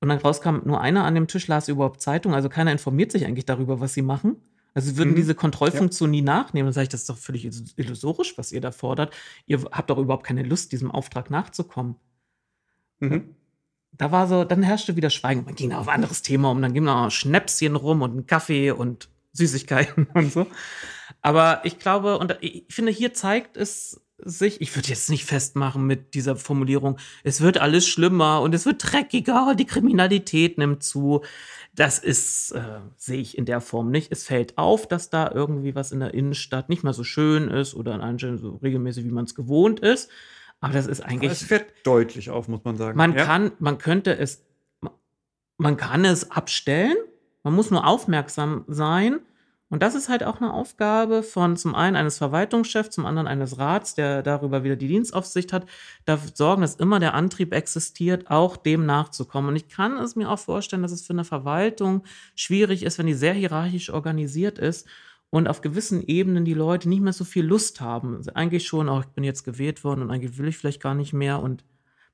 [0.00, 3.24] und dann rauskam, nur einer an dem Tisch las überhaupt Zeitung, also keiner informiert sich
[3.24, 4.36] eigentlich darüber, was sie machen.
[4.76, 5.16] Also sie würden Mhm.
[5.16, 6.66] diese Kontrollfunktion nie nachnehmen.
[6.66, 7.46] Dann sage ich, das ist doch völlig
[7.78, 9.14] illusorisch, was ihr da fordert.
[9.46, 11.96] Ihr habt doch überhaupt keine Lust, diesem Auftrag nachzukommen.
[13.00, 13.34] Mhm.
[13.92, 15.44] Da war so, dann herrschte wieder Schweigen.
[15.46, 18.26] Man ging auf ein anderes Thema um, dann ging noch ein Schnäpschen rum und ein
[18.26, 20.46] Kaffee und Süßigkeiten und so.
[21.22, 25.86] Aber ich glaube, und ich finde, hier zeigt es sich, ich würde jetzt nicht festmachen
[25.86, 31.22] mit dieser Formulierung, es wird alles schlimmer und es wird dreckiger, die Kriminalität nimmt zu.
[31.74, 34.10] Das ist, äh, sehe ich in der Form nicht.
[34.10, 37.74] Es fällt auf, dass da irgendwie was in der Innenstadt nicht mehr so schön ist
[37.74, 40.10] oder in Anstellen so regelmäßig, wie man es gewohnt ist.
[40.60, 41.32] Aber das ist eigentlich.
[41.32, 42.96] es fällt deutlich auf, muss man sagen.
[42.96, 43.24] Man ja?
[43.24, 44.42] kann, man könnte es,
[45.58, 46.96] man kann es abstellen.
[47.42, 49.20] Man muss nur aufmerksam sein
[49.76, 53.58] und das ist halt auch eine Aufgabe von zum einen eines Verwaltungschefs, zum anderen eines
[53.58, 55.66] Rats, der darüber wieder die Dienstaufsicht hat,
[56.06, 59.50] dafür sorgen, dass immer der Antrieb existiert, auch dem nachzukommen.
[59.50, 62.04] Und ich kann es mir auch vorstellen, dass es für eine Verwaltung
[62.34, 64.88] schwierig ist, wenn die sehr hierarchisch organisiert ist
[65.28, 68.16] und auf gewissen Ebenen die Leute nicht mehr so viel Lust haben.
[68.16, 70.94] Also eigentlich schon, auch ich bin jetzt gewählt worden und eigentlich will ich vielleicht gar
[70.94, 71.64] nicht mehr und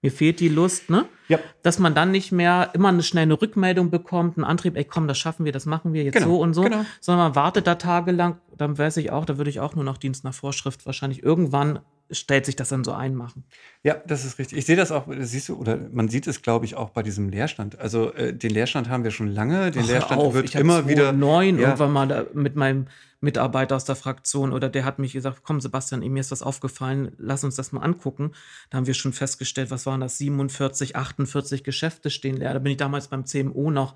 [0.03, 1.07] mir fehlt die Lust, ne?
[1.29, 1.39] Ja.
[1.63, 5.17] Dass man dann nicht mehr immer eine schnelle Rückmeldung bekommt, einen Antrieb, ey, komm, das
[5.19, 6.85] schaffen wir, das machen wir jetzt Genau, so und so, genau.
[7.01, 9.97] sondern man wartet da tagelang, dann weiß ich auch, da würde ich auch nur noch
[9.97, 11.79] Dienst nach Vorschrift wahrscheinlich irgendwann
[12.11, 13.45] stellt sich das dann so einmachen.
[13.83, 14.59] Ja, das ist richtig.
[14.59, 17.31] Ich sehe das auch, siehst du, oder man sieht es, glaube ich, auch bei diesem
[17.31, 17.79] Leerstand.
[17.79, 19.71] Also äh, den Leerstand haben wir schon lange.
[19.71, 21.13] Den Ach, Leerstand auf, wird immer wieder.
[21.13, 21.69] neun Ja.
[21.69, 22.87] irgendwann mal mit meinem
[23.23, 27.13] Mitarbeiter aus der Fraktion oder der hat mich gesagt, komm Sebastian, mir ist das aufgefallen,
[27.19, 28.33] lass uns das mal angucken.
[28.69, 32.53] Da haben wir schon festgestellt, was waren das, 47, 48 Geschäfte stehen leer.
[32.53, 33.95] Da bin ich damals beim CMO noch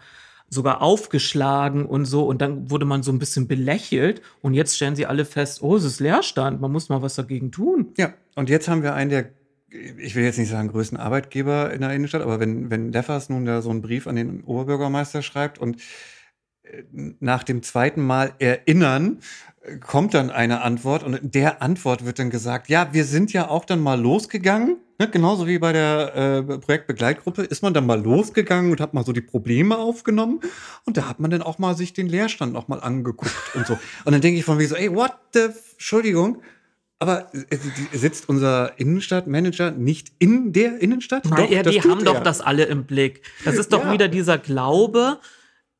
[0.49, 4.95] sogar aufgeschlagen und so und dann wurde man so ein bisschen belächelt und jetzt stellen
[4.95, 7.93] sie alle fest, oh, es ist Leerstand, man muss mal was dagegen tun.
[7.97, 9.31] Ja, und jetzt haben wir einen der,
[9.69, 13.45] ich will jetzt nicht sagen größten Arbeitgeber in der Innenstadt, aber wenn, wenn Leffers nun
[13.45, 15.79] da so einen Brief an den Oberbürgermeister schreibt und
[17.21, 19.19] nach dem zweiten Mal erinnern,
[19.81, 23.49] kommt dann eine Antwort und in der Antwort wird dann gesagt, ja, wir sind ja
[23.49, 28.01] auch dann mal losgegangen, ne, genauso wie bei der äh, Projektbegleitgruppe, ist man dann mal
[28.01, 30.41] losgegangen und hat mal so die Probleme aufgenommen
[30.85, 33.75] und da hat man dann auch mal sich den Leerstand noch mal angeguckt und so.
[34.05, 36.43] Und dann denke ich von wie so, ey, what the, Entschuldigung,
[37.01, 37.57] aber äh,
[37.93, 41.25] sitzt unser Innenstadtmanager nicht in der Innenstadt?
[41.27, 42.21] Nein, ja, das die haben doch er.
[42.23, 43.23] das alle im Blick.
[43.45, 43.93] Das ist doch Ja.
[43.93, 45.19] wieder dieser Glaube,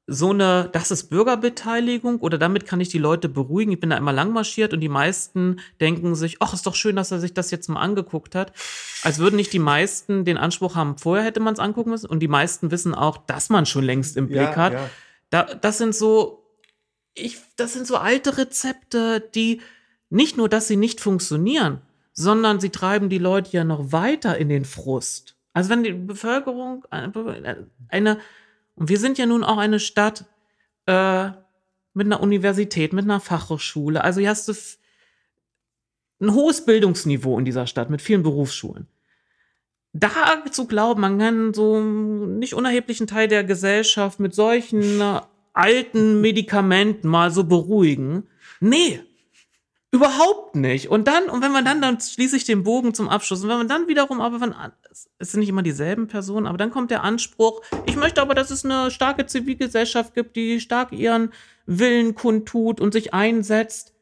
[0.09, 3.73] so eine, das ist Bürgerbeteiligung oder damit kann ich die Leute beruhigen.
[3.73, 6.95] Ich bin da immer lang marschiert und die meisten denken sich, ach, ist doch schön,
[6.95, 8.53] dass er sich das jetzt mal angeguckt hat.
[9.03, 12.21] Als würden nicht die meisten den Anspruch haben, vorher hätte man es angucken müssen und
[12.21, 14.73] die meisten wissen auch, dass man schon längst im Blick Ja, hat.
[14.75, 14.91] ja.
[15.31, 16.45] Da, das sind so,
[17.15, 19.61] ich, das sind so alte Rezepte, die
[20.09, 21.81] nicht nur, dass sie nicht funktionieren,
[22.13, 25.37] sondern sie treiben die Leute ja noch weiter in den Frust.
[25.53, 28.19] Also wenn die Bevölkerung eine, eine
[28.77, 30.27] und wir sind ja nun auch eine Stadt
[30.87, 31.31] äh,
[31.95, 34.05] mit einer Universität, mit einer Fachhochschule.
[34.05, 34.53] Also hier hast du
[36.21, 38.87] ein hohes Bildungsniveau in dieser Stadt mit vielen Berufsschulen.
[39.93, 40.11] Da
[40.51, 45.21] zu glauben, man kann so einen nicht unerheblichen Teil der Gesellschaft mit solchen äh,
[45.55, 48.29] alten Medikamenten mal so beruhigen.
[48.61, 49.01] Nee,
[49.91, 50.89] überhaupt nicht.
[50.89, 53.43] Und dann, und wenn man dann, dann schließe ich den Bogen zum Abschluss.
[53.43, 54.55] Und wenn man dann wiederum, aber wenn,
[55.19, 58.51] es sind nicht immer dieselben Personen, aber dann kommt der Anspruch, ich möchte aber, dass
[58.51, 61.33] es eine starke Zivilgesellschaft gibt, die stark ihren
[61.67, 63.95] Willen kundtut und sich einsetzt.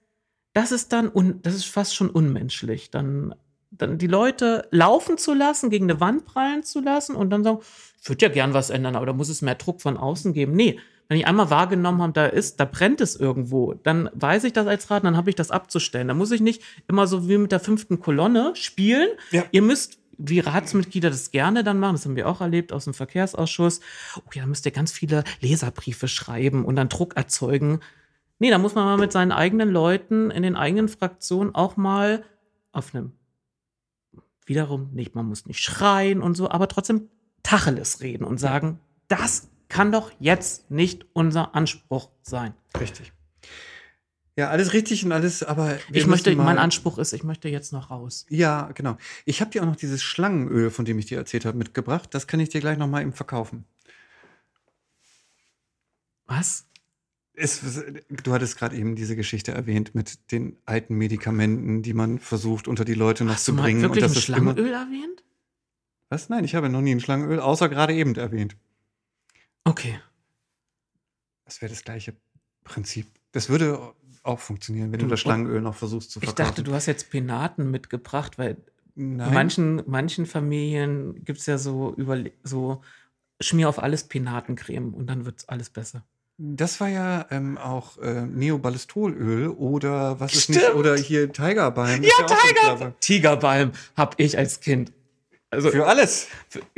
[0.53, 2.91] Das ist dann, un, das ist fast schon unmenschlich.
[2.91, 3.35] Dann,
[3.71, 7.61] dann die Leute laufen zu lassen, gegen eine Wand prallen zu lassen und dann sagen,
[8.01, 10.53] ich würde ja gern was ändern, aber da muss es mehr Druck von außen geben.
[10.53, 10.79] Nee,
[11.09, 14.67] wenn ich einmal wahrgenommen habe, da ist, da brennt es irgendwo, dann weiß ich das
[14.67, 16.09] als Rat, dann habe ich das abzustellen.
[16.09, 19.09] Da muss ich nicht immer so wie mit der fünften Kolonne spielen.
[19.31, 19.45] Ja.
[19.53, 22.95] Ihr müsst wie Ratsmitglieder das gerne dann machen, das haben wir auch erlebt aus dem
[22.95, 23.81] Verkehrsausschuss.
[24.27, 27.81] Okay, dann müsst ihr ganz viele Leserbriefe schreiben und dann Druck erzeugen.
[28.39, 32.25] Nee, da muss man mal mit seinen eigenen Leuten in den eigenen Fraktionen auch mal
[32.73, 33.13] auf einem
[34.47, 37.09] wiederum nicht, man muss nicht schreien und so, aber trotzdem
[37.43, 42.55] Tacheles reden und sagen, das kann doch jetzt nicht unser Anspruch sein.
[42.79, 43.13] Richtig.
[44.37, 47.91] Ja, alles richtig und alles, aber ich möchte, mein Anspruch ist, ich möchte jetzt noch
[47.91, 48.27] raus.
[48.29, 48.97] Ja, genau.
[49.25, 52.13] Ich habe dir auch noch dieses Schlangenöl, von dem ich dir erzählt habe, mitgebracht.
[52.13, 53.65] Das kann ich dir gleich noch mal eben verkaufen.
[56.27, 56.67] Was?
[57.37, 57.61] Es,
[58.09, 62.85] du hattest gerade eben diese Geschichte erwähnt mit den alten Medikamenten, die man versucht unter
[62.85, 63.83] die Leute noch Hast zu du mal bringen.
[63.83, 65.25] wirklich ein das immer- Schlangenöl erwähnt?
[66.09, 66.29] Was?
[66.29, 68.57] Nein, ich habe noch nie ein Schlangenöl, außer gerade eben erwähnt.
[69.65, 69.99] Okay.
[71.45, 72.15] Das wäre das gleiche
[72.65, 73.07] Prinzip.
[73.33, 73.93] Das würde
[74.23, 76.49] auch funktionieren, wenn du, Du- das Schlangenöl noch versuchst zu Ich verkaufen.
[76.49, 78.57] dachte, du hast jetzt Penaten mitgebracht, weil
[78.95, 79.29] Nein.
[79.29, 82.83] in manchen, manchen Familien gibt es ja so, über, so
[83.41, 86.05] Schmier auf alles Penatencreme und dann wird alles besser.
[86.39, 90.59] Das war ja ähm, auch äh, Neoballistolöl oder was ist Stimmt.
[90.59, 92.03] nicht, oder hier Tigerbalm.
[92.03, 92.61] ist Ja, auch so ein Tiger!
[92.77, 93.01] Clever.
[93.01, 94.93] Tigerbalm hab ich als Kind.
[95.55, 96.29] Also Für alles.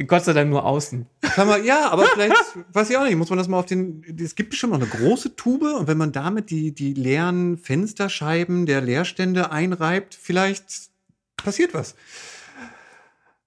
[0.06, 1.06] Gott sei Dank nur außen.
[1.20, 2.34] Kann man, ja, aber vielleicht,
[2.72, 4.88] weiß ich auch nicht, muss man das mal auf den, es gibt bestimmt noch eine
[4.88, 10.64] große Tube und wenn man damit die, die leeren Fensterscheiben der Leerstände einreibt, vielleicht
[11.36, 11.94] passiert was.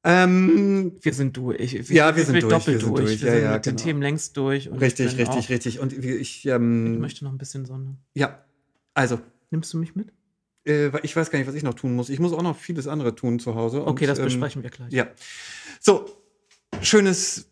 [0.03, 1.59] Ähm, Wir sind durch.
[1.73, 3.19] Ich, Ja, wir sind durch, doppelt wir sind durch.
[3.19, 3.21] durch.
[3.21, 3.83] Wir Ja, sind ja, mit den genau.
[3.83, 4.67] Themen längst durch.
[4.67, 5.79] Ich richtig, richtig, auch, richtig.
[5.79, 7.97] Und ich, Ich ähm, möchte noch ein bisschen Sonne.
[8.13, 8.39] ja,
[8.93, 9.19] also,
[9.51, 10.09] Nimmst du mich mit?
[10.69, 12.09] Äh, ich weiß gar nicht, was ich noch tun muss.
[12.09, 13.85] Ich muss auch noch vieles andere tun zu Hause.
[13.85, 14.91] Okay, und, das ähm, besprechen wir gleich.
[14.93, 15.07] Ja.
[15.79, 16.05] So,
[16.81, 17.49] schönes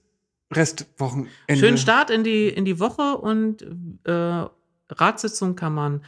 [0.54, 1.32] Restwochenende.
[1.56, 3.66] Schönen Start in die, in die Woche und
[4.06, 4.46] äh,
[4.90, 6.02] Ratssitzung kann man,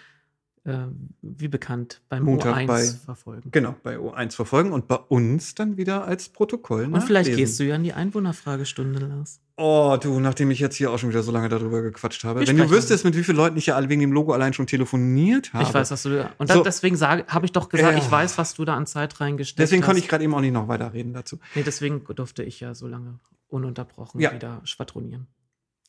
[0.64, 0.86] äh,
[1.22, 3.52] wie bekannt, beim Montag O1 bei- verfolgen.
[3.52, 6.86] Genau, bei O1 verfolgen und bei uns dann wieder als Protokoll.
[6.86, 9.42] Und vielleicht gehst du ja in die Einwohnerfragestunde, Lars.
[9.62, 12.40] Oh, du, nachdem ich jetzt hier auch schon wieder so lange darüber gequatscht habe.
[12.40, 14.54] Wir Wenn du wüsstest, mit wie vielen Leuten ich ja alle wegen dem Logo allein
[14.54, 15.64] schon telefoniert habe.
[15.66, 16.32] Ich weiß, was du da.
[16.38, 16.64] Und So.
[16.64, 17.98] deswegen habe ich doch gesagt, Ja.
[18.04, 19.88] ich weiß, was du da an Zeit reingesteckt Deswegen hast.
[19.88, 21.40] konnte ich gerade eben auch nicht noch weiterreden dazu.
[21.56, 23.20] Nee, deswegen durfte ich ja so lange
[23.50, 24.34] ununterbrochen Ja.
[24.34, 25.28] wieder schwadronieren.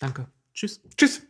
[0.00, 0.26] Danke.
[0.52, 0.80] Tschüss.
[0.96, 1.22] Tschüss.